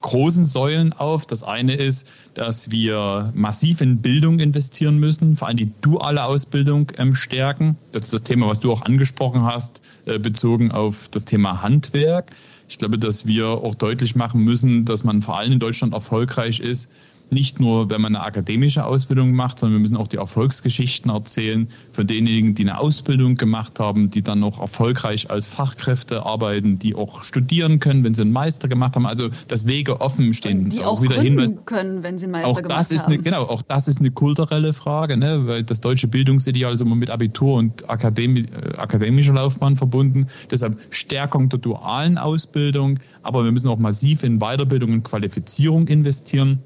großen 0.00 0.44
Säulen 0.44 0.92
auf. 0.92 1.26
Das 1.26 1.42
eine 1.42 1.74
ist, 1.74 2.06
dass 2.34 2.70
wir 2.70 3.32
massiv 3.34 3.80
in 3.80 3.98
Bildung 3.98 4.38
investieren 4.38 4.98
müssen, 4.98 5.34
vor 5.34 5.48
allem 5.48 5.56
die 5.56 5.72
duale 5.80 6.24
Ausbildung 6.24 6.92
ähm, 6.98 7.14
stärken. 7.14 7.76
Das 7.92 8.02
ist 8.02 8.12
das 8.12 8.22
Thema, 8.22 8.48
was 8.48 8.60
du 8.60 8.70
auch 8.70 8.82
angesprochen 8.82 9.44
hast, 9.44 9.80
äh, 10.04 10.18
bezogen 10.18 10.72
auf 10.72 11.08
das 11.08 11.24
Thema 11.24 11.62
Handwerk. 11.62 12.32
Ich 12.68 12.78
glaube, 12.78 12.98
dass 12.98 13.26
wir 13.26 13.48
auch 13.48 13.74
deutlich 13.74 14.14
machen 14.14 14.42
müssen, 14.42 14.84
dass 14.84 15.02
man 15.02 15.22
vor 15.22 15.38
allem 15.38 15.52
in 15.52 15.58
Deutschland 15.58 15.94
erfolgreich 15.94 16.60
ist, 16.60 16.90
nicht 17.30 17.60
nur, 17.60 17.90
wenn 17.90 18.00
man 18.00 18.16
eine 18.16 18.24
akademische 18.24 18.84
Ausbildung 18.84 19.32
macht, 19.32 19.58
sondern 19.58 19.78
wir 19.78 19.80
müssen 19.80 19.96
auch 19.96 20.08
die 20.08 20.16
Erfolgsgeschichten 20.16 21.10
erzählen 21.10 21.68
von 21.92 22.06
denjenigen, 22.06 22.54
die 22.54 22.62
eine 22.62 22.78
Ausbildung 22.78 23.36
gemacht 23.36 23.80
haben, 23.80 24.10
die 24.10 24.22
dann 24.22 24.40
noch 24.40 24.60
erfolgreich 24.60 25.30
als 25.30 25.48
Fachkräfte 25.48 26.24
arbeiten, 26.24 26.78
die 26.78 26.94
auch 26.94 27.22
studieren 27.22 27.80
können, 27.80 28.04
wenn 28.04 28.14
sie 28.14 28.22
einen 28.22 28.32
Meister 28.32 28.68
gemacht 28.68 28.96
haben. 28.96 29.06
Also 29.06 29.28
dass 29.48 29.66
Wege 29.66 30.00
offen 30.00 30.34
stehen. 30.34 30.70
Die 30.70 30.84
auch, 30.84 30.98
auch 30.98 31.02
wieder 31.02 31.20
Hinweis, 31.20 31.58
können, 31.64 32.02
wenn 32.02 32.18
sie 32.18 32.26
einen 32.26 32.32
Meister 32.32 32.48
auch 32.48 32.62
gemacht 32.62 32.80
das 32.80 32.90
ist 32.90 33.04
haben. 33.04 33.12
Eine, 33.12 33.22
genau, 33.22 33.42
auch 33.42 33.62
das 33.62 33.88
ist 33.88 34.00
eine 34.00 34.10
kulturelle 34.10 34.72
Frage, 34.72 35.16
ne? 35.16 35.46
weil 35.46 35.62
das 35.62 35.80
deutsche 35.80 36.08
Bildungsideal 36.08 36.72
ist 36.72 36.80
immer 36.80 36.96
mit 36.96 37.10
Abitur 37.10 37.56
und 37.56 37.88
Akademie, 37.90 38.46
äh, 38.46 38.76
akademischer 38.76 39.34
Laufbahn 39.34 39.76
verbunden. 39.76 40.26
Deshalb 40.50 40.78
Stärkung 40.90 41.48
der 41.48 41.58
dualen 41.58 42.18
Ausbildung, 42.18 42.98
aber 43.22 43.44
wir 43.44 43.52
müssen 43.52 43.68
auch 43.68 43.78
massiv 43.78 44.22
in 44.22 44.38
Weiterbildung 44.38 44.92
und 44.92 45.02
Qualifizierung 45.02 45.88
investieren. 45.88 46.62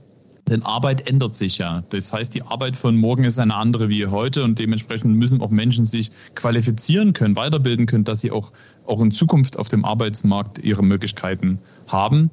Denn 0.52 0.62
Arbeit 0.64 1.08
ändert 1.08 1.34
sich 1.34 1.56
ja. 1.56 1.82
Das 1.88 2.12
heißt, 2.12 2.34
die 2.34 2.42
Arbeit 2.42 2.76
von 2.76 2.94
morgen 2.94 3.24
ist 3.24 3.38
eine 3.38 3.54
andere 3.54 3.88
wie 3.88 4.06
heute 4.06 4.44
und 4.44 4.58
dementsprechend 4.58 5.16
müssen 5.16 5.40
auch 5.40 5.48
Menschen 5.48 5.86
sich 5.86 6.10
qualifizieren 6.34 7.14
können, 7.14 7.36
weiterbilden 7.36 7.86
können, 7.86 8.04
dass 8.04 8.20
sie 8.20 8.30
auch, 8.30 8.52
auch 8.84 9.00
in 9.00 9.12
Zukunft 9.12 9.58
auf 9.58 9.70
dem 9.70 9.86
Arbeitsmarkt 9.86 10.58
ihre 10.58 10.82
Möglichkeiten 10.82 11.58
haben. 11.86 12.30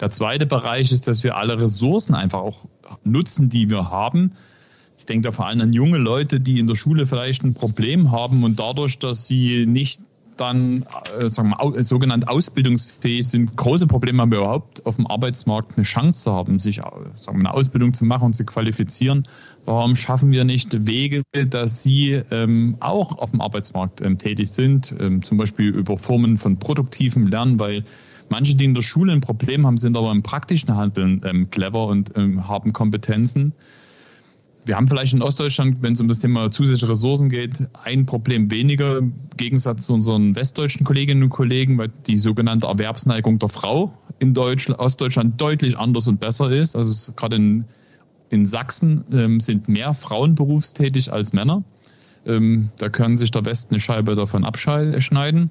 Der 0.00 0.10
zweite 0.10 0.46
Bereich 0.46 0.92
ist, 0.92 1.08
dass 1.08 1.22
wir 1.22 1.36
alle 1.36 1.60
Ressourcen 1.60 2.14
einfach 2.14 2.38
auch 2.38 2.64
nutzen, 3.04 3.50
die 3.50 3.68
wir 3.68 3.90
haben. 3.90 4.32
Ich 4.96 5.04
denke 5.04 5.28
da 5.28 5.32
vor 5.32 5.44
allem 5.44 5.60
an 5.60 5.74
junge 5.74 5.98
Leute, 5.98 6.40
die 6.40 6.60
in 6.60 6.68
der 6.68 6.74
Schule 6.74 7.06
vielleicht 7.06 7.44
ein 7.44 7.52
Problem 7.52 8.12
haben 8.12 8.44
und 8.44 8.58
dadurch, 8.58 8.98
dass 8.98 9.26
sie 9.26 9.66
nicht 9.66 10.00
dann 10.40 10.84
äh, 11.20 11.28
sagen 11.28 11.50
wir, 11.50 11.84
sogenannt 11.84 12.28
ausbildungsfähig 12.28 13.28
sind, 13.28 13.56
große 13.56 13.86
Probleme 13.86 14.22
haben, 14.22 14.32
überhaupt 14.32 14.84
auf 14.86 14.96
dem 14.96 15.06
Arbeitsmarkt 15.06 15.76
eine 15.76 15.84
Chance 15.84 16.24
zu 16.24 16.32
haben, 16.32 16.58
sich 16.58 16.78
äh, 16.78 16.82
sagen 17.16 17.40
wir, 17.40 17.48
eine 17.48 17.54
Ausbildung 17.54 17.94
zu 17.94 18.04
machen 18.04 18.26
und 18.26 18.34
zu 18.34 18.44
qualifizieren. 18.44 19.24
Warum 19.64 19.96
schaffen 19.96 20.30
wir 20.30 20.44
nicht 20.44 20.86
Wege, 20.86 21.22
dass 21.50 21.82
sie 21.82 22.22
ähm, 22.30 22.76
auch 22.80 23.18
auf 23.18 23.30
dem 23.30 23.40
Arbeitsmarkt 23.40 24.00
ähm, 24.00 24.16
tätig 24.18 24.50
sind, 24.50 24.94
ähm, 24.98 25.22
zum 25.22 25.36
Beispiel 25.36 25.68
über 25.68 25.98
Formen 25.98 26.38
von 26.38 26.58
produktivem 26.58 27.26
Lernen, 27.26 27.60
weil 27.60 27.84
manche, 28.28 28.54
die 28.54 28.64
in 28.64 28.74
der 28.74 28.82
Schule 28.82 29.12
ein 29.12 29.20
Problem 29.20 29.66
haben, 29.66 29.76
sind 29.76 29.96
aber 29.96 30.10
im 30.10 30.22
praktischen 30.22 30.74
Handeln 30.74 31.20
ähm, 31.24 31.50
clever 31.50 31.86
und 31.86 32.12
ähm, 32.16 32.48
haben 32.48 32.72
Kompetenzen. 32.72 33.52
Wir 34.68 34.76
haben 34.76 34.86
vielleicht 34.86 35.14
in 35.14 35.22
Ostdeutschland, 35.22 35.78
wenn 35.80 35.94
es 35.94 36.00
um 36.02 36.08
das 36.08 36.18
Thema 36.18 36.50
zusätzliche 36.50 36.92
Ressourcen 36.92 37.30
geht, 37.30 37.66
ein 37.84 38.04
Problem 38.04 38.50
weniger 38.50 38.98
im 38.98 39.14
Gegensatz 39.38 39.86
zu 39.86 39.94
unseren 39.94 40.36
westdeutschen 40.36 40.84
Kolleginnen 40.84 41.22
und 41.22 41.30
Kollegen, 41.30 41.78
weil 41.78 41.88
die 42.06 42.18
sogenannte 42.18 42.66
Erwerbsneigung 42.66 43.38
der 43.38 43.48
Frau 43.48 43.94
in 44.18 44.34
Deutschland, 44.34 44.78
Ostdeutschland 44.78 45.40
deutlich 45.40 45.78
anders 45.78 46.06
und 46.06 46.20
besser 46.20 46.50
ist. 46.50 46.76
Also 46.76 47.12
gerade 47.12 47.36
in, 47.36 47.64
in 48.28 48.44
Sachsen 48.44 49.06
ähm, 49.10 49.40
sind 49.40 49.70
mehr 49.70 49.94
Frauen 49.94 50.34
berufstätig 50.34 51.10
als 51.10 51.32
Männer. 51.32 51.64
Ähm, 52.26 52.68
da 52.76 52.90
können 52.90 53.16
sich 53.16 53.30
der 53.30 53.46
Westen 53.46 53.72
eine 53.72 53.80
Scheibe 53.80 54.16
davon 54.16 54.44
abschneiden. 54.44 55.50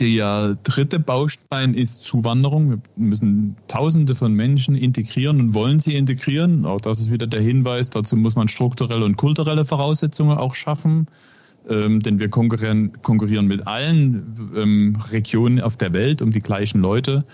Der 0.00 0.56
dritte 0.64 0.98
Baustein 0.98 1.74
ist 1.74 2.04
Zuwanderung. 2.04 2.70
Wir 2.70 2.78
müssen 2.96 3.56
Tausende 3.68 4.14
von 4.14 4.32
Menschen 4.32 4.74
integrieren 4.74 5.40
und 5.40 5.54
wollen 5.54 5.78
sie 5.78 5.94
integrieren. 5.94 6.66
Auch 6.66 6.80
das 6.80 6.98
ist 6.98 7.10
wieder 7.10 7.26
der 7.26 7.40
Hinweis. 7.40 7.90
Dazu 7.90 8.16
muss 8.16 8.34
man 8.34 8.48
strukturelle 8.48 9.04
und 9.04 9.16
kulturelle 9.16 9.64
Voraussetzungen 9.64 10.36
auch 10.38 10.54
schaffen. 10.54 11.06
Ähm, 11.68 12.00
denn 12.00 12.18
wir 12.18 12.28
konkurrieren, 12.28 12.92
konkurrieren 13.02 13.46
mit 13.46 13.66
allen 13.66 14.50
ähm, 14.54 14.96
Regionen 15.10 15.60
auf 15.60 15.76
der 15.76 15.92
Welt 15.92 16.20
um 16.20 16.30
die 16.30 16.40
gleichen 16.40 16.80
Leute. 16.80 17.24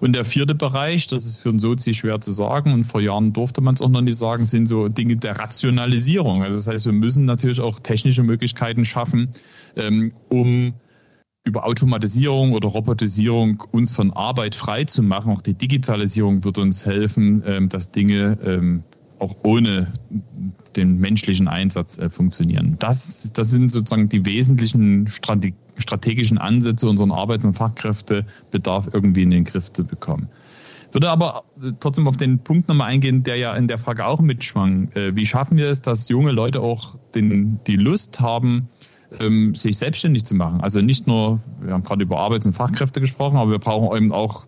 Und 0.00 0.14
der 0.14 0.24
vierte 0.24 0.54
Bereich, 0.54 1.06
das 1.06 1.26
ist 1.26 1.38
für 1.38 1.50
einen 1.50 1.58
Sozi 1.58 1.94
schwer 1.94 2.20
zu 2.20 2.32
sagen 2.32 2.72
und 2.72 2.84
vor 2.84 3.00
Jahren 3.00 3.32
durfte 3.32 3.60
man 3.60 3.74
es 3.74 3.80
auch 3.80 3.88
noch 3.88 4.00
nicht 4.00 4.16
sagen, 4.16 4.44
sind 4.44 4.66
so 4.66 4.88
Dinge 4.88 5.16
der 5.16 5.38
Rationalisierung. 5.38 6.42
Also 6.42 6.56
das 6.56 6.66
heißt, 6.66 6.86
wir 6.86 6.92
müssen 6.92 7.24
natürlich 7.24 7.60
auch 7.60 7.80
technische 7.80 8.22
Möglichkeiten 8.22 8.84
schaffen, 8.84 9.28
ähm, 9.76 10.12
um 10.28 10.74
über 11.44 11.66
Automatisierung 11.66 12.52
oder 12.52 12.68
Robotisierung 12.68 13.64
uns 13.72 13.92
von 13.92 14.12
Arbeit 14.12 14.54
frei 14.54 14.84
zu 14.84 15.02
machen. 15.02 15.32
Auch 15.32 15.42
die 15.42 15.54
Digitalisierung 15.54 16.44
wird 16.44 16.58
uns 16.58 16.84
helfen, 16.84 17.42
ähm, 17.46 17.68
dass 17.68 17.90
Dinge 17.90 18.38
ähm, 18.44 18.84
auch 19.18 19.36
ohne 19.42 19.92
den 20.76 20.98
menschlichen 20.98 21.48
Einsatz 21.48 21.98
äh, 21.98 22.10
funktionieren. 22.10 22.76
Das, 22.78 23.30
das 23.32 23.50
sind 23.50 23.70
sozusagen 23.70 24.08
die 24.08 24.24
wesentlichen 24.24 25.08
strategischen 25.08 26.38
Ansätze, 26.38 26.88
unseren 26.88 27.12
Arbeits- 27.12 27.44
und 27.44 27.54
Fachkräftebedarf 27.54 28.90
irgendwie 28.92 29.22
in 29.22 29.30
den 29.30 29.44
Griff 29.44 29.72
zu 29.72 29.84
bekommen. 29.84 30.28
Würde 30.92 31.10
aber 31.10 31.44
äh, 31.62 31.72
trotzdem 31.80 32.08
auf 32.08 32.16
den 32.16 32.40
Punkt 32.40 32.68
nochmal 32.68 32.88
eingehen, 32.90 33.22
der 33.22 33.36
ja 33.36 33.54
in 33.54 33.68
der 33.68 33.78
Frage 33.78 34.06
auch 34.06 34.20
mitschwang. 34.20 34.90
Äh, 34.92 35.14
wie 35.14 35.26
schaffen 35.26 35.56
wir 35.56 35.70
es, 35.70 35.82
dass 35.82 36.08
junge 36.08 36.32
Leute 36.32 36.60
auch 36.60 36.96
den, 37.14 37.60
die 37.66 37.76
Lust 37.76 38.20
haben, 38.20 38.68
ähm, 39.18 39.54
sich 39.54 39.78
selbstständig 39.78 40.24
zu 40.24 40.34
machen. 40.34 40.60
Also 40.60 40.80
nicht 40.80 41.06
nur, 41.06 41.40
wir 41.60 41.72
haben 41.72 41.82
gerade 41.82 42.02
über 42.02 42.18
Arbeits- 42.18 42.46
und 42.46 42.52
Fachkräfte 42.52 43.00
gesprochen, 43.00 43.36
aber 43.36 43.50
wir 43.50 43.58
brauchen 43.58 43.96
eben 43.96 44.12
auch 44.12 44.46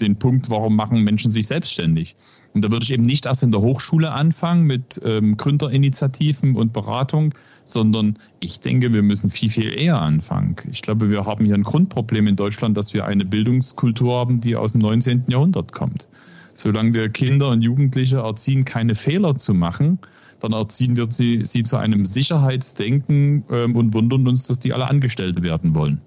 den 0.00 0.16
Punkt, 0.16 0.50
warum 0.50 0.76
machen 0.76 1.02
Menschen 1.02 1.30
sich 1.30 1.46
selbstständig. 1.46 2.16
Und 2.52 2.64
da 2.64 2.70
würde 2.70 2.82
ich 2.82 2.92
eben 2.92 3.02
nicht 3.02 3.26
erst 3.26 3.42
in 3.42 3.52
der 3.52 3.60
Hochschule 3.60 4.10
anfangen 4.10 4.66
mit 4.66 5.00
ähm, 5.04 5.36
Gründerinitiativen 5.36 6.56
und 6.56 6.72
Beratung, 6.72 7.34
sondern 7.64 8.18
ich 8.40 8.58
denke, 8.58 8.92
wir 8.92 9.02
müssen 9.02 9.30
viel, 9.30 9.50
viel 9.50 9.78
eher 9.78 10.00
anfangen. 10.00 10.56
Ich 10.72 10.82
glaube, 10.82 11.10
wir 11.10 11.24
haben 11.24 11.44
hier 11.44 11.54
ein 11.54 11.62
Grundproblem 11.62 12.26
in 12.26 12.36
Deutschland, 12.36 12.76
dass 12.76 12.92
wir 12.92 13.06
eine 13.06 13.24
Bildungskultur 13.24 14.18
haben, 14.18 14.40
die 14.40 14.56
aus 14.56 14.72
dem 14.72 14.80
19. 14.80 15.24
Jahrhundert 15.28 15.72
kommt. 15.72 16.08
Solange 16.56 16.92
wir 16.94 17.08
Kinder 17.08 17.50
und 17.50 17.62
Jugendliche 17.62 18.18
erziehen, 18.18 18.64
keine 18.64 18.94
Fehler 18.94 19.36
zu 19.36 19.54
machen, 19.54 19.98
dann 20.40 20.52
erziehen 20.52 20.96
wir 20.96 21.10
sie, 21.10 21.44
sie 21.44 21.62
zu 21.62 21.76
einem 21.76 22.04
Sicherheitsdenken 22.04 23.44
ähm, 23.50 23.76
und 23.76 23.94
wundern 23.94 24.26
uns, 24.26 24.46
dass 24.46 24.58
die 24.58 24.72
alle 24.72 24.88
Angestellte 24.88 25.42
werden 25.42 25.74
wollen. 25.74 26.00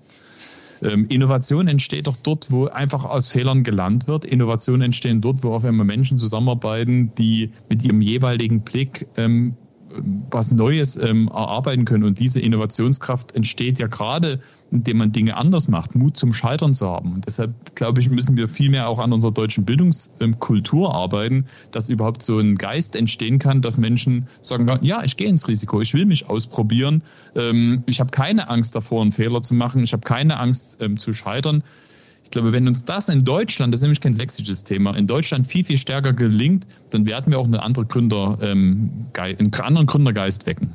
Ähm, 0.83 1.07
Innovation 1.07 1.67
entsteht 1.67 2.07
doch 2.07 2.17
dort, 2.17 2.51
wo 2.51 2.65
einfach 2.67 3.05
aus 3.05 3.29
Fehlern 3.29 3.63
gelernt 3.63 4.07
wird. 4.07 4.25
Innovation 4.25 4.81
entstehen 4.81 5.21
dort, 5.21 5.43
wo 5.43 5.53
auf 5.53 5.63
einmal 5.63 5.85
Menschen 5.85 6.17
zusammenarbeiten, 6.17 7.13
die 7.17 7.51
mit 7.69 7.83
ihrem 7.83 8.01
jeweiligen 8.01 8.61
Blick 8.61 9.07
ähm, 9.15 9.55
was 10.29 10.51
Neues 10.51 10.97
ähm, 10.97 11.27
erarbeiten 11.27 11.85
können. 11.85 12.03
Und 12.03 12.19
diese 12.19 12.39
Innovationskraft 12.39 13.35
entsteht 13.35 13.79
ja 13.79 13.87
gerade, 13.87 14.39
indem 14.71 14.97
man 14.97 15.11
Dinge 15.11 15.37
anders 15.37 15.67
macht, 15.67 15.95
Mut 15.95 16.17
zum 16.17 16.33
Scheitern 16.33 16.73
zu 16.73 16.87
haben. 16.87 17.13
Und 17.13 17.27
deshalb, 17.27 17.75
glaube 17.75 18.01
ich, 18.01 18.09
müssen 18.09 18.35
wir 18.35 18.47
viel 18.47 18.71
mehr 18.71 18.89
auch 18.89 18.97
an 18.97 19.13
unserer 19.13 19.31
deutschen 19.31 19.65
Bildungskultur 19.65 20.93
arbeiten, 20.93 21.45
dass 21.71 21.89
überhaupt 21.89 22.23
so 22.23 22.39
ein 22.39 22.55
Geist 22.55 22.95
entstehen 22.95 23.37
kann, 23.37 23.61
dass 23.61 23.77
Menschen 23.77 24.27
sagen, 24.41 24.67
ja, 24.81 25.03
ich 25.03 25.15
gehe 25.15 25.27
ins 25.27 25.47
Risiko, 25.47 25.79
ich 25.79 25.93
will 25.93 26.05
mich 26.05 26.27
ausprobieren, 26.27 27.03
ähm, 27.35 27.83
ich 27.85 27.99
habe 27.99 28.09
keine 28.09 28.49
Angst 28.49 28.75
davor, 28.75 29.03
einen 29.03 29.11
Fehler 29.11 29.43
zu 29.43 29.53
machen, 29.53 29.83
ich 29.83 29.93
habe 29.93 30.01
keine 30.01 30.39
Angst 30.39 30.77
ähm, 30.81 30.97
zu 30.97 31.13
scheitern. 31.13 31.63
Ich 32.23 32.31
glaube, 32.31 32.51
wenn 32.51 32.67
uns 32.67 32.83
das 32.83 33.09
in 33.09 33.25
Deutschland, 33.25 33.73
das 33.73 33.79
ist 33.79 33.83
nämlich 33.83 34.01
kein 34.01 34.13
sächsisches 34.13 34.63
Thema, 34.63 34.95
in 34.95 35.07
Deutschland 35.07 35.47
viel, 35.47 35.63
viel 35.63 35.77
stärker 35.77 36.13
gelingt, 36.13 36.65
dann 36.89 37.05
werden 37.05 37.31
wir 37.31 37.39
auch 37.39 37.45
eine 37.45 37.61
andere 37.61 37.85
Gründer, 37.85 38.37
ähm, 38.41 39.07
einen 39.17 39.53
anderen 39.53 39.85
Gründergeist 39.85 40.45
wecken. 40.45 40.71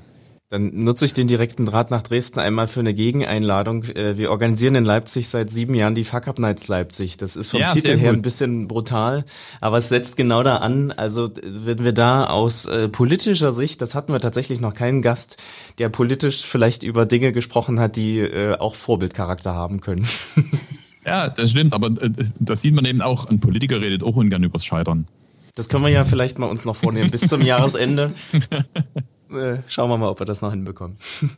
Dann 0.50 0.82
nutze 0.82 1.04
ich 1.04 1.12
den 1.12 1.28
direkten 1.28 1.66
Draht 1.66 1.90
nach 1.90 2.00
Dresden 2.00 2.40
einmal 2.40 2.68
für 2.68 2.80
eine 2.80 2.94
Gegeneinladung. 2.94 3.84
Äh, 3.84 4.16
wir 4.16 4.30
organisieren 4.30 4.76
in 4.76 4.84
Leipzig 4.84 5.28
seit 5.28 5.50
sieben 5.50 5.74
Jahren 5.74 5.94
die 5.94 6.04
Fuck 6.04 6.26
Up 6.26 6.38
Nights 6.38 6.68
Leipzig. 6.68 7.18
Das 7.18 7.36
ist 7.36 7.48
vom 7.48 7.60
ja, 7.60 7.66
Titel 7.66 7.94
her 7.98 8.12
ein 8.12 8.22
bisschen 8.22 8.66
brutal, 8.66 9.26
aber 9.60 9.76
es 9.76 9.90
setzt 9.90 10.16
genau 10.16 10.42
da 10.42 10.56
an. 10.56 10.90
Also 10.90 11.28
wenn 11.42 11.84
wir 11.84 11.92
da 11.92 12.28
aus 12.28 12.64
äh, 12.64 12.88
politischer 12.88 13.52
Sicht, 13.52 13.82
das 13.82 13.94
hatten 13.94 14.10
wir 14.10 14.20
tatsächlich 14.20 14.58
noch 14.58 14.72
keinen 14.72 15.02
Gast, 15.02 15.36
der 15.76 15.90
politisch 15.90 16.46
vielleicht 16.46 16.82
über 16.82 17.04
Dinge 17.04 17.32
gesprochen 17.32 17.78
hat, 17.78 17.96
die 17.96 18.20
äh, 18.20 18.56
auch 18.56 18.74
Vorbildcharakter 18.74 19.54
haben 19.54 19.82
können. 19.82 20.08
Ja, 21.08 21.30
das 21.30 21.50
stimmt, 21.50 21.72
aber 21.72 21.88
äh, 22.02 22.10
das 22.38 22.60
sieht 22.60 22.74
man 22.74 22.84
eben 22.84 23.00
auch, 23.00 23.26
ein 23.30 23.40
Politiker 23.40 23.80
redet 23.80 24.02
auch 24.02 24.16
ungern 24.16 24.44
übers 24.44 24.64
Scheitern. 24.64 25.08
Das 25.54 25.70
können 25.70 25.82
wir 25.84 25.90
ja 25.90 26.04
vielleicht 26.04 26.38
mal 26.38 26.46
uns 26.46 26.66
noch 26.66 26.76
vornehmen 26.76 27.10
bis 27.10 27.22
zum 27.22 27.40
Jahresende. 27.52 28.12
Äh, 29.30 29.56
schauen 29.66 29.90
wir 29.90 29.96
mal, 29.96 30.08
ob 30.08 30.20
wir 30.20 30.26
das 30.26 30.42
noch 30.42 30.50
hinbekommen. 30.50 30.98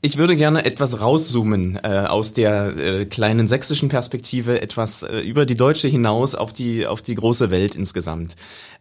Ich 0.00 0.16
würde 0.16 0.36
gerne 0.36 0.64
etwas 0.64 1.00
rauszoomen 1.00 1.76
äh, 1.82 2.04
aus 2.06 2.32
der 2.32 2.76
äh, 2.76 3.04
kleinen 3.04 3.48
sächsischen 3.48 3.88
Perspektive, 3.88 4.62
etwas 4.62 5.02
äh, 5.02 5.18
über 5.18 5.44
die 5.44 5.56
deutsche 5.56 5.88
hinaus 5.88 6.36
auf 6.36 6.52
die 6.52 6.86
auf 6.86 7.02
die 7.02 7.16
große 7.16 7.50
Welt 7.50 7.74
insgesamt. 7.74 8.36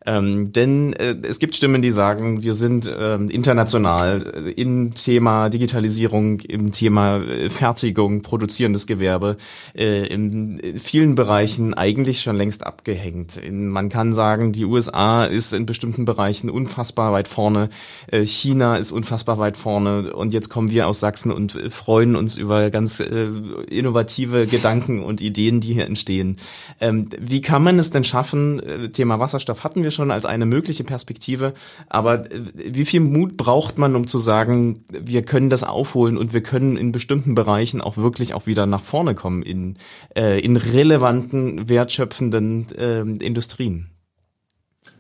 Ähm, 0.08 0.54
denn 0.54 0.94
äh, 0.94 1.18
es 1.24 1.38
gibt 1.38 1.58
Stimmen, 1.58 1.82
die 1.82 1.92
sagen, 1.92 2.42
wir 2.42 2.54
sind 2.54 2.90
ähm, 2.98 3.30
international 3.30 4.34
äh, 4.48 4.52
im 4.52 4.94
Thema 4.94 5.50
Digitalisierung, 5.50 6.40
im 6.40 6.72
Thema 6.72 7.18
äh, 7.18 7.50
Fertigung, 7.50 8.22
produzierendes 8.22 8.88
Gewerbe, 8.88 9.36
äh, 9.76 10.08
in 10.08 10.62
vielen 10.80 11.16
Bereichen 11.16 11.74
eigentlich 11.74 12.22
schon 12.22 12.38
längst 12.38 12.66
abgehängt. 12.66 13.36
In, 13.36 13.68
man 13.68 13.90
kann 13.90 14.14
sagen, 14.14 14.54
die 14.54 14.64
USA 14.64 15.26
ist 15.26 15.52
in 15.52 15.66
bestimmten 15.66 16.06
Bereichen 16.06 16.50
unfassbar 16.50 17.12
weit 17.12 17.28
vorne, 17.28 17.68
äh, 18.10 18.26
China 18.26 18.78
ist 18.78 18.94
unfassbar 18.94 19.40
weit 19.40 19.58
vorne 19.58 20.14
und 20.14 20.34
jetzt 20.34 20.48
kommen 20.48 20.72
wir 20.72 20.88
aus 20.88 21.02
Sachsen 21.02 21.34
und 21.34 21.56
äh, 21.56 21.70
freuen 21.70 22.16
uns 22.16 22.38
über 22.38 22.70
ganz 22.70 23.02
äh, 23.02 23.28
innovative 23.70 24.48
Gedanken 24.48 25.04
und 25.04 25.20
Ideen, 25.20 25.60
die 25.60 25.74
hier 25.74 25.86
entstehen. 25.86 26.38
Ähm, 26.80 27.10
wie 27.20 27.42
kann 27.42 27.62
man 27.62 27.78
es 27.78 27.90
denn 27.90 28.06
schaffen? 28.06 28.62
Äh, 28.62 28.90
Thema 28.90 29.20
Wasserstoff 29.20 29.66
hatten 29.66 29.84
wir 29.84 29.92
schon 29.92 29.97
als 30.12 30.26
eine 30.26 30.46
mögliche 30.46 30.84
Perspektive. 30.84 31.54
Aber 31.88 32.32
äh, 32.32 32.42
wie 32.54 32.86
viel 32.86 33.02
Mut 33.02 33.38
braucht 33.38 33.78
man, 33.78 33.96
um 33.96 34.08
zu 34.08 34.18
sagen, 34.18 34.80
wir 34.92 35.24
können 35.24 35.50
das 35.50 35.64
aufholen 35.64 36.18
und 36.18 36.34
wir 36.34 36.42
können 36.42 36.78
in 36.78 36.92
bestimmten 36.92 37.36
Bereichen 37.36 37.82
auch 37.82 37.98
wirklich 37.98 38.34
auch 38.34 38.48
wieder 38.48 38.66
nach 38.66 38.82
vorne 38.82 39.16
kommen 39.16 39.44
in, 39.44 39.78
äh, 40.16 40.40
in 40.40 40.58
relevanten, 40.58 41.70
wertschöpfenden 41.70 42.68
äh, 42.78 43.02
Industrien? 43.24 43.90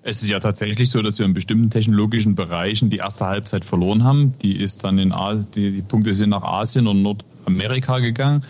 Es 0.09 0.21
ist 0.21 0.29
ja 0.29 0.39
tatsächlich 0.39 0.89
so, 0.89 1.01
dass 1.01 1.19
wir 1.19 1.25
in 1.25 1.33
bestimmten 1.33 1.69
technologischen 1.69 2.33
Bereichen 2.33 2.89
die 2.89 2.97
erste 2.97 3.25
Halbzeit 3.25 3.65
verloren 3.65 4.05
haben. 4.05 4.33
Die 4.41 4.55
ist 4.55 4.85
dann 4.85 4.99
in 4.99 5.13
die, 5.53 5.71
die 5.71 5.81
Punkte 5.81 6.13
sind 6.13 6.29
nach 6.29 6.43
Asien 6.43 6.87
und 6.87 7.01
Nordamerika 7.01 7.99
gegangen. 7.99 8.45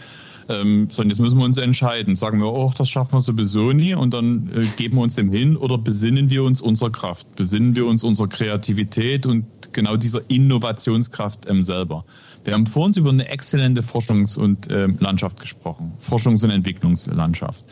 Ähm, 0.49 0.87
sondern 0.89 1.09
jetzt 1.09 1.19
müssen 1.19 1.37
wir 1.37 1.45
uns 1.45 1.57
entscheiden. 1.57 2.15
Sagen 2.15 2.39
wir, 2.39 2.47
oh, 2.47 2.71
das 2.77 2.89
schaffen 2.89 3.13
wir 3.13 3.21
sowieso 3.21 3.73
nie 3.73 3.93
und 3.93 4.13
dann 4.13 4.49
äh, 4.55 4.63
geben 4.77 4.95
wir 4.95 5.01
uns 5.01 5.15
dem 5.15 5.31
hin 5.31 5.57
oder 5.57 5.77
besinnen 5.77 6.29
wir 6.29 6.43
uns 6.43 6.61
unserer 6.61 6.89
Kraft, 6.89 7.35
besinnen 7.35 7.75
wir 7.75 7.85
uns 7.85 8.03
unserer 8.03 8.29
Kreativität 8.29 9.25
und 9.25 9.45
genau 9.73 9.97
dieser 9.97 10.21
Innovationskraft 10.29 11.49
ähm, 11.49 11.63
selber. 11.63 12.05
Wir 12.45 12.53
haben 12.53 12.65
vor 12.65 12.85
uns 12.85 12.95
über 12.95 13.09
eine 13.09 13.27
exzellente 13.27 13.81
Forschungs- 13.81 14.37
und 14.37 14.71
äh, 14.71 14.87
Landschaft 14.99 15.39
gesprochen, 15.39 15.91
Forschungs- 15.99 16.45
und 16.45 16.51
Entwicklungslandschaft. 16.51 17.65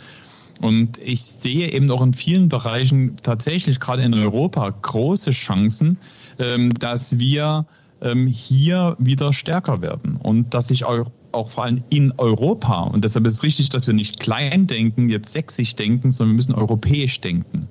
Und 0.61 0.97
ich 0.97 1.23
sehe 1.23 1.71
eben 1.71 1.89
auch 1.91 2.01
in 2.01 2.13
vielen 2.13 2.49
Bereichen 2.49 3.15
tatsächlich 3.21 3.79
gerade 3.79 4.03
in 4.03 4.13
Europa 4.13 4.69
große 4.69 5.31
Chancen, 5.31 5.97
ähm, 6.39 6.71
dass 6.73 7.19
wir 7.19 7.65
ähm, 8.01 8.27
hier 8.27 8.95
wieder 8.99 9.33
stärker 9.33 9.81
werden 9.81 10.17
und 10.17 10.53
dass 10.53 10.67
sich 10.69 10.85
auch 10.85 11.09
auch 11.35 11.51
vor 11.51 11.65
allem 11.65 11.83
in 11.89 12.13
Europa. 12.17 12.81
Und 12.83 13.03
deshalb 13.03 13.27
ist 13.27 13.33
es 13.33 13.43
richtig, 13.43 13.69
dass 13.69 13.87
wir 13.87 13.93
nicht 13.93 14.19
klein 14.19 14.67
denken, 14.67 15.09
jetzt 15.09 15.31
sächsisch 15.31 15.75
denken, 15.75 16.11
sondern 16.11 16.33
wir 16.33 16.37
müssen 16.37 16.55
europäisch 16.55 17.21
denken. 17.21 17.67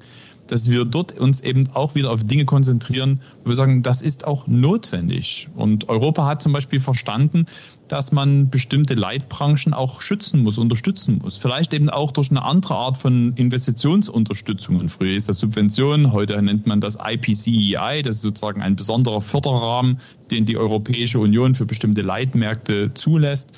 Dass 0.47 0.71
wir 0.71 0.85
dort 0.85 1.19
uns 1.19 1.41
eben 1.41 1.69
auch 1.73 1.95
wieder 1.95 2.13
auf 2.13 2.23
Dinge 2.23 2.45
konzentrieren, 2.45 3.23
wo 3.43 3.51
wir 3.51 3.57
sagen, 3.57 3.83
das 3.83 4.03
ist 4.03 4.27
auch 4.27 4.47
notwendig. 4.47 5.49
Und 5.57 5.89
Europa 5.89 6.27
hat 6.27 6.43
zum 6.43 6.53
Beispiel 6.53 6.81
verstanden, 6.81 7.47
dass 7.95 8.11
man 8.11 8.51
bestimmte 8.51 8.95
Leitbranchen 8.95 9.73
auch 9.73 10.01
schützen 10.01 10.43
muss, 10.43 10.59
unterstützen 10.59 11.21
muss. 11.23 11.39
Vielleicht 11.39 11.73
eben 11.73 11.89
auch 11.89 12.11
durch 12.11 12.29
eine 12.29 12.43
andere 12.43 12.75
Art 12.75 12.99
von 12.99 13.35
Investitionsunterstützungen. 13.37 14.89
Früher 14.89 15.17
ist 15.17 15.29
das 15.29 15.39
Subvention, 15.39 16.11
heute 16.11 16.43
nennt 16.43 16.67
man 16.67 16.81
das 16.81 16.99
IPCEI, 17.01 18.01
e 18.01 18.03
das 18.03 18.17
ist 18.17 18.23
sozusagen 18.23 18.63
ein 18.63 18.75
besonderer 18.75 19.21
Förderrahmen, 19.21 20.01
den 20.33 20.45
die 20.45 20.57
Europäische 20.57 21.21
Union 21.21 21.55
für 21.55 21.67
bestimmte 21.67 22.03
Leitmärkte 22.03 22.93
zulässt 22.95 23.53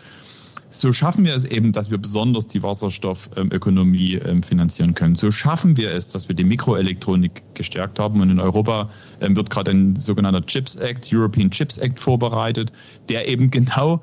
so 0.68 0.92
schaffen 0.92 1.24
wir 1.24 1.34
es 1.34 1.44
eben, 1.44 1.72
dass 1.72 1.90
wir 1.90 1.96
besonders 1.96 2.48
die 2.48 2.62
Wasserstoffökonomie 2.62 4.16
ähm, 4.16 4.42
finanzieren 4.42 4.94
können. 4.94 5.14
So 5.14 5.30
schaffen 5.30 5.76
wir 5.76 5.92
es, 5.92 6.08
dass 6.08 6.28
wir 6.28 6.34
die 6.34 6.44
Mikroelektronik 6.44 7.42
gestärkt 7.54 7.98
haben. 7.98 8.20
Und 8.20 8.30
in 8.30 8.40
Europa 8.40 8.90
ähm, 9.20 9.36
wird 9.36 9.48
gerade 9.48 9.70
ein 9.70 9.96
sogenannter 9.96 10.44
Chips 10.44 10.76
Act, 10.76 11.08
European 11.12 11.50
Chips 11.50 11.78
Act 11.78 12.00
vorbereitet, 12.00 12.72
der 13.08 13.28
eben 13.28 13.50
genau 13.56 14.02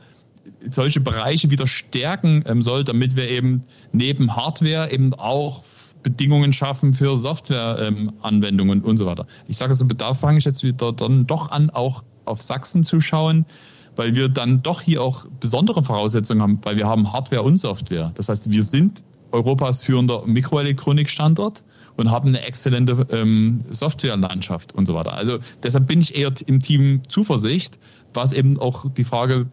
solche 0.70 1.00
Bereiche 1.00 1.50
wieder 1.52 1.68
stärken 1.68 2.44
ähm, 2.48 2.62
soll, 2.62 2.84
damit 2.84 3.16
wir 3.16 3.30
eben 3.30 3.62
neben 3.92 4.36
Hardware 4.36 4.92
eben 4.92 5.14
auch 5.14 5.64
Bedingungen 6.02 6.52
schaffen 6.52 6.94
für 6.94 7.16
Softwareanwendungen 7.16 8.82
und 8.82 8.98
so 8.98 9.06
weiter. 9.06 9.26
Ich 9.48 9.58
sage 9.58 9.74
so, 9.74 9.86
da 9.86 10.14
fange 10.14 10.40
ich 10.40 10.46
jetzt 10.46 10.64
wieder 10.64 10.92
dann 10.92 11.26
doch 11.28 11.52
an, 11.52 11.70
auch 11.70 12.04
auf 12.26 12.42
Sachsen 12.42 12.84
zu 12.84 13.00
schauen 13.00 13.46
weil 13.96 14.16
wir 14.16 14.30
dann 14.30 14.62
doch 14.62 14.82
hier 14.82 15.02
auch 15.02 15.26
besondere 15.40 15.84
Voraussetzungen 15.84 16.42
haben, 16.42 16.60
weil 16.64 16.78
wir 16.78 16.88
haben 16.88 17.12
Hardware 17.12 17.44
und 17.44 17.58
Software. 17.58 18.12
Das 18.16 18.30
heißt, 18.30 18.50
wir 18.50 18.64
sind 18.64 19.04
Europas 19.32 19.82
führender 19.82 20.26
Mikroelektronikstandort 20.26 21.64
und 21.98 22.12
haben 22.12 22.30
eine 22.30 22.42
exzellente 22.42 23.08
ähm, 23.12 23.64
Softwarelandschaft 23.72 24.74
und 24.74 24.86
so 24.86 24.94
weiter. 24.94 25.14
Also 25.14 25.40
deshalb 25.62 25.88
bin 25.88 26.02
ich 26.02 26.16
eher 26.16 26.32
im 26.46 26.60
Team 26.60 27.02
Zuversicht, 27.08 27.78
was 28.14 28.32
eben 28.32 28.60
auch 28.60 28.90
die 28.90 29.04
Frage 29.04 29.48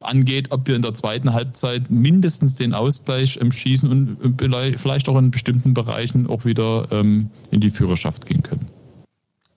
angeht, 0.00 0.48
ob 0.50 0.66
wir 0.66 0.76
in 0.76 0.82
der 0.82 0.94
zweiten 0.94 1.32
Halbzeit 1.32 1.90
mindestens 1.90 2.54
den 2.54 2.74
Ausgleich 2.74 3.38
ähm, 3.40 3.52
schießen 3.52 3.90
und 3.90 4.40
vielleicht 4.78 5.08
auch 5.08 5.18
in 5.18 5.30
bestimmten 5.30 5.74
Bereichen 5.74 6.26
auch 6.26 6.44
wieder 6.44 6.88
ähm, 6.90 7.30
in 7.50 7.60
die 7.60 7.70
Führerschaft 7.70 8.26
gehen 8.26 8.42
können. 8.42 8.66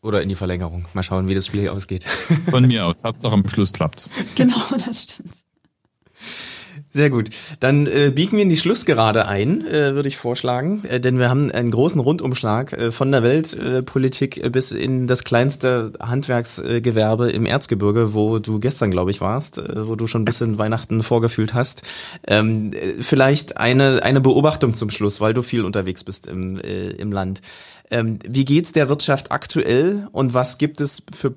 Oder 0.02 0.22
in 0.22 0.28
die 0.28 0.36
Verlängerung. 0.36 0.86
Mal 0.94 1.04
schauen, 1.04 1.30
wie 1.30 1.34
das 1.34 1.48
Spiel 1.48 1.62
hier 1.62 1.74
ausgeht. 1.74 2.04
Von 2.50 2.68
mir 2.68 2.86
aus. 2.86 2.96
Hauptsache 3.06 3.32
am 3.32 3.48
Schluss 3.48 3.72
klappt's. 3.72 4.10
Genau, 4.36 4.62
das 4.86 5.04
stimmt. 5.04 5.34
Sehr 6.96 7.10
gut. 7.10 7.32
Dann 7.60 7.88
äh, 7.88 8.12
biegen 8.14 8.38
wir 8.38 8.44
in 8.44 8.50
die 8.50 8.58
Schlussgerade 8.58 9.28
ein, 9.28 9.66
äh, 9.66 9.96
würde 9.96 10.08
ich 10.08 10.18
vorschlagen. 10.18 10.84
Äh, 10.86 11.00
denn 11.00 11.18
wir 11.18 11.28
haben 11.28 11.52
einen 11.52 11.72
großen 11.72 12.00
Rundumschlag 12.00 12.72
äh, 12.72 12.92
von 12.92 13.12
der 13.12 13.24
Weltpolitik 13.24 14.38
äh, 14.38 14.52
bis 14.52 14.72
in 14.72 15.08
das 15.08 15.24
kleinste 15.24 15.94
Handwerksgewerbe 16.00 17.32
im 17.32 17.48
Erzgebirge, 17.48 18.14
wo 18.14 18.38
du 18.38 18.60
gestern, 18.60 18.92
glaube 18.92 19.10
ich, 19.10 19.22
warst, 19.22 19.58
äh, 19.58 19.88
wo 19.88 19.96
du 19.96 20.06
schon 20.06 20.22
ein 20.22 20.26
bisschen 20.26 20.60
Weihnachten 20.60 21.02
vorgefühlt 21.02 21.56
hast. 21.56 21.82
Ähm, 22.28 22.74
äh, 22.74 23.02
vielleicht 23.02 23.58
eine, 23.58 24.04
eine 24.04 24.22
Beobachtung 24.22 24.76
zum 24.76 24.92
Schluss, 24.92 25.20
weil 25.20 25.34
du 25.34 25.42
viel 25.42 25.66
unterwegs 25.66 26.04
bist 26.04 26.28
im, 26.28 26.60
äh, 26.60 26.90
im 26.90 27.12
Land. 27.12 27.42
Ähm, 27.90 28.20
wie 28.24 28.46
geht's 28.46 28.72
der 28.72 28.88
Wirtschaft 28.88 29.32
aktuell 29.32 30.08
und 30.12 30.36
was 30.36 30.60
gibt 30.60 30.80
es 30.80 31.02
für 31.12 31.34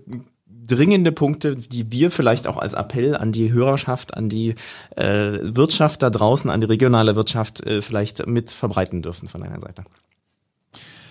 dringende 0.67 1.13
Punkte, 1.13 1.57
die 1.57 1.91
wir 1.93 2.11
vielleicht 2.11 2.47
auch 2.47 2.57
als 2.57 2.75
Appell 2.75 3.17
an 3.17 3.33
die 3.33 3.53
Hörerschaft, 3.53 4.17
an 4.17 4.29
die 4.29 4.55
äh, 4.97 5.39
Wirtschaft 5.43 6.03
da 6.03 6.11
draußen, 6.11 6.51
an 6.51 6.61
die 6.61 6.67
regionale 6.67 7.17
Wirtschaft 7.17 7.65
äh, 7.67 7.83
vielleicht 7.83 8.27
mit 8.27 8.53
verbreiten 8.53 9.03
dürfen 9.03 9.29
von 9.29 9.41
deiner 9.41 9.61
Seite? 9.61 9.85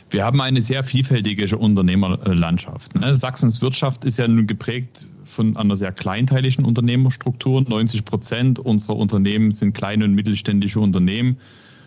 Wir 0.09 0.23
haben 0.23 0.39
eine 0.39 0.61
sehr 0.61 0.83
vielfältige 0.83 1.57
Unternehmerlandschaft. 1.57 2.95
Ne? 2.95 3.15
Sachsens 3.15 3.61
Wirtschaft 3.61 4.05
ist 4.05 4.17
ja 4.17 4.27
nun 4.27 4.45
geprägt 4.45 5.07
von 5.23 5.57
einer 5.57 5.75
sehr 5.75 5.91
kleinteiligen 5.91 6.63
Unternehmerstruktur. 6.63 7.61
90 7.67 8.05
Prozent 8.05 8.59
unserer 8.59 8.95
Unternehmen 8.95 9.51
sind 9.51 9.73
kleine 9.73 10.05
und 10.05 10.13
mittelständische 10.13 10.79
Unternehmen. 10.79 11.37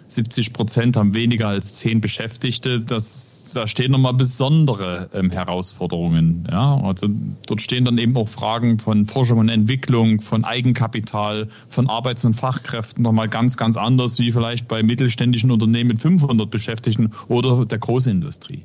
70 0.09 0.55
Prozent 0.55 0.97
haben 0.97 1.15
weniger 1.15 1.49
als 1.49 1.75
zehn 1.75 2.01
Beschäftigte. 2.01 2.81
Das, 2.81 3.53
da 3.55 3.67
stehen 3.67 3.93
nochmal 3.93 4.15
besondere 4.15 5.11
ähm, 5.13 5.31
Herausforderungen. 5.31 6.49
Ja? 6.51 6.81
Also 6.81 7.09
dort 7.47 7.61
stehen 7.61 7.85
dann 7.85 7.99
eben 7.99 8.17
auch 8.17 8.29
Fragen 8.29 8.79
von 8.79 9.05
Forschung 9.05 9.39
und 9.39 9.51
Entwicklung, 9.51 10.21
von 10.21 10.45
Eigenkapital, 10.45 11.49
von 11.69 11.89
Arbeits- 11.89 12.25
und 12.25 12.35
Fachkräften 12.35 13.03
nochmal 13.03 13.29
ganz, 13.29 13.57
ganz 13.57 13.77
anders 13.77 14.19
wie 14.19 14.33
vielleicht 14.33 14.67
bei 14.67 14.83
mittelständischen 14.83 15.51
Unternehmen 15.51 15.89
mit 15.89 16.01
500 16.01 16.51
Beschäftigten 16.51 17.13
oder 17.29 17.67
der 17.67 17.79
Großindustrie. 17.79 18.65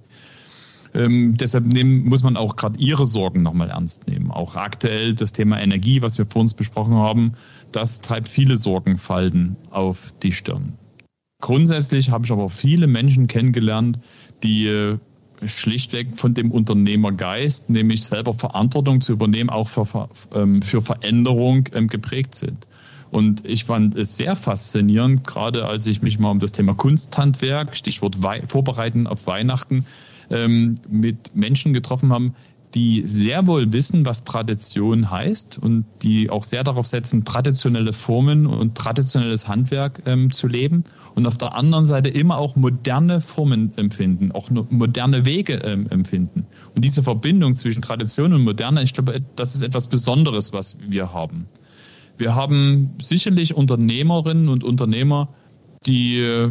Ähm, 0.96 1.36
deshalb 1.38 1.66
nehmen, 1.66 2.06
muss 2.06 2.24
man 2.24 2.38
auch 2.38 2.56
gerade 2.56 2.80
Ihre 2.80 3.06
Sorgen 3.06 3.42
nochmal 3.42 3.70
ernst 3.70 4.08
nehmen. 4.08 4.32
Auch 4.32 4.56
aktuell 4.56 5.16
das 5.16 5.34
Thema 5.34 5.60
Energie, 5.60 6.02
was 6.02 6.18
wir 6.18 6.26
vor 6.26 6.42
uns 6.42 6.54
besprochen 6.54 6.96
haben, 6.96 7.34
das 7.72 8.02
treibt 8.02 8.30
viele 8.30 8.56
Sorgenfalten 8.58 9.58
auf 9.72 10.14
die 10.22 10.32
Stirn. 10.32 10.78
Grundsätzlich 11.44 12.10
habe 12.10 12.24
ich 12.24 12.32
aber 12.32 12.50
viele 12.50 12.88
Menschen 12.88 13.28
kennengelernt, 13.28 14.00
die 14.44 14.66
äh, 14.66 14.98
schlichtweg 15.46 16.18
von 16.18 16.34
dem 16.34 16.52
Unternehmergeist, 16.52 17.70
nämlich 17.70 18.06
selber 18.06 18.34
Verantwortung 18.34 19.02
zu 19.02 19.12
übernehmen, 19.12 19.50
auch 19.50 19.68
für, 19.68 20.08
ähm, 20.34 20.62
für 20.62 20.82
Veränderung 20.82 21.68
ähm, 21.74 21.90
geprägt 21.90 22.34
sind. 22.36 22.66
Und 23.12 23.46
ich 23.46 23.66
fand 23.66 23.94
es 23.96 24.16
sehr 24.16 24.38
faszinierend, 24.38 25.28
gerade 25.28 25.66
als 25.66 25.86
ich 25.86 26.02
mich 26.02 26.18
mal 26.18 26.32
um 26.32 26.40
das 26.40 26.54
Thema 26.54 26.76
Kunsthandwerk, 26.76 27.76
Stichwort 27.76 28.20
Vorbereiten 28.48 29.06
auf 29.06 29.28
Weihnachten, 29.28 29.86
ähm, 30.30 30.76
mit 30.90 31.36
Menschen 31.36 31.74
getroffen 31.74 32.14
haben, 32.14 32.36
die 32.74 33.04
sehr 33.06 33.46
wohl 33.46 33.72
wissen, 33.72 34.06
was 34.06 34.24
Tradition 34.24 35.12
heißt 35.12 35.60
und 35.60 35.86
die 36.02 36.30
auch 36.30 36.44
sehr 36.44 36.64
darauf 36.64 36.88
setzen, 36.88 37.24
traditionelle 37.24 37.94
Formen 37.94 38.48
und 38.48 38.76
traditionelles 38.76 39.48
Handwerk 39.48 40.02
ähm, 40.06 40.32
zu 40.32 40.48
leben 40.48 40.84
und 41.16 41.28
auf 41.28 41.38
der 41.38 41.56
anderen 41.56 41.86
Seite 41.86 42.10
immer 42.10 42.38
auch 42.38 42.56
moderne 42.56 43.22
Formen 43.22 43.72
empfinden, 43.78 44.32
auch 44.32 44.50
moderne 44.50 45.26
Wege 45.26 45.56
ähm, 45.64 45.88
empfinden. 45.90 46.48
Und 46.76 46.84
diese 46.84 47.04
Verbindung 47.04 47.56
zwischen 47.56 47.82
Tradition 47.82 48.34
und 48.34 48.44
Moderne, 48.44 48.82
ich 48.82 48.94
glaube, 48.94 49.22
das 49.36 49.54
ist 49.54 49.62
etwas 49.62 49.88
Besonderes, 49.88 50.54
was 50.54 50.78
wir 50.88 51.14
haben. 51.14 51.48
Wir 52.18 52.36
haben 52.36 52.92
sicherlich 53.02 53.56
Unternehmerinnen 53.56 54.50
und 54.50 54.64
Unternehmer, 54.64 55.30
die 55.86 56.20
äh, 56.20 56.50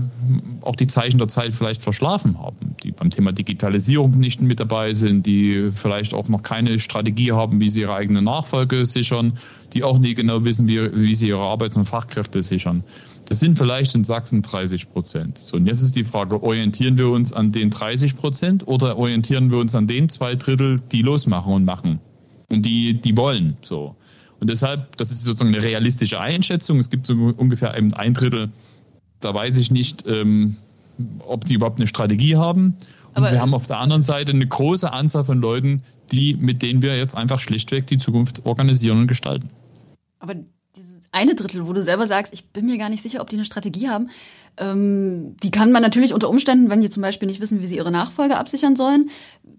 auch 0.60 0.76
die 0.76 0.86
Zeichen 0.86 1.18
der 1.18 1.28
Zeit 1.28 1.54
vielleicht 1.54 1.82
verschlafen 1.82 2.38
haben, 2.38 2.76
die 2.82 2.92
beim 2.92 3.10
Thema 3.10 3.32
Digitalisierung 3.32 4.18
nicht 4.18 4.40
mit 4.40 4.60
dabei 4.60 4.94
sind, 4.94 5.26
die 5.26 5.70
vielleicht 5.74 6.14
auch 6.14 6.28
noch 6.28 6.42
keine 6.42 6.78
Strategie 6.78 7.32
haben, 7.32 7.60
wie 7.60 7.68
sie 7.68 7.80
ihre 7.80 7.94
eigene 7.94 8.22
Nachfolge 8.22 8.86
sichern, 8.86 9.38
die 9.72 9.84
auch 9.84 9.98
nie 9.98 10.14
genau 10.14 10.44
wissen, 10.44 10.68
wie, 10.68 10.94
wie 10.94 11.14
sie 11.14 11.28
ihre 11.28 11.40
Arbeits- 11.40 11.76
und 11.76 11.86
Fachkräfte 11.86 12.42
sichern. 12.42 12.84
Das 13.26 13.40
sind 13.40 13.56
vielleicht 13.56 13.94
in 13.94 14.04
Sachsen 14.04 14.42
30 14.42 14.90
Prozent. 14.90 15.38
So, 15.38 15.56
und 15.56 15.66
jetzt 15.66 15.80
ist 15.80 15.96
die 15.96 16.04
Frage, 16.04 16.42
orientieren 16.42 16.98
wir 16.98 17.08
uns 17.08 17.32
an 17.32 17.52
den 17.52 17.70
30 17.70 18.16
Prozent 18.16 18.66
oder 18.68 18.98
orientieren 18.98 19.50
wir 19.50 19.58
uns 19.58 19.74
an 19.74 19.86
den 19.86 20.08
zwei 20.08 20.34
Drittel, 20.34 20.80
die 20.92 21.02
losmachen 21.02 21.52
und 21.52 21.64
machen 21.64 22.00
und 22.50 22.66
die, 22.66 23.00
die 23.00 23.16
wollen, 23.16 23.56
so. 23.62 23.96
Und 24.40 24.50
deshalb, 24.50 24.96
das 24.96 25.12
ist 25.12 25.22
sozusagen 25.22 25.54
eine 25.54 25.62
realistische 25.62 26.18
Einschätzung. 26.18 26.80
Es 26.80 26.90
gibt 26.90 27.06
so 27.06 27.14
ungefähr 27.14 27.74
ein 27.74 28.12
Drittel, 28.12 28.50
da 29.24 29.34
weiß 29.34 29.56
ich 29.56 29.70
nicht, 29.70 30.04
ähm, 30.06 30.56
ob 31.26 31.44
die 31.44 31.54
überhaupt 31.54 31.80
eine 31.80 31.86
Strategie 31.86 32.36
haben. 32.36 32.76
Und 33.14 33.16
Aber 33.16 33.32
wir 33.32 33.40
haben 33.40 33.54
auf 33.54 33.66
der 33.66 33.78
anderen 33.78 34.02
Seite 34.02 34.32
eine 34.32 34.46
große 34.46 34.92
Anzahl 34.92 35.24
von 35.24 35.40
Leuten, 35.40 35.82
die, 36.10 36.34
mit 36.34 36.62
denen 36.62 36.82
wir 36.82 36.96
jetzt 36.96 37.16
einfach 37.16 37.40
schlichtweg 37.40 37.86
die 37.86 37.98
Zukunft 37.98 38.44
organisieren 38.44 39.00
und 39.00 39.06
gestalten. 39.06 39.50
Aber 40.18 40.34
dieses 40.76 40.98
eine 41.10 41.34
Drittel, 41.34 41.66
wo 41.66 41.72
du 41.72 41.82
selber 41.82 42.06
sagst, 42.06 42.32
ich 42.32 42.46
bin 42.50 42.66
mir 42.66 42.78
gar 42.78 42.88
nicht 42.88 43.02
sicher, 43.02 43.20
ob 43.20 43.28
die 43.28 43.36
eine 43.36 43.44
Strategie 43.44 43.88
haben, 43.88 44.10
ähm, 44.56 45.36
die 45.42 45.50
kann 45.50 45.72
man 45.72 45.82
natürlich 45.82 46.14
unter 46.14 46.28
Umständen, 46.28 46.70
wenn 46.70 46.80
die 46.80 46.90
zum 46.90 47.02
Beispiel 47.02 47.26
nicht 47.26 47.40
wissen, 47.40 47.60
wie 47.60 47.66
sie 47.66 47.76
ihre 47.76 47.90
Nachfolge 47.90 48.36
absichern 48.36 48.76
sollen, 48.76 49.10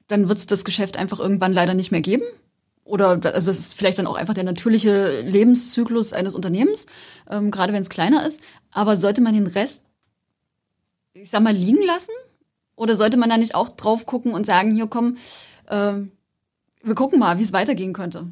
dann 0.07 0.29
wird 0.29 0.37
es 0.37 0.45
das 0.45 0.65
Geschäft 0.65 0.97
einfach 0.97 1.19
irgendwann 1.19 1.53
leider 1.53 1.73
nicht 1.73 1.91
mehr 1.91 2.01
geben. 2.01 2.23
Oder 2.85 3.09
also 3.09 3.23
das 3.23 3.59
ist 3.59 3.75
vielleicht 3.75 3.99
dann 3.99 4.07
auch 4.07 4.15
einfach 4.15 4.33
der 4.33 4.43
natürliche 4.43 5.21
Lebenszyklus 5.21 6.11
eines 6.13 6.35
Unternehmens, 6.35 6.85
ähm, 7.29 7.49
gerade 7.49 7.71
wenn 7.73 7.81
es 7.81 7.89
kleiner 7.89 8.25
ist. 8.25 8.41
Aber 8.71 8.97
sollte 8.97 9.21
man 9.21 9.33
den 9.33 9.47
Rest, 9.47 9.83
ich 11.13 11.29
sag 11.29 11.41
mal, 11.41 11.53
liegen 11.53 11.83
lassen? 11.85 12.11
Oder 12.75 12.95
sollte 12.95 13.17
man 13.17 13.29
da 13.29 13.37
nicht 13.37 13.55
auch 13.55 13.69
drauf 13.69 14.05
gucken 14.05 14.33
und 14.33 14.45
sagen, 14.45 14.73
hier 14.73 14.87
komm, 14.87 15.17
äh, 15.67 15.93
wir 16.83 16.95
gucken 16.95 17.19
mal, 17.19 17.37
wie 17.37 17.43
es 17.43 17.53
weitergehen 17.53 17.93
könnte? 17.93 18.27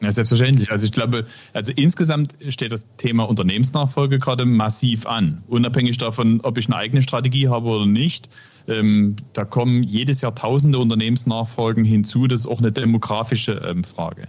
Ja, 0.00 0.12
selbstverständlich. 0.12 0.70
Also 0.70 0.84
ich 0.84 0.92
glaube, 0.92 1.26
also 1.52 1.72
insgesamt 1.74 2.36
steht 2.50 2.70
das 2.70 2.86
Thema 2.98 3.24
Unternehmensnachfolge 3.24 4.20
gerade 4.20 4.44
massiv 4.44 5.06
an. 5.06 5.42
Unabhängig 5.48 5.98
davon, 5.98 6.40
ob 6.42 6.56
ich 6.56 6.66
eine 6.66 6.76
eigene 6.76 7.02
Strategie 7.02 7.48
habe 7.48 7.66
oder 7.66 7.86
nicht. 7.86 8.28
Ähm, 8.68 9.16
da 9.32 9.44
kommen 9.44 9.82
jedes 9.82 10.20
Jahr 10.20 10.34
tausende 10.34 10.78
Unternehmensnachfolgen 10.78 11.84
hinzu. 11.84 12.26
Das 12.26 12.40
ist 12.40 12.46
auch 12.46 12.58
eine 12.58 12.70
demografische 12.70 13.52
ähm, 13.66 13.82
Frage. 13.82 14.28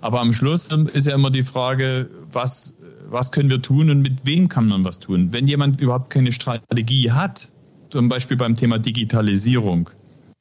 Aber 0.00 0.20
am 0.20 0.32
Schluss 0.32 0.70
ähm, 0.72 0.88
ist 0.92 1.06
ja 1.06 1.14
immer 1.14 1.30
die 1.30 1.44
Frage, 1.44 2.10
was, 2.32 2.74
was 3.08 3.32
können 3.32 3.48
wir 3.48 3.62
tun 3.62 3.90
und 3.90 4.02
mit 4.02 4.18
wem 4.24 4.48
kann 4.48 4.68
man 4.68 4.84
was 4.84 4.98
tun? 4.98 5.28
Wenn 5.32 5.46
jemand 5.46 5.80
überhaupt 5.80 6.10
keine 6.10 6.32
Strategie 6.32 7.12
hat, 7.12 7.50
zum 7.90 8.08
Beispiel 8.08 8.36
beim 8.36 8.54
Thema 8.54 8.78
Digitalisierung, 8.78 9.90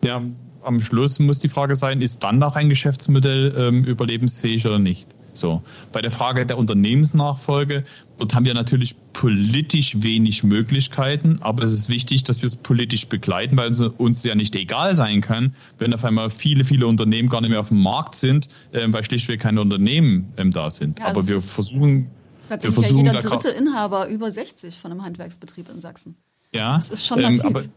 ja, 0.03 0.21
am 0.63 0.79
Schluss 0.79 1.19
muss 1.19 1.39
die 1.39 1.49
Frage 1.49 1.75
sein, 1.75 2.01
ist 2.01 2.23
dann 2.23 2.39
noch 2.39 2.55
ein 2.55 2.69
Geschäftsmodell 2.69 3.55
ähm, 3.57 3.83
überlebensfähig 3.83 4.65
oder 4.65 4.79
nicht? 4.79 5.14
So, 5.35 5.61
bei 5.91 6.01
der 6.01 6.11
Frage 6.11 6.45
der 6.45 6.57
Unternehmensnachfolge, 6.57 7.83
dort 8.17 8.33
haben 8.33 8.45
wir 8.45 8.53
natürlich 8.53 8.95
politisch 9.11 10.01
wenig 10.01 10.43
Möglichkeiten, 10.43 11.37
aber 11.41 11.63
es 11.63 11.73
ist 11.73 11.89
wichtig, 11.89 12.23
dass 12.23 12.41
wir 12.41 12.47
es 12.47 12.55
politisch 12.55 13.07
begleiten, 13.07 13.57
weil 13.57 13.71
es 13.71 13.79
uns 13.79 14.23
ja 14.23 14.33
nicht 14.33 14.55
egal 14.55 14.95
sein 14.95 15.21
kann, 15.21 15.53
wenn 15.77 15.93
auf 15.93 16.05
einmal 16.05 16.29
viele, 16.29 16.63
viele 16.63 16.87
Unternehmen 16.87 17.29
gar 17.29 17.41
nicht 17.41 17.49
mehr 17.49 17.59
auf 17.59 17.67
dem 17.67 17.81
Markt 17.81 18.15
sind, 18.15 18.47
äh, 18.71 18.87
weil 18.87 19.03
schlichtweg 19.03 19.41
keine 19.41 19.61
Unternehmen 19.61 20.33
ähm, 20.37 20.51
da 20.51 20.71
sind. 20.71 20.99
Ja, 20.99 21.07
aber 21.07 21.27
wir 21.27 21.41
versuchen. 21.41 22.07
Tatsächlich 22.47 22.77
wir 22.77 22.83
versuchen, 22.83 23.05
ja 23.05 23.13
jeder 23.13 23.29
dritte 23.29 23.49
Inhaber 23.49 24.07
über 24.07 24.31
60 24.31 24.75
von 24.75 24.91
einem 24.91 25.03
Handwerksbetrieb 25.03 25.69
in 25.69 25.81
Sachsen. 25.81 26.15
Ja. 26.53 26.77
Das 26.77 26.89
ist 26.89 27.05
schon 27.05 27.21
massiv. 27.21 27.43
Ähm, 27.43 27.69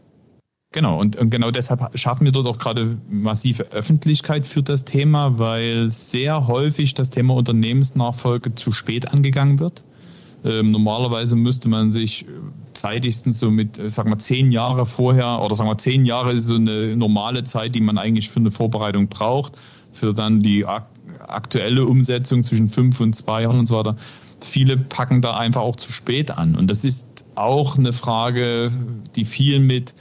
Genau, 0.71 0.99
und, 0.99 1.15
und, 1.15 1.31
genau 1.31 1.49
deshalb 1.49 1.97
schaffen 1.97 2.25
wir 2.25 2.31
dort 2.31 2.45
auch 2.45 2.59
gerade 2.59 2.99
massive 3.09 3.71
Öffentlichkeit 3.71 4.45
für 4.45 4.61
das 4.61 4.85
Thema, 4.85 5.39
weil 5.39 5.89
sehr 5.89 6.45
häufig 6.45 6.93
das 6.93 7.09
Thema 7.09 7.33
Unternehmensnachfolge 7.33 8.53
zu 8.53 8.71
spät 8.71 9.11
angegangen 9.11 9.57
wird. 9.57 9.83
Ähm, 10.45 10.69
normalerweise 10.69 11.35
müsste 11.35 11.69
man 11.69 11.89
sich 11.89 12.27
zeitigstens 12.73 13.39
so 13.39 13.49
mit, 13.49 13.79
äh, 13.79 13.89
sagen 13.89 14.11
wir, 14.11 14.19
zehn 14.19 14.51
Jahre 14.51 14.85
vorher 14.85 15.41
oder 15.41 15.55
sagen 15.55 15.71
wir, 15.71 15.77
zehn 15.79 16.05
Jahre 16.05 16.33
ist 16.33 16.45
so 16.45 16.55
eine 16.55 16.95
normale 16.95 17.43
Zeit, 17.45 17.73
die 17.73 17.81
man 17.81 17.97
eigentlich 17.97 18.29
für 18.29 18.39
eine 18.39 18.51
Vorbereitung 18.51 19.07
braucht, 19.07 19.53
für 19.91 20.13
dann 20.13 20.41
die 20.41 20.65
ak 20.67 20.87
aktuelle 21.27 21.85
Umsetzung 21.85 22.43
zwischen 22.43 22.69
fünf 22.69 22.99
und 23.01 23.13
zwei 23.13 23.41
Jahren 23.43 23.59
und 23.59 23.65
so 23.65 23.75
weiter. 23.75 23.95
Viele 24.41 24.77
packen 24.77 25.21
da 25.21 25.35
einfach 25.35 25.61
auch 25.61 25.75
zu 25.75 25.91
spät 25.91 26.31
an. 26.31 26.55
Und 26.55 26.67
das 26.67 26.85
ist 26.85 27.25
auch 27.35 27.77
eine 27.77 27.93
Frage, 27.93 28.71
die 29.15 29.25
viel 29.25 29.59
mit 29.59 29.93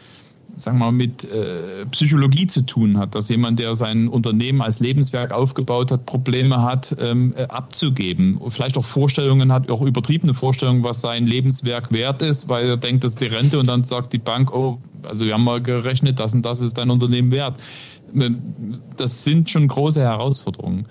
sagen 0.59 0.79
wir 0.79 0.87
mal, 0.87 0.93
mit 0.93 1.25
äh, 1.25 1.87
Psychologie 1.91 2.47
zu 2.47 2.63
tun 2.63 2.99
hat, 2.99 3.15
dass 3.15 3.29
jemand, 3.29 3.59
der 3.59 3.75
sein 3.75 4.09
Unternehmen 4.09 4.61
als 4.61 4.81
Lebenswerk 4.81 5.33
aufgebaut 5.33 5.93
hat, 5.93 6.07
Probleme 6.07 6.63
hat, 6.63 6.97
ähm, 7.01 7.35
äh, 7.37 7.45
abzugeben. 7.45 8.41
Vielleicht 8.49 8.77
auch 8.77 8.85
Vorstellungen 8.85 9.53
hat, 9.53 9.71
auch 9.71 9.83
übertriebene 9.83 10.35
Vorstellungen, 10.35 10.85
was 10.85 11.01
sein 11.01 11.27
Lebenswerk 11.27 11.93
wert 11.93 12.23
ist, 12.23 12.49
weil 12.49 12.69
er 12.69 12.77
denkt, 12.77 13.05
das 13.05 13.13
ist 13.13 13.21
die 13.21 13.27
Rente 13.27 13.59
und 13.59 13.67
dann 13.67 13.85
sagt 13.85 14.13
die 14.13 14.19
Bank, 14.19 14.53
oh, 14.53 14.79
also 15.03 15.25
wir 15.25 15.35
haben 15.35 15.45
mal 15.45 15.63
gerechnet, 15.63 16.19
das 16.19 16.35
und 16.35 16.43
das 16.43 16.61
ist 16.61 16.79
dein 16.79 16.91
Unternehmen 16.91 17.31
wert. 17.31 17.61
Ähm, 18.15 18.39
das 18.97 19.25
sind 19.25 19.51
schon 19.51 19.69
große 19.69 20.01
Herausforderungen. 20.01 20.87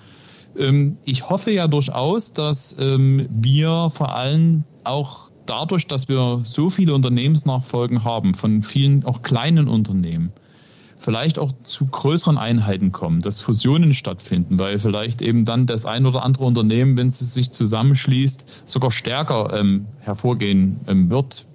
Ähm, 0.56 0.96
ich 1.04 1.28
hoffe 1.28 1.50
ja 1.50 1.68
durchaus, 1.68 2.32
dass 2.32 2.74
ähm, 2.78 3.28
wir 3.30 3.90
vor 3.94 4.14
allem 4.14 4.64
auch 4.84 5.27
dadurch, 5.48 5.86
dass 5.86 6.08
wir 6.08 6.42
so 6.44 6.70
viele 6.70 6.94
Unternehmensnachfolgen 6.94 8.04
haben, 8.04 8.34
von 8.34 8.62
vielen 8.62 9.04
auch 9.04 9.22
kleinen 9.22 9.68
Unternehmen, 9.68 10.32
vielleicht 10.98 11.38
auch 11.38 11.52
zu 11.62 11.86
größeren 11.86 12.38
Einheiten 12.38 12.92
kommen, 12.92 13.20
dass 13.20 13.40
Fusionen 13.40 13.94
stattfinden, 13.94 14.58
weil 14.58 14.78
vielleicht 14.78 15.22
eben 15.22 15.44
dann 15.44 15.66
das 15.66 15.86
ein 15.86 16.06
oder 16.06 16.24
andere 16.24 16.44
Unternehmen, 16.44 16.96
wenn 16.96 17.06
es 17.06 17.18
sich 17.18 17.52
zusammenschließt, 17.52 18.64
sogar 18.66 18.90
stärker 18.90 19.58
ähm, 19.58 19.86
hervorgehen 20.00 20.80
ähm, 20.86 21.10
wird. 21.10 21.46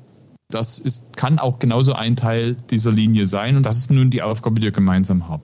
Das 0.50 0.80
ist, 0.80 1.04
kann 1.16 1.40
auch 1.40 1.60
genauso 1.60 1.94
ein 1.94 2.16
Teil 2.16 2.56
dieser 2.70 2.92
Linie 2.92 3.28
sein 3.28 3.58
und 3.58 3.66
das 3.66 3.78
ist 3.78 3.92
nun 3.92 4.12
die 4.12 4.22
Aufgabe, 4.22 4.60
die 4.60 4.66
wir 4.66 4.72
gemeinsam 4.72 5.28
haben. 5.28 5.44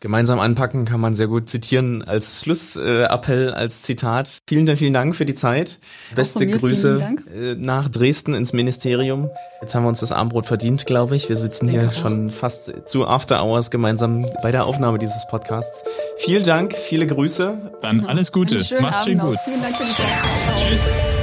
Gemeinsam 0.00 0.38
anpacken 0.38 0.84
kann 0.84 1.00
man 1.00 1.16
sehr 1.16 1.26
gut 1.26 1.48
zitieren 1.50 2.02
als 2.06 2.42
Schlussappell, 2.42 3.48
äh, 3.48 3.52
als 3.52 3.82
Zitat. 3.82 4.30
Vielen, 4.46 4.76
vielen 4.76 4.94
Dank 4.94 5.16
für 5.16 5.24
die 5.24 5.34
Zeit. 5.34 5.78
Beste 6.14 6.46
Grüße 6.46 7.16
äh, 7.34 7.54
nach 7.56 7.88
Dresden 7.88 8.32
ins 8.34 8.52
Ministerium. 8.52 9.28
Jetzt 9.60 9.74
haben 9.74 9.82
wir 9.82 9.88
uns 9.88 9.98
das 9.98 10.12
Armbrot 10.12 10.46
verdient, 10.46 10.86
glaube 10.86 11.16
ich. 11.16 11.28
Wir 11.28 11.36
sitzen 11.36 11.68
hier 11.68 11.90
schon 11.90 12.30
fast 12.30 12.88
zu 12.88 13.08
After 13.08 13.42
Hours 13.42 13.72
gemeinsam 13.72 14.24
bei 14.40 14.52
der 14.52 14.66
Aufnahme 14.66 14.98
dieses 14.98 15.26
Podcasts. 15.26 15.82
Vielen 16.18 16.44
Dank, 16.44 16.74
viele 16.76 17.06
Grüße. 17.08 17.72
Dann 17.82 18.06
alles 18.06 18.30
Gute. 18.30 18.64
Macht's 18.80 19.04
schön 19.04 19.18
gut. 19.18 19.36
Vielen 19.44 19.62
Dank 19.62 19.74
für 19.74 19.84
die 19.84 19.96
Zeit. 19.96 20.68
Tschüss. 20.68 21.17